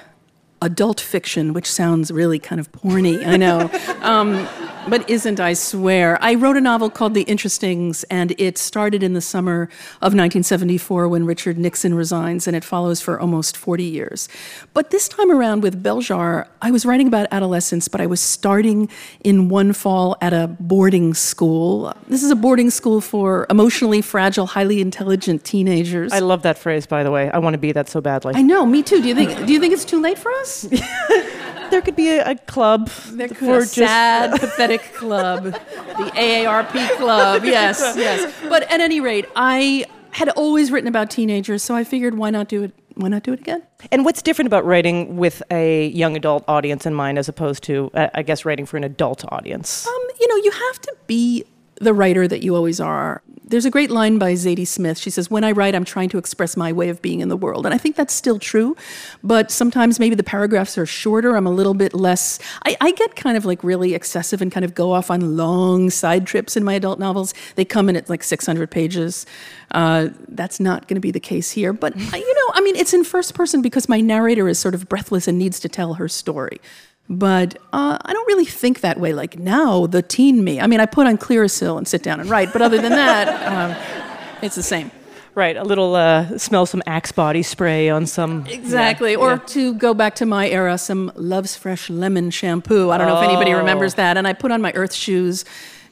adult 0.64 1.00
fiction, 1.00 1.54
which 1.54 1.70
sounds 1.70 2.12
really 2.12 2.40
kind 2.40 2.60
of 2.60 2.72
porny, 2.72 3.26
I 3.26 3.38
know. 3.38 3.70
um, 4.02 4.48
but 4.90 5.10
isn't, 5.10 5.40
I 5.40 5.54
swear. 5.54 6.18
I 6.22 6.36
wrote 6.36 6.58
a 6.58 6.62
novel 6.62 6.90
called 6.90 7.14
The 7.14 7.26
Interestings, 7.26 8.04
and 8.10 8.34
it 8.38 8.58
started 8.58 9.04
in 9.04 9.14
the 9.14 9.22
summer 9.22 9.64
of 10.02 10.14
1974 10.14 11.08
when 11.08 11.26
Richard 11.26 11.58
Nixon 11.58 11.94
resigns, 11.94 12.48
and 12.48 12.56
it 12.56 12.64
follows 12.64 13.02
for 13.02 13.20
almost 13.20 13.56
40 13.58 13.84
years. 13.84 14.30
But 14.74 14.92
this 14.92 15.08
time 15.08 15.32
around 15.32 15.64
with 15.64 15.82
Belzhar, 15.84 16.48
I 16.62 16.72
was 16.72 16.86
writing 16.86 17.08
about 17.08 17.28
adolescence, 17.32 17.88
but 17.88 18.02
I 18.02 18.06
was 18.06 18.22
starting 18.22 18.90
in 19.24 19.50
one 19.50 19.74
fall 19.74 20.18
at 20.22 20.34
a 20.34 20.48
boarding 20.60 21.14
school. 21.14 21.94
This 22.08 22.24
is 22.24 22.32
a 22.32 22.36
boarding 22.36 22.70
school 22.70 23.02
for 23.02 23.48
emotionally 23.50 24.02
fragile, 24.02 24.48
highly 24.48 24.82
intelligent 24.82 25.44
teenagers. 25.44 26.12
I 26.12 26.20
love 26.20 26.42
that 26.44 26.58
phrase, 26.58 26.86
by 26.86 27.04
the 27.04 27.12
way. 27.12 27.30
I 27.32 27.40
want 27.40 27.54
to 27.54 27.58
be 27.58 27.72
that 27.72 27.90
so 27.90 28.02
badly. 28.02 28.34
I 28.36 28.42
know, 28.42 28.66
me 28.66 28.84
too. 28.84 29.02
Do 29.02 29.08
you 29.08 29.16
think? 29.16 29.46
Do 29.46 29.54
you 29.54 29.60
think 29.60 29.74
it's 29.74 29.86
too 29.86 30.02
late 30.02 30.18
for 30.18 30.32
us? 30.34 30.68
there 31.74 31.82
could 31.82 31.96
be 31.96 32.10
a, 32.10 32.32
a 32.32 32.36
club 32.36 32.88
There 33.12 33.28
could 33.28 33.38
for 33.38 33.58
a 33.58 33.60
just 33.62 33.76
sad, 33.76 34.40
pathetic 34.40 34.82
club, 34.94 35.44
the 35.44 36.12
AARP 36.16 36.98
club. 36.98 37.44
Yes, 37.54 37.96
yes. 37.98 38.32
But 38.48 38.64
at 38.72 38.80
any 38.80 39.00
rate, 39.00 39.26
I 39.36 39.86
had 40.12 40.30
always 40.30 40.72
written 40.72 40.88
about 40.88 41.10
teenagers, 41.10 41.64
so 41.64 41.76
I 41.76 41.84
figured, 41.84 42.16
why 42.18 42.30
not 42.30 42.48
do 42.48 42.64
it? 42.64 42.74
Why 42.96 43.08
not 43.10 43.24
do 43.24 43.34
it 43.34 43.40
again? 43.40 43.64
And 43.92 44.06
what's 44.06 44.22
different 44.22 44.48
about 44.48 44.66
writing 44.66 45.18
with 45.18 45.42
a 45.50 45.88
young 45.88 46.16
adult 46.16 46.44
audience 46.48 46.86
in 46.86 46.94
mind 46.94 47.18
as 47.18 47.28
opposed 47.28 47.64
to, 47.64 47.90
uh, 47.96 48.10
I 48.14 48.22
guess, 48.22 48.46
writing 48.46 48.68
for 48.68 48.78
an 48.78 48.84
adult 48.84 49.26
audience? 49.32 49.88
Um, 49.88 50.08
you 50.20 50.28
know, 50.28 50.36
you 50.36 50.52
have 50.52 50.80
to 50.82 50.96
be 51.08 51.44
the 51.76 51.94
writer 51.94 52.28
that 52.28 52.44
you 52.44 52.56
always 52.56 52.80
are. 52.80 53.22
There's 53.46 53.66
a 53.66 53.72
great 53.72 53.92
line 53.92 54.18
by 54.18 54.34
Zadie 54.34 54.66
Smith. 54.66 54.98
She 54.98 55.10
says, 55.10 55.30
When 55.30 55.44
I 55.44 55.52
write, 55.52 55.76
I'm 55.76 55.84
trying 55.84 56.10
to 56.10 56.18
express 56.18 56.56
my 56.56 56.72
way 56.72 56.90
of 56.90 57.02
being 57.02 57.20
in 57.20 57.30
the 57.30 57.38
world. 57.38 57.66
And 57.66 57.76
I 57.76 57.78
think 57.78 57.96
that's 57.96 58.14
still 58.14 58.40
true. 58.40 58.76
But 59.24 59.52
sometimes 59.52 60.00
maybe 60.00 60.16
the 60.16 60.24
paragraphs 60.24 60.78
are 60.78 60.86
shorter. 60.86 61.36
I'm 61.36 61.46
a 61.46 61.52
little 61.52 61.74
bit 61.74 61.94
less. 61.94 62.40
I, 62.66 62.78
I 62.80 62.92
get 62.92 63.16
kind 63.16 63.38
of 63.38 63.46
like 63.46 63.64
really 63.64 63.94
excessive 63.94 64.42
and 64.42 64.52
kind 64.52 64.64
of 64.64 64.74
go 64.74 64.92
off 64.92 65.12
on 65.12 65.38
long 65.38 65.90
side 65.90 66.26
trips 66.26 66.56
in 66.56 66.64
my 66.64 66.74
adult 66.74 67.00
novels. 67.00 67.34
They 67.56 67.66
come 67.66 67.90
in 67.90 67.96
at 67.96 68.10
like 68.10 68.24
600 68.24 68.72
pages. 68.72 69.26
Uh, 69.72 70.10
that's 70.30 70.60
not 70.60 70.88
going 70.88 70.96
to 70.96 71.02
be 71.02 71.12
the 71.12 71.20
case 71.20 71.52
here. 71.52 71.74
But, 71.74 71.96
you 71.96 72.36
know, 72.36 72.52
I 72.54 72.62
mean, 72.62 72.76
it's 72.76 72.94
in 72.94 73.04
first 73.04 73.36
person 73.36 73.62
because 73.62 73.90
my 73.90 74.02
narrator 74.02 74.48
is 74.48 74.58
sort 74.58 74.74
of 74.74 74.88
breathless 74.88 75.28
and 75.28 75.38
needs 75.38 75.60
to 75.60 75.70
tell 75.70 75.96
her 75.96 76.08
story. 76.08 76.60
But 77.10 77.58
uh, 77.74 77.98
I 78.02 78.14
don't 78.14 78.28
really 78.28 78.46
think 78.46 78.82
that 78.82 79.00
way. 79.00 79.14
Like 79.14 79.38
now, 79.38 79.88
the 79.88 80.02
teen 80.02 80.44
me. 80.44 80.60
I 80.62 80.68
mean, 80.68 80.80
I 80.80 80.86
put 80.86 81.06
on 81.06 81.18
Clearasil 81.18 81.78
and 81.78 81.88
sit 81.88 82.02
down 82.02 82.20
and 82.20 82.30
write. 82.30 82.54
But 82.54 82.62
other 82.62 82.82
than 82.82 82.92
that, 82.92 83.28
um, 83.52 84.38
it's 84.42 84.56
the 84.56 84.64
same. 84.64 84.90
Right, 85.36 85.58
a 85.58 85.64
little 85.64 85.96
uh, 85.96 86.38
smell 86.38 86.68
some 86.68 86.84
Axe 86.86 87.12
body 87.12 87.42
spray 87.42 87.90
on 87.90 88.06
some. 88.06 88.46
Exactly. 88.46 89.14
yeah, 89.14 89.18
or 89.18 89.32
yeah. 89.32 89.38
to 89.48 89.74
go 89.74 89.96
back 89.96 90.14
to 90.16 90.28
my 90.28 90.48
era, 90.48 90.78
some 90.78 91.12
Love's 91.16 91.56
Fresh 91.56 91.90
lemon 91.90 92.30
shampoo. 92.30 92.92
I 92.92 93.00
don't 93.00 93.08
know 93.08 93.18
if 93.18 93.24
anybody 93.24 93.52
Oh. 93.52 93.58
remembers 93.58 93.96
that. 93.96 94.16
And 94.16 94.28
I 94.28 94.34
put 94.34 94.52
on 94.52 94.62
my 94.62 94.72
earth 94.74 94.94
shoes 94.94 95.44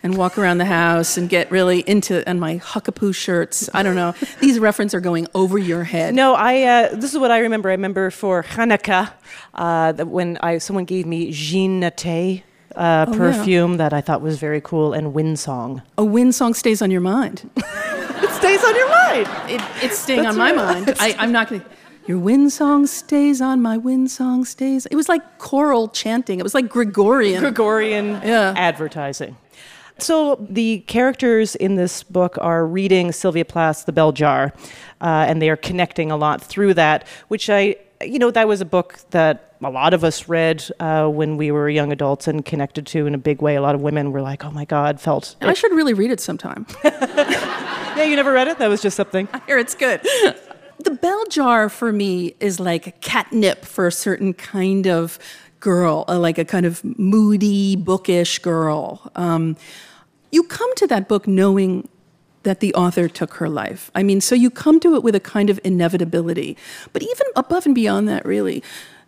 and 0.03 0.17
walk 0.17 0.37
around 0.37 0.57
the 0.57 0.65
house 0.65 1.17
and 1.17 1.29
get 1.29 1.51
really 1.51 1.81
into 1.81 2.27
and 2.27 2.39
my 2.39 2.57
huckapoo 2.57 3.13
shirts. 3.13 3.69
I 3.73 3.83
don't 3.83 3.95
know. 3.95 4.13
These 4.39 4.59
references 4.59 4.95
are 4.95 4.99
going 5.01 5.27
over 5.35 5.57
your 5.57 5.83
head. 5.83 6.13
No, 6.15 6.33
I. 6.33 6.63
Uh, 6.63 6.95
this 6.95 7.13
is 7.13 7.19
what 7.19 7.31
I 7.31 7.39
remember. 7.39 7.69
I 7.69 7.73
remember 7.73 8.09
for 8.11 8.43
Hanukkah, 8.43 9.11
uh, 9.53 9.93
when 10.05 10.37
I 10.41 10.57
someone 10.57 10.85
gave 10.85 11.05
me 11.05 11.31
Jean 11.31 11.79
Nate 11.79 12.43
uh, 12.75 13.05
Oh, 13.07 13.11
yeah. 13.11 13.17
perfume 13.17 13.77
that 13.77 13.93
I 13.93 14.01
thought 14.01 14.21
was 14.21 14.39
very 14.39 14.61
cool, 14.61 14.93
and 14.93 15.13
Wind 15.13 15.37
Song. 15.39 15.81
A 15.97 16.05
wind 16.05 16.33
song 16.35 16.53
stays 16.53 16.81
on 16.81 16.91
your 16.91 17.01
mind. 17.01 17.49
It 18.23 18.29
stays 18.29 18.63
on 18.63 18.75
your 18.75 18.89
mind. 18.89 19.27
It, 19.49 19.61
it's 19.83 19.97
staying 19.97 20.23
That's 20.23 20.33
on 20.35 20.37
my 20.37 20.51
mind. 20.51 20.93
I, 20.99 21.15
I'm 21.17 21.31
not 21.31 21.49
going 21.49 21.61
to. 21.61 21.67
Your 22.07 22.19
wind 22.19 22.51
song 22.51 22.85
stays 22.85 23.41
on 23.41 23.61
my 23.63 23.77
wind 23.77 24.11
song 24.11 24.45
stays. 24.45 24.85
It 24.87 24.95
was 24.95 25.09
like 25.09 25.39
choral 25.39 25.87
chanting. 25.89 26.39
It 26.39 26.43
was 26.43 26.53
like 26.53 26.69
Gregorian. 26.69 27.41
Gregorian 27.41 28.21
Yeah. 28.23 28.53
advertising. 28.55 29.37
So 30.01 30.43
the 30.49 30.79
characters 30.87 31.55
in 31.55 31.75
this 31.75 32.01
book 32.01 32.35
are 32.41 32.65
reading 32.65 33.11
Sylvia 33.11 33.45
Plath's 33.45 33.83
The 33.83 33.91
Bell 33.91 34.11
Jar, 34.11 34.51
uh, 34.99 35.25
and 35.27 35.39
they 35.39 35.49
are 35.49 35.55
connecting 35.55 36.09
a 36.09 36.17
lot 36.17 36.41
through 36.41 36.73
that, 36.73 37.07
which 37.27 37.51
I, 37.51 37.75
you 38.03 38.17
know, 38.17 38.31
that 38.31 38.47
was 38.47 38.61
a 38.61 38.65
book 38.65 38.97
that 39.11 39.55
a 39.63 39.69
lot 39.69 39.93
of 39.93 40.03
us 40.03 40.27
read 40.27 40.65
uh, 40.79 41.07
when 41.07 41.37
we 41.37 41.51
were 41.51 41.69
young 41.69 41.91
adults 41.91 42.27
and 42.27 42.43
connected 42.43 42.87
to 42.87 43.05
in 43.05 43.13
a 43.13 43.19
big 43.19 43.43
way. 43.43 43.55
A 43.55 43.61
lot 43.61 43.75
of 43.75 43.81
women 43.81 44.11
were 44.11 44.23
like, 44.23 44.43
"Oh 44.43 44.49
my 44.49 44.65
God," 44.65 44.99
felt. 44.99 45.35
I 45.39 45.53
should 45.53 45.71
really 45.71 45.93
read 45.93 46.09
it 46.09 46.19
sometime. 46.19 46.65
yeah, 46.83 48.03
you 48.03 48.15
never 48.15 48.33
read 48.33 48.47
it. 48.47 48.57
That 48.57 48.69
was 48.69 48.81
just 48.81 48.97
something. 48.97 49.27
I 49.33 49.41
hear 49.45 49.59
it's 49.59 49.75
good. 49.75 50.01
The 50.79 50.97
bell 50.99 51.25
jar 51.29 51.69
for 51.69 51.91
me 51.91 52.33
is 52.39 52.59
like 52.59 53.01
catnip 53.01 53.65
for 53.65 53.85
a 53.85 53.91
certain 53.91 54.33
kind 54.33 54.87
of 54.87 55.19
girl, 55.59 56.05
uh, 56.07 56.17
like 56.17 56.39
a 56.39 56.45
kind 56.45 56.65
of 56.65 56.83
moody, 56.97 57.75
bookish 57.75 58.39
girl. 58.39 59.11
Um, 59.15 59.57
you 60.31 60.43
come 60.43 60.73
to 60.75 60.87
that 60.87 61.07
book 61.07 61.27
knowing 61.27 61.87
that 62.43 62.59
the 62.59 62.73
author 62.73 63.07
took 63.07 63.35
her 63.35 63.47
life. 63.47 63.91
I 63.93 64.03
mean, 64.03 64.19
so 64.21 64.33
you 64.33 64.49
come 64.49 64.79
to 64.79 64.95
it 64.95 65.03
with 65.03 65.15
a 65.15 65.19
kind 65.19 65.49
of 65.49 65.59
inevitability. 65.63 66.57
But 66.91 67.03
even 67.03 67.27
above 67.35 67.65
and 67.65 67.75
beyond 67.75 68.07
that, 68.09 68.25
really, 68.25 68.63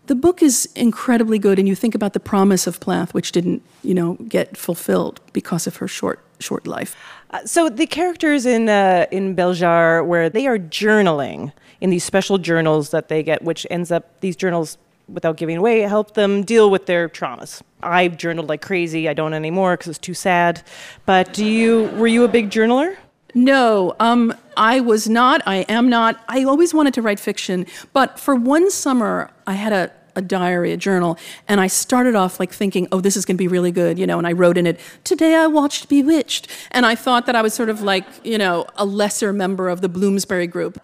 the 0.06 0.16
book 0.16 0.44
is 0.44 0.70
incredibly 0.76 1.40
good, 1.40 1.58
and 1.58 1.68
you 1.68 1.76
think 1.76 1.96
about 1.96 2.14
the 2.14 2.20
promise 2.20 2.68
of 2.68 2.80
Plath, 2.80 3.14
which 3.14 3.32
didn't, 3.32 3.64
you 3.84 3.94
know, 3.94 4.16
get 4.28 4.58
fulfilled 4.58 5.22
because 5.32 5.66
of 5.66 5.78
her 5.78 5.88
short, 5.88 6.20
short 6.40 6.68
life. 6.68 6.96
Uh, 7.32 7.44
so 7.46 7.70
the 7.70 7.88
characters 7.88 8.46
in 8.46 8.68
uh, 8.68 9.06
in 9.12 9.36
Belzhar, 9.36 10.06
where 10.06 10.30
they 10.30 10.46
are 10.46 10.60
journaling 10.60 11.54
in 11.80 11.90
these 11.90 12.04
special 12.04 12.38
journals 12.38 12.90
that 12.90 13.08
they 13.08 13.24
get, 13.24 13.44
which 13.44 13.66
ends 13.72 13.92
up 13.92 14.20
these 14.20 14.36
journals, 14.36 14.78
without 15.08 15.38
giving 15.38 15.58
away, 15.58 15.82
help 15.82 16.14
them 16.14 16.44
deal 16.44 16.70
with 16.70 16.86
their 16.86 17.10
traumas. 17.10 17.62
I 17.82 18.08
journaled 18.08 18.50
like 18.50 18.62
crazy. 18.62 19.10
I 19.10 19.14
don't 19.14 19.34
anymore 19.34 19.76
because 19.76 19.90
it's 19.90 20.00
too 20.00 20.14
sad. 20.14 20.62
But 21.06 21.34
do 21.34 21.46
you? 21.46 21.90
Were 21.96 22.08
you 22.08 22.24
a 22.24 22.28
big 22.28 22.50
journaler? 22.50 22.96
No, 23.36 23.96
um, 24.00 24.34
I 24.56 24.80
was 24.80 25.10
not. 25.10 25.42
I 25.48 25.58
am 25.68 25.90
not. 25.90 26.24
I 26.28 26.44
always 26.44 26.74
wanted 26.74 26.94
to 26.96 27.02
write 27.02 27.20
fiction, 27.20 27.66
but 27.92 28.20
for 28.20 28.36
one 28.36 28.70
summer, 28.70 29.32
I 29.48 29.54
had 29.54 29.74
a, 29.74 29.92
a 30.16 30.22
diary, 30.22 30.72
a 30.72 30.78
journal, 30.78 31.18
and 31.48 31.60
I 31.60 31.66
started 31.66 32.14
off 32.14 32.40
like 32.40 32.54
thinking, 32.54 32.88
"Oh, 32.92 33.02
this 33.02 33.18
is 33.18 33.26
going 33.26 33.36
to 33.36 33.44
be 33.44 33.48
really 33.48 33.72
good," 33.72 33.98
you 33.98 34.06
know. 34.06 34.20
And 34.20 34.28
I 34.28 34.34
wrote 34.34 34.58
in 34.58 34.68
it, 34.68 34.80
"Today 35.04 35.34
I 35.36 35.48
watched 35.48 35.90
Bewitched," 35.90 36.48
and 36.72 36.86
I 36.86 36.94
thought 36.94 37.26
that 37.26 37.36
I 37.36 37.42
was 37.42 37.56
sort 37.56 37.70
of 37.70 37.82
like, 37.82 38.06
you 38.24 38.38
know, 38.38 38.66
a 38.76 38.86
lesser 38.86 39.34
member 39.34 39.68
of 39.68 39.82
the 39.82 39.90
Bloomsbury 39.90 40.48
group. 40.48 40.80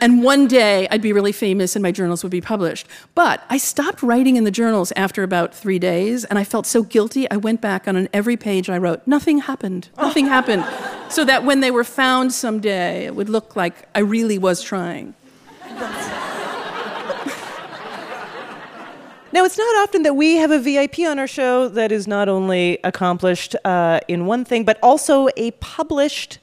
And 0.00 0.22
one 0.22 0.48
day 0.48 0.88
I'd 0.90 1.02
be 1.02 1.12
really 1.12 1.32
famous 1.32 1.76
and 1.76 1.82
my 1.82 1.92
journals 1.92 2.22
would 2.22 2.32
be 2.32 2.40
published. 2.40 2.86
But 3.14 3.42
I 3.50 3.58
stopped 3.58 4.02
writing 4.02 4.36
in 4.36 4.44
the 4.44 4.50
journals 4.50 4.92
after 4.96 5.22
about 5.22 5.54
three 5.54 5.78
days 5.78 6.24
and 6.24 6.38
I 6.38 6.44
felt 6.44 6.66
so 6.66 6.82
guilty. 6.82 7.30
I 7.30 7.36
went 7.36 7.60
back 7.60 7.86
on 7.86 8.08
every 8.12 8.36
page 8.36 8.70
I 8.70 8.78
wrote, 8.78 9.02
nothing 9.06 9.38
happened, 9.38 9.90
nothing 9.98 10.26
happened. 10.36 10.64
So 11.10 11.24
that 11.24 11.44
when 11.44 11.60
they 11.60 11.70
were 11.70 11.84
found 11.84 12.32
someday, 12.32 13.04
it 13.04 13.14
would 13.14 13.28
look 13.28 13.56
like 13.56 13.88
I 13.94 14.00
really 14.00 14.38
was 14.38 14.62
trying. 14.62 15.14
Now, 19.32 19.44
it's 19.44 19.56
not 19.56 19.76
often 19.76 20.02
that 20.02 20.14
we 20.14 20.36
have 20.36 20.50
a 20.50 20.58
VIP 20.58 21.00
on 21.06 21.20
our 21.20 21.28
show 21.28 21.68
that 21.68 21.92
is 21.92 22.08
not 22.08 22.28
only 22.28 22.80
accomplished 22.82 23.54
uh, 23.64 24.00
in 24.08 24.26
one 24.26 24.44
thing, 24.44 24.64
but 24.64 24.76
also 24.82 25.28
a 25.36 25.52
published 25.52 26.40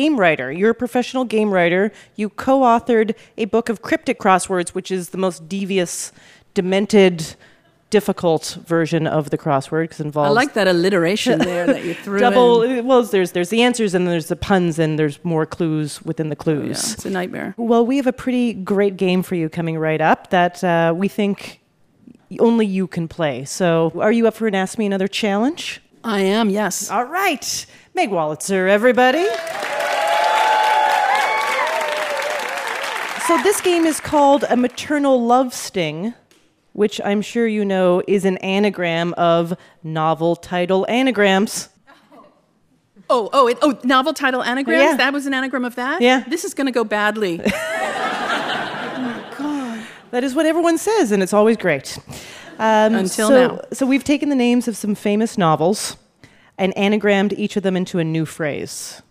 game 0.00 0.14
writer. 0.22 0.48
You're 0.58 0.70
a 0.78 0.80
professional 0.84 1.24
game 1.36 1.50
writer. 1.56 1.82
You 2.20 2.28
co 2.30 2.54
authored 2.74 3.08
a 3.44 3.46
book 3.46 3.66
of 3.72 3.76
cryptic 3.88 4.18
crosswords, 4.24 4.70
which 4.76 4.90
is 4.90 5.02
the 5.14 5.18
most 5.26 5.38
devious, 5.48 6.12
demented, 6.54 7.16
difficult 7.90 8.58
version 8.66 9.06
of 9.06 9.30
the 9.30 9.38
crossword 9.38 9.84
because 9.84 10.00
involves 10.00 10.28
I 10.28 10.32
like 10.42 10.54
that 10.54 10.66
alliteration 10.66 11.38
there 11.38 11.66
that 11.74 11.84
you 11.84 11.94
threw 12.04 12.18
double 12.18 12.62
in. 12.62 12.84
well 12.84 13.00
there's 13.04 13.30
there's 13.30 13.48
the 13.50 13.62
answers 13.62 13.94
and 13.94 14.08
there's 14.08 14.26
the 14.26 14.34
puns 14.48 14.78
and 14.80 14.98
there's 14.98 15.16
more 15.24 15.46
clues 15.46 16.02
within 16.02 16.28
the 16.28 16.34
clues 16.44 16.66
Yeah, 16.88 16.92
it's 16.94 17.06
a 17.06 17.10
nightmare. 17.10 17.54
well 17.56 17.86
we 17.86 17.96
have 18.00 18.08
a 18.08 18.12
pretty 18.24 18.54
great 18.54 18.96
game 18.96 19.22
for 19.22 19.36
you 19.36 19.48
coming 19.48 19.78
right 19.78 20.00
up 20.00 20.30
that 20.30 20.64
uh, 20.64 20.92
we 20.96 21.06
think 21.06 21.60
only 22.40 22.66
you 22.66 22.88
can 22.88 23.06
play 23.06 23.44
so 23.44 23.92
are 24.06 24.10
you 24.18 24.26
up 24.26 24.34
for 24.34 24.48
an 24.48 24.56
ask 24.56 24.78
me 24.78 24.84
another 24.86 25.08
challenge 25.22 25.80
I 26.02 26.20
am 26.22 26.50
yes 26.50 26.90
all 26.90 27.04
right 27.04 27.66
meg 27.96 28.10
wolitzer 28.10 28.68
everybody 28.68 29.24
so 33.26 33.42
this 33.42 33.62
game 33.62 33.86
is 33.86 34.00
called 34.00 34.44
a 34.50 34.56
maternal 34.56 35.24
love 35.24 35.54
sting 35.54 36.12
which 36.74 37.00
I'm 37.02 37.22
sure 37.22 37.46
you 37.46 37.64
know 37.64 38.02
is 38.06 38.26
an 38.26 38.36
anagram 38.38 39.14
of 39.14 39.56
novel 39.82 40.36
title 40.36 40.84
anagrams. 40.90 41.70
Oh, 43.08 43.30
oh, 43.32 43.48
it, 43.48 43.56
oh, 43.62 43.78
novel 43.82 44.12
title 44.12 44.42
anagrams? 44.42 44.82
Yeah. 44.82 44.96
That 44.96 45.14
was 45.14 45.24
an 45.24 45.32
anagram 45.32 45.64
of 45.64 45.76
that? 45.76 46.02
Yeah. 46.02 46.24
This 46.28 46.44
is 46.44 46.52
going 46.52 46.66
to 46.66 46.72
go 46.72 46.84
badly. 46.84 47.40
Oh 48.98 49.00
my 49.00 49.36
God. 49.38 49.86
That 50.10 50.24
is 50.24 50.34
what 50.34 50.46
everyone 50.46 50.78
says, 50.78 51.12
and 51.12 51.22
it's 51.22 51.32
always 51.32 51.56
great. 51.56 51.98
Um, 52.58 52.94
Until 52.94 53.28
so, 53.28 53.46
now. 53.48 53.60
So 53.72 53.86
we've 53.86 54.04
taken 54.04 54.28
the 54.30 54.34
names 54.34 54.68
of 54.68 54.76
some 54.76 54.94
famous 54.94 55.36
novels 55.36 55.96
and 56.58 56.74
anagrammed 56.76 57.32
each 57.38 57.56
of 57.56 57.62
them 57.62 57.76
into 57.76 57.98
a 57.98 58.04
new 58.04 58.24
phrase. 58.24 59.02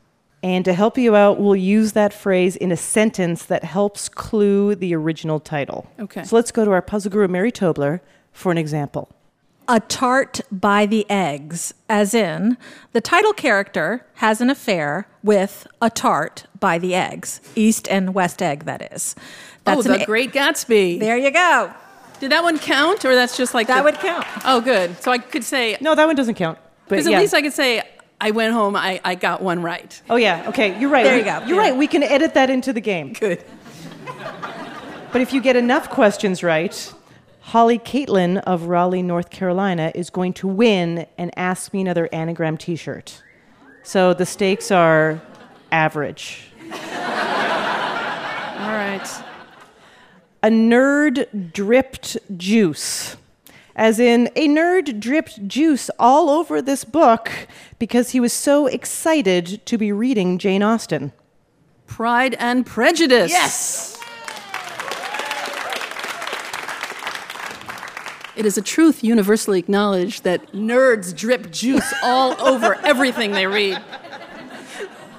And 0.43 0.63
to 0.65 0.73
help 0.73 0.97
you 0.97 1.15
out, 1.15 1.39
we'll 1.39 1.55
use 1.55 1.93
that 1.93 2.13
phrase 2.13 2.55
in 2.55 2.71
a 2.71 2.77
sentence 2.77 3.45
that 3.45 3.63
helps 3.63 4.07
clue 4.09 4.75
the 4.75 4.93
original 4.95 5.39
title. 5.39 5.87
Okay. 5.99 6.23
So 6.23 6.35
let's 6.35 6.51
go 6.51 6.63
to 6.65 6.71
our 6.71 6.81
puzzle 6.83 7.11
guru, 7.11 7.27
Mary 7.27 7.51
Tobler, 7.51 7.99
for 8.31 8.51
an 8.51 8.57
example. 8.57 9.09
A 9.67 9.79
tart 9.79 10.41
by 10.51 10.85
the 10.85 11.09
eggs, 11.09 11.73
as 11.89 12.13
in, 12.13 12.57
the 12.91 13.01
title 13.01 13.33
character 13.33 14.05
has 14.15 14.39
an 14.39 14.51
affair 14.51 15.07
with 15.23 15.65
a 15.81 15.89
tart 15.89 16.45
by 16.59 16.77
the 16.77 16.93
eggs. 16.93 17.41
East 17.55 17.87
and 17.89 18.13
West 18.13 18.43
Egg, 18.43 18.65
that 18.65 18.93
is. 18.93 19.15
oh, 19.65 19.81
an 19.81 19.87
the 19.99 20.05
Great 20.05 20.31
Gatsby. 20.31 20.99
There 20.99 21.17
you 21.17 21.31
go. 21.31 21.73
Did 22.19 22.31
that 22.31 22.43
one 22.43 22.59
count, 22.59 23.03
or 23.05 23.15
that's 23.15 23.35
just 23.35 23.55
like 23.55 23.65
That 23.65 23.77
the- 23.77 23.83
would 23.85 23.95
count. 23.95 24.27
Oh, 24.45 24.61
good. 24.61 25.01
So 25.01 25.11
I 25.11 25.17
could 25.17 25.43
say 25.43 25.75
No, 25.81 25.95
that 25.95 26.05
one 26.05 26.15
doesn't 26.15 26.35
count. 26.35 26.59
But 26.87 26.97
because 26.97 27.07
yeah. 27.07 27.17
at 27.17 27.21
least 27.21 27.33
I 27.33 27.41
could 27.41 27.53
say 27.53 27.81
I 28.21 28.31
went 28.31 28.53
home. 28.53 28.75
I, 28.75 29.01
I 29.03 29.15
got 29.15 29.41
one 29.41 29.61
right. 29.61 30.01
Oh 30.09 30.15
yeah, 30.15 30.49
okay, 30.49 30.79
you're 30.79 30.89
right. 30.89 31.03
There 31.03 31.17
you 31.17 31.23
go. 31.23 31.43
You're 31.45 31.57
right. 31.57 31.75
We 31.75 31.87
can 31.87 32.03
edit 32.03 32.33
that 32.35 32.49
into 32.49 32.73
the 32.73 32.81
game. 32.81 33.13
Good. 33.13 33.43
But 35.11 35.21
if 35.21 35.31
you 35.33 35.41
get 35.41 35.55
enough 35.55 35.89
questions 35.89 36.43
right, 36.43 36.93
Holly 37.39 37.79
Caitlin 37.79 38.39
of 38.39 38.63
Raleigh, 38.63 39.01
North 39.01 39.29
Carolina, 39.29 39.91
is 39.95 40.09
going 40.09 40.33
to 40.33 40.47
win 40.47 41.05
an 41.17 41.31
Ask 41.37 41.73
Me 41.73 41.81
Another 41.81 42.09
anagram 42.11 42.57
T-shirt. 42.57 43.23
So 43.83 44.13
the 44.13 44.25
stakes 44.25 44.71
are 44.71 45.21
average. 45.71 46.49
All 46.63 46.77
right. 48.71 49.07
A 50.43 50.49
nerd 50.49 51.53
dripped 51.53 52.17
juice. 52.35 53.15
As 53.75 53.99
in, 53.99 54.27
a 54.37 54.47
nerd 54.47 55.01
dripped 55.01 55.47
juice 55.47 55.89
all 55.99 56.29
over 56.29 56.61
this 56.61 56.85
book 56.85 57.29
because 57.77 58.11
he 58.11 58.21
was 58.21 58.31
so 58.31 58.67
excited 58.67 59.65
to 59.65 59.77
be 59.77 59.91
reading 59.91 60.37
Jane 60.37 60.63
Austen. 60.63 61.11
Pride 61.85 62.35
and 62.39 62.65
Prejudice. 62.65 63.31
Yes. 63.31 63.99
It 68.37 68.45
is 68.45 68.57
a 68.57 68.61
truth 68.61 69.03
universally 69.03 69.59
acknowledged 69.59 70.23
that 70.23 70.51
nerds 70.51 71.15
drip 71.15 71.51
juice 71.51 71.93
all 72.01 72.39
over 72.45 72.75
everything 72.85 73.31
they 73.31 73.47
read. 73.47 73.81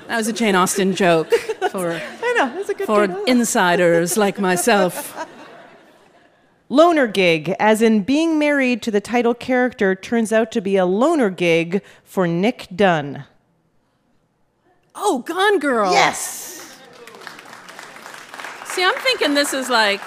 That 0.07 0.17
was 0.19 0.29
a 0.29 0.33
Jane 0.33 0.55
Austen 0.55 0.95
joke 0.95 1.31
for, 1.71 1.93
I 1.93 2.33
know, 2.37 2.55
that's 2.55 2.69
a 2.69 2.75
good 2.75 2.87
for 2.87 3.05
insiders 3.27 4.17
like 4.17 4.39
myself. 4.39 5.27
Loner 6.69 7.07
gig, 7.07 7.55
as 7.61 7.81
in 7.81 8.03
being 8.03 8.39
married 8.39 8.83
to 8.83 8.91
the 8.91 9.01
title 9.01 9.35
character, 9.35 9.95
turns 9.95 10.33
out 10.33 10.51
to 10.53 10.61
be 10.61 10.77
a 10.77 10.85
loner 10.85 11.31
gig 11.31 11.83
for 12.03 12.27
Nick 12.27 12.67
Dunne. 12.75 13.25
Oh, 14.95 15.21
Gone 15.21 15.59
Girl. 15.59 15.93
Yes. 15.93 16.79
See, 18.65 18.83
I'm 18.85 18.95
thinking 18.97 19.35
this 19.35 19.53
is 19.53 19.71
like 19.71 20.01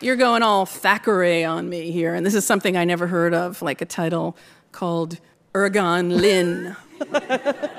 you're 0.00 0.16
going 0.16 0.42
all 0.42 0.66
Thackeray 0.66 1.44
on 1.44 1.68
me 1.68 1.90
here, 1.90 2.14
and 2.14 2.24
this 2.24 2.34
is 2.34 2.44
something 2.44 2.76
I 2.76 2.84
never 2.84 3.06
heard 3.06 3.34
of, 3.34 3.60
like 3.62 3.80
a 3.80 3.86
title 3.86 4.36
called 4.72 5.18
Ergon 5.54 6.20
Lynn. 6.20 6.76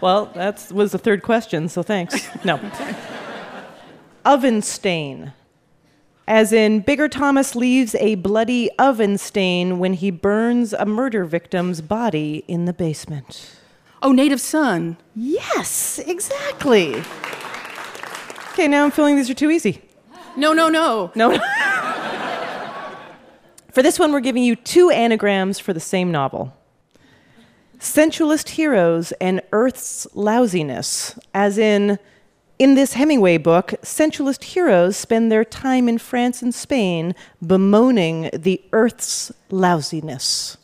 Well, 0.00 0.26
that 0.34 0.70
was 0.72 0.92
the 0.92 0.98
third 0.98 1.22
question, 1.22 1.68
so 1.68 1.82
thanks. 1.82 2.28
No. 2.44 2.60
oven 4.24 4.60
stain. 4.60 5.32
As 6.26 6.52
in, 6.52 6.80
Bigger 6.80 7.08
Thomas 7.08 7.54
leaves 7.54 7.94
a 7.96 8.14
bloody 8.14 8.70
oven 8.78 9.18
stain 9.18 9.78
when 9.78 9.92
he 9.94 10.10
burns 10.10 10.72
a 10.72 10.86
murder 10.86 11.24
victim's 11.26 11.82
body 11.82 12.44
in 12.48 12.64
the 12.64 12.72
basement. 12.72 13.56
Oh, 14.02 14.12
Native 14.12 14.40
Son. 14.40 14.96
Yes, 15.14 15.98
exactly. 15.98 17.02
Okay, 18.52 18.68
now 18.68 18.84
I'm 18.84 18.90
feeling 18.90 19.16
these 19.16 19.28
are 19.28 19.34
too 19.34 19.50
easy. 19.50 19.82
No, 20.36 20.52
no, 20.52 20.68
no. 20.68 21.12
No. 21.14 21.32
for 23.70 23.82
this 23.82 23.98
one, 23.98 24.12
we're 24.12 24.20
giving 24.20 24.42
you 24.44 24.56
two 24.56 24.90
anagrams 24.90 25.58
for 25.58 25.72
the 25.72 25.80
same 25.80 26.10
novel 26.10 26.52
Sensualist 27.78 28.50
Heroes 28.50 29.12
and 29.20 29.42
Earth's 29.52 30.06
Lousiness, 30.14 31.18
as 31.34 31.58
in, 31.58 31.98
in 32.58 32.74
this 32.74 32.92
Hemingway 32.94 33.38
book, 33.38 33.74
sensualist 33.82 34.44
heroes 34.44 34.96
spend 34.96 35.30
their 35.30 35.44
time 35.44 35.88
in 35.88 35.98
France 35.98 36.40
and 36.42 36.54
Spain 36.54 37.14
bemoaning 37.44 38.30
the 38.32 38.62
Earth's 38.72 39.32
lousiness. 39.50 40.56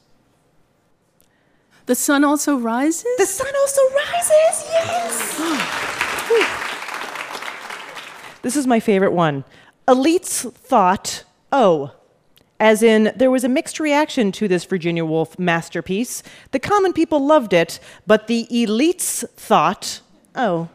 The 1.86 1.94
sun 1.96 2.24
also 2.24 2.56
rises? 2.56 3.04
The 3.18 3.26
sun 3.26 3.52
also 3.60 3.82
rises, 3.94 4.64
yes! 4.70 5.36
This 8.42 8.56
is 8.56 8.66
my 8.66 8.80
favorite 8.80 9.12
one. 9.12 9.44
Elites 9.88 10.52
thought, 10.52 11.24
oh, 11.50 11.92
as 12.60 12.82
in 12.82 13.12
there 13.16 13.30
was 13.30 13.42
a 13.42 13.48
mixed 13.48 13.80
reaction 13.80 14.30
to 14.32 14.46
this 14.46 14.64
Virginia 14.64 15.04
Woolf 15.04 15.38
masterpiece. 15.38 16.22
The 16.52 16.58
common 16.60 16.92
people 16.92 17.26
loved 17.26 17.52
it, 17.52 17.80
but 18.06 18.28
the 18.28 18.46
elites 18.50 19.28
thought, 19.30 20.00
oh. 20.36 20.68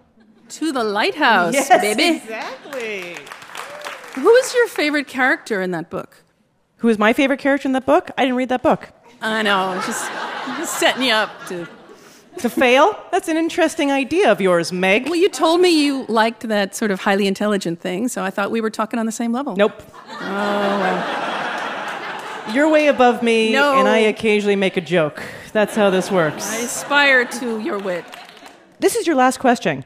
To 0.49 0.71
the 0.71 0.83
lighthouse, 0.83 1.53
Yes, 1.53 1.69
baby. 1.81 2.17
exactly. 2.17 3.17
Who 4.21 4.29
is 4.35 4.53
your 4.53 4.67
favorite 4.67 5.07
character 5.07 5.61
in 5.61 5.71
that 5.71 5.89
book? 5.89 6.17
Who 6.77 6.89
is 6.89 6.99
my 6.99 7.13
favorite 7.13 7.39
character 7.39 7.67
in 7.67 7.73
that 7.73 7.85
book? 7.85 8.11
I 8.17 8.23
didn't 8.23 8.37
read 8.37 8.49
that 8.49 8.61
book. 8.63 8.89
I 9.21 9.41
know, 9.41 9.81
just, 9.85 10.09
just 10.57 10.79
setting 10.79 11.03
you 11.03 11.13
up 11.13 11.29
to. 11.47 11.67
To 12.39 12.49
fail? 12.49 12.99
That's 13.11 13.29
an 13.29 13.37
interesting 13.37 13.91
idea 13.91 14.29
of 14.31 14.41
yours, 14.41 14.71
Meg. 14.71 15.05
Well, 15.05 15.15
you 15.15 15.29
told 15.29 15.61
me 15.61 15.83
you 15.85 16.05
liked 16.09 16.41
that 16.47 16.75
sort 16.75 16.91
of 16.91 17.01
highly 17.01 17.27
intelligent 17.27 17.79
thing, 17.79 18.07
so 18.09 18.23
I 18.23 18.29
thought 18.29 18.51
we 18.51 18.59
were 18.61 18.69
talking 18.69 18.99
on 18.99 19.05
the 19.05 19.11
same 19.11 19.31
level. 19.31 19.55
Nope. 19.55 19.81
Oh, 20.11 20.19
well. 20.19 22.53
You're 22.53 22.69
way 22.69 22.87
above 22.87 23.23
me, 23.23 23.53
No. 23.53 23.79
and 23.79 23.87
I 23.87 23.97
occasionally 23.99 24.57
make 24.57 24.77
a 24.77 24.81
joke. 24.81 25.23
That's 25.53 25.75
how 25.75 25.89
this 25.89 26.11
works. 26.11 26.51
I 26.53 26.57
aspire 26.57 27.25
to 27.25 27.59
your 27.61 27.79
wit. 27.79 28.05
This 28.79 28.95
is 28.95 29.07
your 29.07 29.15
last 29.15 29.39
question. 29.39 29.83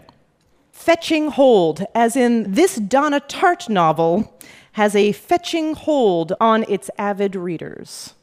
Fetching 0.80 1.32
hold, 1.32 1.86
as 1.94 2.16
in 2.16 2.54
this 2.54 2.78
Donna 2.78 3.20
Tartt 3.20 3.68
novel, 3.68 4.34
has 4.72 4.96
a 4.96 5.12
fetching 5.12 5.74
hold 5.76 6.32
on 6.40 6.64
its 6.70 6.90
avid 6.98 7.36
readers. 7.36 8.14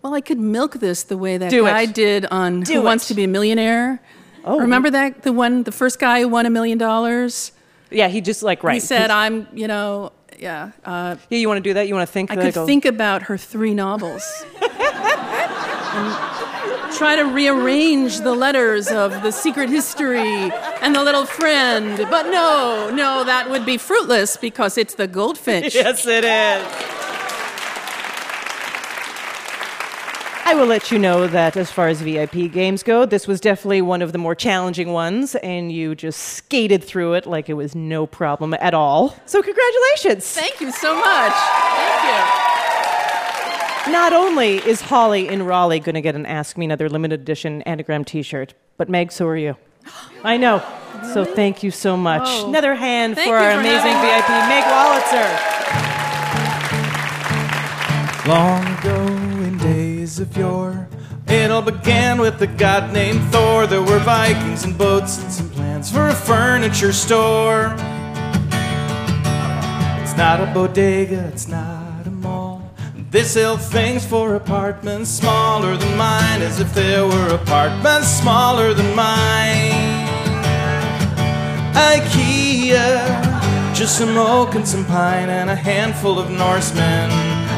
Well, 0.00 0.14
I 0.14 0.20
could 0.20 0.38
milk 0.38 0.74
this 0.74 1.02
the 1.02 1.18
way 1.18 1.36
that 1.36 1.50
Do 1.50 1.66
it. 1.66 1.70
guy 1.70 1.86
did 1.86 2.26
on 2.26 2.60
Do 2.60 2.74
Who 2.74 2.80
it. 2.80 2.84
Wants 2.84 3.08
to 3.08 3.14
Be 3.14 3.24
a 3.24 3.28
Millionaire. 3.28 4.00
Oh. 4.44 4.60
Remember 4.60 4.88
that? 4.88 5.22
The 5.24 5.32
one, 5.32 5.64
the 5.64 5.72
first 5.72 5.98
guy 5.98 6.20
who 6.20 6.28
won 6.28 6.46
a 6.46 6.50
million 6.50 6.78
dollars? 6.78 7.50
Yeah, 7.90 8.06
he 8.06 8.20
just 8.20 8.44
like, 8.44 8.62
right. 8.62 8.74
He 8.74 8.80
said, 8.80 9.10
I'm, 9.10 9.48
you 9.52 9.66
know, 9.66 10.12
yeah. 10.38 10.70
Uh, 10.84 11.16
Yeah, 11.28 11.38
you 11.38 11.48
want 11.48 11.58
to 11.58 11.68
do 11.70 11.74
that? 11.74 11.88
You 11.88 11.94
want 11.94 12.06
to 12.08 12.12
think? 12.12 12.30
I 12.30 12.36
could 12.36 12.54
think 12.66 12.84
about 12.84 13.22
her 13.24 13.36
three 13.36 13.74
novels. 13.74 14.22
and 14.62 14.72
try 16.94 17.16
to 17.16 17.24
rearrange 17.24 18.20
the 18.20 18.32
letters 18.32 18.88
of 18.88 19.10
The 19.22 19.32
Secret 19.32 19.68
History 19.68 20.50
and 20.80 20.94
The 20.94 21.02
Little 21.02 21.26
Friend. 21.26 21.98
But 22.08 22.30
no, 22.30 22.90
no, 22.94 23.24
that 23.24 23.50
would 23.50 23.66
be 23.66 23.78
fruitless 23.78 24.36
because 24.36 24.78
it's 24.78 24.94
the 24.94 25.06
goldfinch. 25.08 25.74
Yes, 25.84 26.06
it 26.06 26.24
is. 26.24 27.04
I 30.46 30.54
will 30.54 30.66
let 30.66 30.92
you 30.92 30.98
know 30.98 31.26
that 31.26 31.56
as 31.56 31.70
far 31.70 31.88
as 31.88 32.00
VIP 32.00 32.52
games 32.52 32.82
go, 32.82 33.06
this 33.06 33.26
was 33.26 33.40
definitely 33.40 33.82
one 33.82 34.02
of 34.02 34.12
the 34.12 34.18
more 34.18 34.34
challenging 34.34 34.92
ones, 34.92 35.34
and 35.36 35.72
you 35.72 35.94
just 35.94 36.20
skated 36.20 36.84
through 36.84 37.14
it 37.14 37.26
like 37.26 37.48
it 37.48 37.54
was 37.54 37.74
no 37.74 38.06
problem 38.06 38.54
at 38.60 38.72
all. 38.72 39.16
So, 39.26 39.42
congratulations! 39.42 40.30
Thank 40.30 40.60
you 40.60 40.70
so 40.70 40.94
much. 40.94 41.32
Thank 41.32 42.53
Not 43.88 44.14
only 44.14 44.56
is 44.56 44.80
Holly 44.80 45.28
in 45.28 45.42
Raleigh 45.42 45.78
going 45.78 45.94
to 45.94 46.00
get 46.00 46.14
an 46.14 46.24
Ask 46.24 46.56
Me 46.56 46.64
Another 46.64 46.88
limited 46.88 47.20
edition 47.20 47.60
anagram 47.62 48.02
t 48.04 48.22
shirt, 48.22 48.54
but 48.78 48.88
Meg, 48.88 49.12
so 49.12 49.26
are 49.26 49.36
you. 49.36 49.56
I 50.24 50.38
know. 50.38 50.62
So, 51.12 51.24
thank 51.24 51.62
you 51.62 51.70
so 51.70 51.96
much. 51.96 52.26
Whoa. 52.26 52.48
Another 52.48 52.74
hand 52.74 53.16
Thank 53.16 53.28
for 53.28 53.36
our 53.36 53.52
for 53.52 53.60
amazing 53.60 53.92
VIP, 54.00 54.28
Meg 54.48 54.64
Wolitzer. 54.64 55.54
Long 58.26 58.66
ago 58.78 59.06
in 59.44 59.58
days 59.58 60.18
of 60.18 60.34
yore, 60.34 60.88
it 61.26 61.50
all 61.50 61.60
began 61.60 62.18
with 62.20 62.40
a 62.40 62.46
god 62.46 62.92
named 62.94 63.20
Thor. 63.30 63.66
There 63.66 63.82
were 63.82 63.98
Vikings 63.98 64.64
and 64.64 64.78
boats 64.78 65.22
and 65.22 65.30
some 65.30 65.50
plans 65.50 65.90
for 65.90 66.08
a 66.08 66.14
furniture 66.14 66.92
store. 66.92 67.74
It's 70.00 70.16
not 70.16 70.40
a 70.40 70.50
bodega, 70.54 71.28
it's 71.28 71.48
not 71.48 71.83
a 73.16 73.22
sell 73.22 73.56
thing's 73.56 74.04
for 74.04 74.34
apartments 74.34 75.08
smaller 75.08 75.76
than 75.76 75.96
mine, 75.96 76.42
as 76.42 76.58
if 76.58 76.74
there 76.74 77.06
were 77.06 77.28
apartments 77.28 78.08
smaller 78.08 78.74
than 78.74 78.94
mine. 78.96 80.08
IKEA, 81.74 82.82
just 83.72 83.98
some 83.98 84.16
oak 84.16 84.56
and 84.56 84.66
some 84.66 84.84
pine 84.86 85.28
and 85.28 85.48
a 85.48 85.54
handful 85.54 86.18
of 86.18 86.28
Norsemen. 86.28 87.08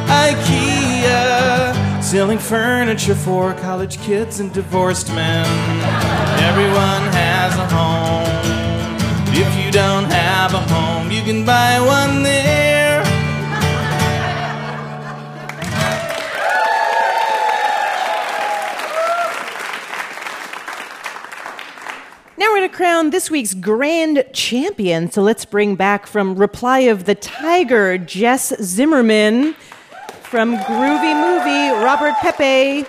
IKEA, 0.09 2.03
selling 2.03 2.39
furniture 2.39 3.15
for 3.15 3.55
college 3.55 3.99
kids 4.01 4.41
and 4.41 4.53
divorced 4.53 5.09
men. 5.09 5.47
Everyone 6.51 7.03
has 7.13 7.55
a 7.57 7.67
home. 7.75 8.27
If 9.35 9.65
you 9.65 9.71
don't 9.73 10.05
have 10.05 10.53
a 10.53 10.61
home, 10.75 11.11
you 11.11 11.23
can 11.23 11.47
buy 11.47 11.81
one 11.81 12.23
there. 12.23 12.66
Crown 22.77 23.09
this 23.09 23.31
week's 23.31 23.55
grand 23.55 24.23
champion. 24.35 25.11
So 25.11 25.23
let's 25.23 25.47
bring 25.47 25.77
back 25.77 26.07
from 26.07 26.35
Reply 26.35 26.81
of 26.81 27.07
the 27.07 27.15
Tiger, 27.15 27.97
Jess 27.97 28.53
Zimmerman. 28.61 29.55
From 30.21 30.59
Groovy 30.59 31.15
Movie, 31.19 31.83
Robert 31.83 32.13
Pepe. 32.21 32.83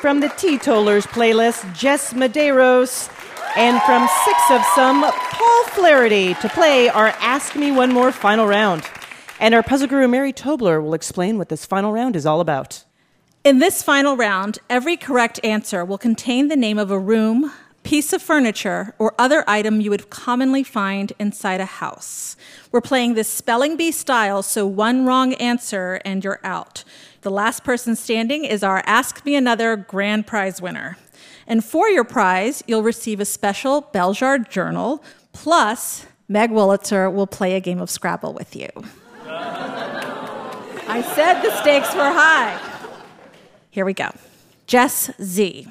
From 0.00 0.18
the 0.18 0.28
Teetotalers 0.30 1.06
playlist, 1.06 1.72
Jess 1.72 2.14
Medeiros. 2.14 3.08
And 3.56 3.80
from 3.82 4.08
Six 4.24 4.38
of 4.50 4.64
Some, 4.74 5.02
Paul 5.02 5.64
Flaherty 5.66 6.34
to 6.34 6.48
play 6.48 6.88
our 6.88 7.14
Ask 7.20 7.54
Me 7.54 7.70
One 7.70 7.92
More 7.92 8.10
final 8.10 8.48
round. 8.48 8.82
And 9.38 9.54
our 9.54 9.62
puzzle 9.62 9.86
guru, 9.86 10.08
Mary 10.08 10.32
Tobler, 10.32 10.82
will 10.82 10.94
explain 10.94 11.38
what 11.38 11.48
this 11.48 11.64
final 11.64 11.92
round 11.92 12.16
is 12.16 12.26
all 12.26 12.40
about. 12.40 12.82
In 13.44 13.60
this 13.60 13.84
final 13.84 14.16
round, 14.16 14.58
every 14.68 14.96
correct 14.96 15.38
answer 15.44 15.84
will 15.84 15.96
contain 15.96 16.48
the 16.48 16.56
name 16.56 16.76
of 16.76 16.90
a 16.90 16.98
room, 16.98 17.52
piece 17.88 18.12
of 18.12 18.20
furniture, 18.20 18.92
or 18.98 19.14
other 19.18 19.42
item 19.48 19.80
you 19.80 19.88
would 19.88 20.10
commonly 20.10 20.62
find 20.62 21.14
inside 21.18 21.58
a 21.58 21.64
house. 21.64 22.36
We're 22.70 22.82
playing 22.82 23.14
this 23.14 23.30
spelling 23.30 23.78
bee 23.78 23.92
style, 23.92 24.42
so 24.42 24.66
one 24.66 25.06
wrong 25.06 25.32
answer 25.32 25.98
and 26.04 26.22
you're 26.22 26.38
out. 26.44 26.84
The 27.22 27.30
last 27.30 27.64
person 27.64 27.96
standing 27.96 28.44
is 28.44 28.62
our 28.62 28.82
Ask 28.84 29.24
Me 29.24 29.34
Another 29.36 29.74
grand 29.74 30.26
prize 30.26 30.60
winner. 30.60 30.98
And 31.46 31.64
for 31.64 31.88
your 31.88 32.04
prize, 32.04 32.62
you'll 32.66 32.82
receive 32.82 33.20
a 33.20 33.24
special 33.24 33.80
Belzhar 33.80 34.46
journal, 34.50 35.02
plus 35.32 36.04
Meg 36.28 36.50
Wolitzer 36.50 37.10
will 37.10 37.26
play 37.26 37.54
a 37.54 37.60
game 37.60 37.80
of 37.80 37.88
Scrabble 37.88 38.34
with 38.34 38.54
you. 38.54 38.68
I 39.26 41.00
said 41.14 41.40
the 41.40 41.56
stakes 41.62 41.94
were 41.94 42.12
high. 42.12 42.60
Here 43.70 43.86
we 43.86 43.94
go. 43.94 44.10
Jess 44.66 45.10
Z. 45.22 45.68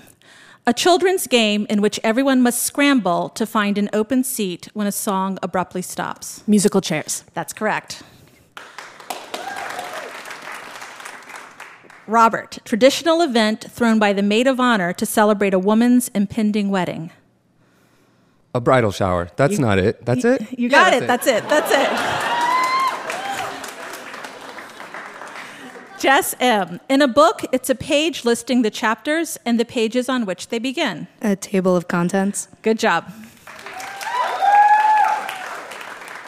A 0.70 0.74
children's 0.74 1.28
game 1.28 1.66
in 1.70 1.82
which 1.82 1.98
everyone 2.04 2.42
must 2.42 2.62
scramble 2.62 3.30
to 3.30 3.46
find 3.46 3.78
an 3.78 3.90
open 3.94 4.22
seat 4.26 4.68
when 4.74 4.86
a 4.86 4.92
song 4.92 5.40
abruptly 5.42 5.82
stops. 5.82 6.44
Musical 6.46 6.82
chairs. 6.82 7.24
That's 7.34 7.54
correct. 7.54 8.04
Robert, 12.06 12.60
traditional 12.66 13.22
event 13.22 13.66
thrown 13.72 13.98
by 13.98 14.12
the 14.12 14.22
maid 14.22 14.46
of 14.48 14.60
honor 14.60 14.92
to 14.92 15.06
celebrate 15.06 15.54
a 15.54 15.60
woman's 15.60 16.10
impending 16.10 16.70
wedding. 16.70 17.12
A 18.54 18.60
bridal 18.60 18.92
shower. 18.92 19.30
That's 19.38 19.54
You- 19.54 19.60
not 19.60 19.78
it. 19.80 20.06
That's 20.06 20.26
it? 20.26 20.42
You 20.60 20.68
got 20.68 20.92
Yeah, 20.92 21.00
it. 21.00 21.08
That's 21.08 21.28
it. 21.28 21.48
That's 21.48 21.72
it. 21.72 22.17
Jess 26.00 26.36
M. 26.40 26.80
In 26.90 27.02
a 27.02 27.08
book, 27.08 27.42
it's 27.52 27.72
a 27.72 27.76
page 27.76 28.24
listing 28.24 28.62
the 28.62 28.70
chapters 28.70 29.38
and 29.46 29.60
the 29.60 29.66
pages 29.66 30.08
on 30.08 30.26
which 30.28 30.50
they 30.50 30.60
begin. 30.60 31.08
A 31.24 31.36
table 31.36 31.76
of 31.76 31.88
contents. 31.88 32.50
Good 32.62 32.78
job. 32.78 33.12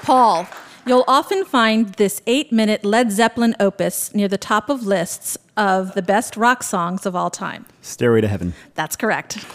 Paul, 0.02 0.48
you'll 0.88 1.06
often 1.08 1.46
find 1.46 1.90
this 1.94 2.20
eight 2.26 2.52
minute 2.52 2.84
Led 2.84 3.12
Zeppelin 3.12 3.56
opus 3.60 4.14
near 4.16 4.28
the 4.28 4.40
top 4.40 4.72
of 4.72 4.88
lists 4.88 5.38
of 5.56 5.94
the 5.94 6.02
best 6.02 6.36
rock 6.36 6.64
songs 6.64 7.06
of 7.06 7.16
all 7.16 7.30
time. 7.30 7.68
Stairway 7.82 8.22
to 8.22 8.28
Heaven. 8.28 8.56
That's 8.74 8.96
correct. 8.96 9.46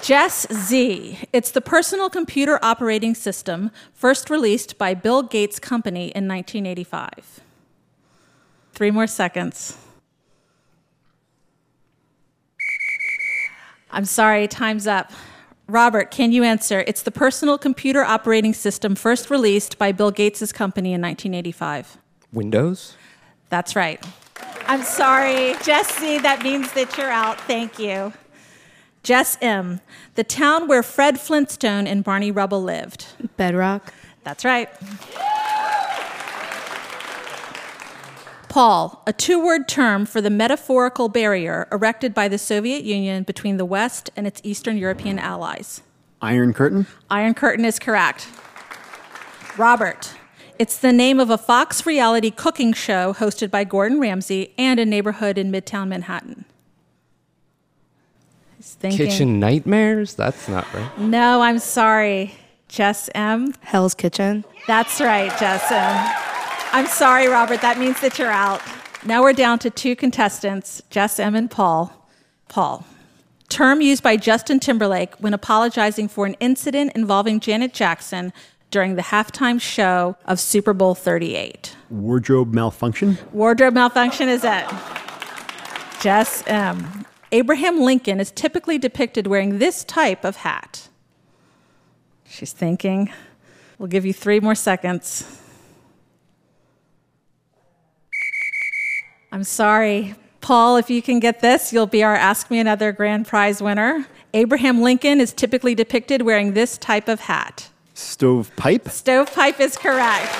Jess 0.00 0.46
Z. 0.52 1.18
It's 1.32 1.50
the 1.50 1.60
personal 1.60 2.08
computer 2.08 2.60
operating 2.62 3.16
system 3.16 3.72
first 3.92 4.30
released 4.30 4.78
by 4.78 4.94
Bill 4.94 5.24
Gates' 5.24 5.58
company 5.58 6.12
in 6.14 6.28
1985. 6.28 7.40
Three 8.78 8.92
more 8.92 9.08
seconds. 9.08 9.76
I'm 13.90 14.04
sorry, 14.04 14.46
time's 14.46 14.86
up. 14.86 15.10
Robert, 15.66 16.12
can 16.12 16.30
you 16.30 16.44
answer? 16.44 16.84
It's 16.86 17.02
the 17.02 17.10
personal 17.10 17.58
computer 17.58 18.04
operating 18.04 18.54
system 18.54 18.94
first 18.94 19.30
released 19.30 19.78
by 19.78 19.90
Bill 19.90 20.12
Gates' 20.12 20.52
company 20.52 20.92
in 20.92 21.02
1985. 21.02 21.98
Windows? 22.32 22.94
That's 23.48 23.74
right. 23.74 24.00
I'm 24.68 24.84
sorry. 24.84 25.56
Jesse, 25.64 26.18
that 26.18 26.44
means 26.44 26.72
that 26.74 26.96
you're 26.96 27.10
out. 27.10 27.40
Thank 27.40 27.80
you. 27.80 28.12
Jess 29.02 29.36
M, 29.40 29.80
the 30.14 30.22
town 30.22 30.68
where 30.68 30.84
Fred 30.84 31.18
Flintstone 31.18 31.88
and 31.88 32.04
Barney 32.04 32.30
Rubble 32.30 32.62
lived. 32.62 33.06
Bedrock. 33.36 33.92
That's 34.22 34.44
right. 34.44 34.70
Paul, 38.58 39.04
a 39.06 39.12
two 39.12 39.40
word 39.40 39.68
term 39.68 40.04
for 40.04 40.20
the 40.20 40.30
metaphorical 40.30 41.08
barrier 41.08 41.68
erected 41.70 42.12
by 42.12 42.26
the 42.26 42.38
Soviet 42.38 42.82
Union 42.82 43.22
between 43.22 43.56
the 43.56 43.64
West 43.64 44.10
and 44.16 44.26
its 44.26 44.40
Eastern 44.42 44.76
European 44.76 45.16
allies. 45.16 45.80
Iron 46.20 46.52
Curtain? 46.52 46.88
Iron 47.08 47.34
Curtain 47.34 47.64
is 47.64 47.78
correct. 47.78 48.26
Robert, 49.56 50.12
it's 50.58 50.76
the 50.76 50.92
name 50.92 51.20
of 51.20 51.30
a 51.30 51.38
Fox 51.38 51.86
reality 51.86 52.32
cooking 52.32 52.72
show 52.72 53.14
hosted 53.14 53.48
by 53.52 53.62
Gordon 53.62 54.00
Ramsay 54.00 54.52
and 54.58 54.80
a 54.80 54.84
neighborhood 54.84 55.38
in 55.38 55.52
Midtown 55.52 55.86
Manhattan. 55.86 56.44
He's 58.56 58.74
thinking. 58.74 59.06
Kitchen 59.06 59.38
Nightmares? 59.38 60.16
That's 60.16 60.48
not 60.48 60.66
right. 60.74 60.98
No, 60.98 61.42
I'm 61.42 61.60
sorry. 61.60 62.34
Jess 62.66 63.08
M. 63.14 63.54
Hell's 63.60 63.94
Kitchen. 63.94 64.44
That's 64.66 65.00
right, 65.00 65.30
Jess 65.38 65.70
M. 65.70 66.27
I'm 66.72 66.86
sorry, 66.86 67.28
Robert. 67.28 67.60
That 67.62 67.78
means 67.78 68.00
that 68.00 68.18
you're 68.18 68.30
out. 68.30 68.60
Now 69.04 69.22
we're 69.22 69.32
down 69.32 69.58
to 69.60 69.70
two 69.70 69.96
contestants, 69.96 70.82
Jess 70.90 71.18
M. 71.18 71.34
and 71.34 71.50
Paul. 71.50 72.06
Paul. 72.48 72.84
Term 73.48 73.80
used 73.80 74.02
by 74.02 74.16
Justin 74.16 74.60
Timberlake 74.60 75.14
when 75.16 75.32
apologizing 75.32 76.08
for 76.08 76.26
an 76.26 76.34
incident 76.40 76.92
involving 76.94 77.40
Janet 77.40 77.72
Jackson 77.72 78.32
during 78.70 78.96
the 78.96 79.02
halftime 79.02 79.58
show 79.58 80.16
of 80.26 80.38
Super 80.38 80.74
Bowl 80.74 80.94
38. 80.94 81.74
Wardrobe 81.88 82.52
malfunction? 82.52 83.16
Wardrobe 83.32 83.72
malfunction 83.72 84.28
is 84.28 84.44
it. 84.44 84.66
Jess 86.00 86.42
M. 86.46 87.06
Abraham 87.32 87.80
Lincoln 87.80 88.20
is 88.20 88.30
typically 88.30 88.78
depicted 88.78 89.26
wearing 89.26 89.58
this 89.58 89.84
type 89.84 90.24
of 90.24 90.36
hat. 90.36 90.88
She's 92.28 92.52
thinking. 92.52 93.10
We'll 93.78 93.88
give 93.88 94.04
you 94.04 94.12
three 94.12 94.40
more 94.40 94.54
seconds. 94.54 95.40
I'm 99.30 99.44
sorry. 99.44 100.14
Paul, 100.40 100.76
if 100.76 100.88
you 100.88 101.02
can 101.02 101.20
get 101.20 101.40
this, 101.40 101.72
you'll 101.72 101.86
be 101.86 102.02
our 102.02 102.14
Ask 102.14 102.50
Me 102.50 102.58
Another 102.58 102.92
grand 102.92 103.26
prize 103.26 103.60
winner. 103.60 104.06
Abraham 104.32 104.82
Lincoln 104.82 105.20
is 105.20 105.32
typically 105.32 105.74
depicted 105.74 106.22
wearing 106.22 106.54
this 106.54 106.78
type 106.78 107.08
of 107.08 107.20
hat. 107.20 107.68
Stovepipe? 107.94 108.88
Stovepipe 108.88 109.60
is 109.60 109.76
correct. 109.76 110.32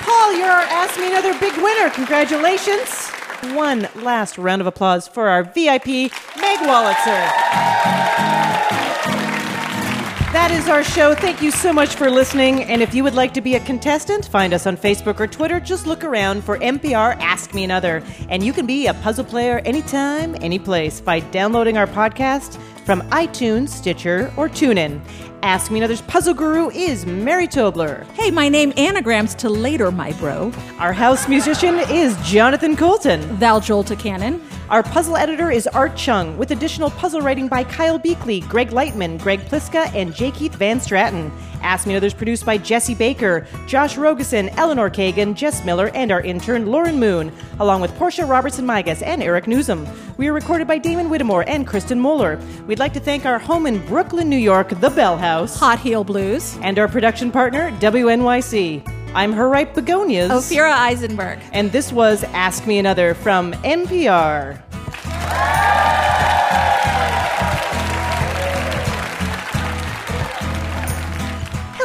Paul, 0.00 0.34
you're 0.36 0.48
our 0.48 0.62
Ask 0.62 0.98
Me 0.98 1.10
Another 1.10 1.38
big 1.38 1.54
winner. 1.56 1.90
Congratulations. 1.90 3.10
One 3.54 3.88
last 3.96 4.38
round 4.38 4.62
of 4.62 4.66
applause 4.66 5.06
for 5.08 5.28
our 5.28 5.42
VIP, 5.42 5.86
Meg 6.36 6.58
Wolitzer. 6.60 8.33
That 10.34 10.50
is 10.50 10.68
our 10.68 10.82
show. 10.82 11.14
Thank 11.14 11.42
you 11.42 11.52
so 11.52 11.72
much 11.72 11.94
for 11.94 12.10
listening. 12.10 12.64
And 12.64 12.82
if 12.82 12.92
you 12.92 13.04
would 13.04 13.14
like 13.14 13.32
to 13.34 13.40
be 13.40 13.54
a 13.54 13.60
contestant, 13.60 14.26
find 14.26 14.52
us 14.52 14.66
on 14.66 14.76
Facebook 14.76 15.20
or 15.20 15.28
Twitter. 15.28 15.60
Just 15.60 15.86
look 15.86 16.02
around 16.02 16.42
for 16.42 16.58
NPR 16.58 17.16
Ask 17.20 17.54
Me 17.54 17.62
Another. 17.62 18.02
And 18.28 18.42
you 18.42 18.52
can 18.52 18.66
be 18.66 18.88
a 18.88 18.94
puzzle 18.94 19.24
player 19.24 19.60
anytime, 19.60 20.34
any 20.40 20.58
place 20.58 21.00
by 21.00 21.20
downloading 21.20 21.78
our 21.78 21.86
podcast 21.86 22.58
from 22.84 23.02
iTunes, 23.10 23.68
Stitcher, 23.68 24.34
or 24.36 24.48
TuneIn. 24.48 25.00
Ask 25.44 25.70
Me 25.70 25.78
Another's 25.78 26.00
puzzle 26.00 26.32
guru 26.32 26.70
is 26.70 27.04
Mary 27.04 27.46
Tobler. 27.46 28.06
Hey, 28.12 28.30
my 28.30 28.48
name 28.48 28.72
anagrams 28.78 29.34
to 29.34 29.50
later, 29.50 29.90
my 29.90 30.12
bro. 30.12 30.50
Our 30.78 30.94
house 30.94 31.28
musician 31.28 31.80
is 31.90 32.16
Jonathan 32.26 32.74
Coulton. 32.74 33.20
Val 33.36 33.60
Jolta 33.60 33.94
Cannon. 33.94 34.40
Our 34.70 34.82
puzzle 34.82 35.18
editor 35.18 35.50
is 35.50 35.66
Art 35.66 35.96
Chung, 35.96 36.38
with 36.38 36.52
additional 36.52 36.88
puzzle 36.88 37.20
writing 37.20 37.48
by 37.48 37.62
Kyle 37.62 37.98
Beakley, 37.98 38.40
Greg 38.48 38.70
Lightman, 38.70 39.20
Greg 39.20 39.40
Pliska, 39.40 39.94
and 39.94 40.14
J. 40.14 40.30
Keith 40.30 40.54
Van 40.54 40.78
Straaten. 40.80 41.30
Ask 41.64 41.86
Me 41.86 41.94
Another's 41.94 42.14
produced 42.14 42.44
by 42.44 42.58
Jesse 42.58 42.94
Baker, 42.94 43.46
Josh 43.66 43.96
Rogosin, 43.96 44.54
Eleanor 44.56 44.90
Kagan, 44.90 45.34
Jess 45.34 45.64
Miller, 45.64 45.90
and 45.94 46.12
our 46.12 46.20
intern 46.20 46.66
Lauren 46.66 47.00
Moon, 47.00 47.32
along 47.58 47.80
with 47.80 47.94
Portia 47.96 48.26
Robertson 48.26 48.66
Migas 48.66 49.02
and 49.02 49.22
Eric 49.22 49.46
Newsom. 49.46 49.86
We 50.18 50.28
are 50.28 50.32
recorded 50.32 50.68
by 50.68 50.78
Damon 50.78 51.08
Whittemore 51.08 51.44
and 51.48 51.66
Kristen 51.66 51.98
Moeller. 51.98 52.38
We'd 52.66 52.78
like 52.78 52.92
to 52.92 53.00
thank 53.00 53.24
our 53.24 53.38
home 53.38 53.66
in 53.66 53.84
Brooklyn, 53.86 54.28
New 54.28 54.36
York, 54.36 54.68
The 54.80 54.90
Bell 54.90 55.16
House, 55.16 55.58
Hot 55.58 55.78
Heel 55.80 56.04
Blues, 56.04 56.58
and 56.62 56.78
our 56.78 56.86
production 56.86 57.32
partner, 57.32 57.70
WNYC. 57.80 58.86
I'm 59.14 59.32
her 59.32 59.48
ripe 59.48 59.74
begonias. 59.74 60.30
Ophira 60.30 60.72
Eisenberg. 60.72 61.38
And 61.52 61.70
this 61.70 61.92
was 61.92 62.24
Ask 62.24 62.66
Me 62.66 62.78
Another 62.78 63.14
from 63.14 63.52
NPR. 63.62 64.60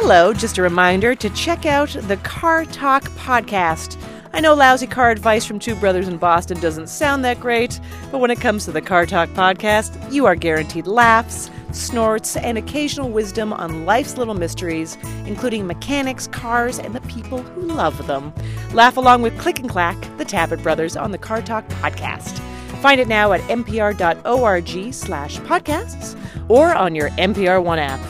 Hello, 0.02 0.32
just 0.32 0.56
a 0.56 0.62
reminder 0.62 1.14
to 1.14 1.28
check 1.30 1.66
out 1.66 1.90
the 1.90 2.16
Car 2.16 2.64
Talk 2.64 3.02
podcast. 3.10 4.02
I 4.32 4.40
know 4.40 4.54
lousy 4.54 4.86
car 4.86 5.10
advice 5.10 5.44
from 5.44 5.58
two 5.58 5.74
brothers 5.74 6.08
in 6.08 6.16
Boston 6.16 6.58
doesn't 6.58 6.88
sound 6.88 7.22
that 7.26 7.38
great, 7.38 7.78
but 8.10 8.16
when 8.16 8.30
it 8.30 8.40
comes 8.40 8.64
to 8.64 8.72
the 8.72 8.80
Car 8.80 9.04
Talk 9.04 9.28
podcast, 9.30 10.10
you 10.10 10.24
are 10.24 10.34
guaranteed 10.34 10.86
laughs, 10.86 11.50
snorts, 11.72 12.38
and 12.38 12.56
occasional 12.56 13.10
wisdom 13.10 13.52
on 13.52 13.84
life's 13.84 14.16
little 14.16 14.32
mysteries, 14.32 14.96
including 15.26 15.66
mechanics, 15.66 16.26
cars, 16.28 16.78
and 16.78 16.94
the 16.94 17.02
people 17.02 17.42
who 17.42 17.60
love 17.60 18.06
them. 18.06 18.32
Laugh 18.72 18.96
along 18.96 19.20
with 19.20 19.38
Click 19.38 19.58
and 19.58 19.68
Clack, 19.68 20.00
the 20.16 20.24
Tappet 20.24 20.62
brothers, 20.62 20.96
on 20.96 21.10
the 21.10 21.18
Car 21.18 21.42
Talk 21.42 21.68
podcast. 21.68 22.38
Find 22.80 23.02
it 23.02 23.06
now 23.06 23.34
at 23.34 23.42
npr.org 23.42 24.94
slash 24.94 25.38
podcasts 25.40 26.18
or 26.48 26.74
on 26.74 26.94
your 26.94 27.10
NPR 27.10 27.62
One 27.62 27.78
app. 27.78 28.00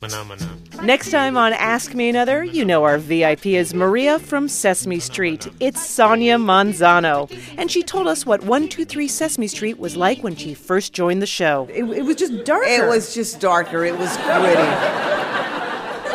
Next 0.00 1.10
time 1.10 1.36
on 1.36 1.52
Ask 1.52 1.92
Me 1.92 2.08
Another, 2.08 2.44
you 2.44 2.64
know 2.64 2.84
our 2.84 2.98
VIP 2.98 3.46
is 3.46 3.74
Maria 3.74 4.20
from 4.20 4.46
Sesame 4.46 5.00
Street. 5.00 5.48
It's 5.58 5.84
Sonia 5.84 6.36
Manzano. 6.36 7.28
And 7.58 7.68
she 7.68 7.82
told 7.82 8.06
us 8.06 8.24
what 8.24 8.42
123 8.42 9.08
Sesame 9.08 9.48
Street 9.48 9.76
was 9.76 9.96
like 9.96 10.22
when 10.22 10.36
she 10.36 10.54
first 10.54 10.92
joined 10.92 11.20
the 11.20 11.26
show. 11.26 11.66
It, 11.68 11.82
it 11.82 12.02
was 12.04 12.14
just 12.14 12.44
darker. 12.44 12.68
It 12.68 12.88
was 12.88 13.12
just 13.12 13.40
darker. 13.40 13.84
It 13.84 13.98
was 13.98 14.16
gritty. 14.18 14.62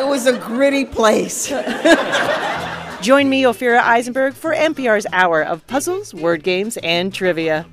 it 0.00 0.08
was 0.08 0.26
a 0.26 0.38
gritty 0.38 0.86
place. 0.86 1.48
Join 3.02 3.28
me, 3.28 3.42
Ophira 3.42 3.80
Eisenberg, 3.80 4.32
for 4.32 4.54
NPR's 4.54 5.06
hour 5.12 5.42
of 5.42 5.66
puzzles, 5.66 6.14
word 6.14 6.42
games, 6.42 6.78
and 6.78 7.12
trivia. 7.12 7.66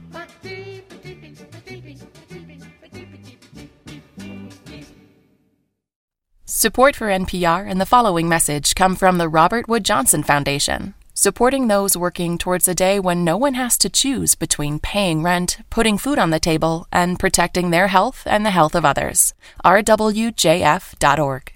Support 6.62 6.96
for 6.96 7.08
NPR 7.08 7.68
and 7.68 7.82
the 7.82 7.88
following 7.88 8.30
message 8.30 8.76
come 8.76 8.96
from 8.96 9.18
the 9.18 9.28
Robert 9.28 9.68
Wood 9.68 9.84
Johnson 9.84 10.22
Foundation, 10.22 10.94
supporting 11.16 11.68
those 11.70 11.98
working 11.98 12.38
towards 12.38 12.68
a 12.68 12.76
day 12.76 13.00
when 13.00 13.24
no 13.24 13.36
one 13.36 13.56
has 13.56 13.80
to 13.80 13.90
choose 13.90 14.36
between 14.36 14.78
paying 14.78 15.24
rent, 15.24 15.58
putting 15.72 15.98
food 15.98 16.20
on 16.20 16.30
the 16.30 16.40
table, 16.40 16.86
and 16.92 17.18
protecting 17.18 17.72
their 17.72 17.88
health 17.88 18.22
and 18.28 18.46
the 18.46 18.52
health 18.52 18.76
of 18.76 18.86
others. 18.86 19.34
rwjf.org. 19.66 21.52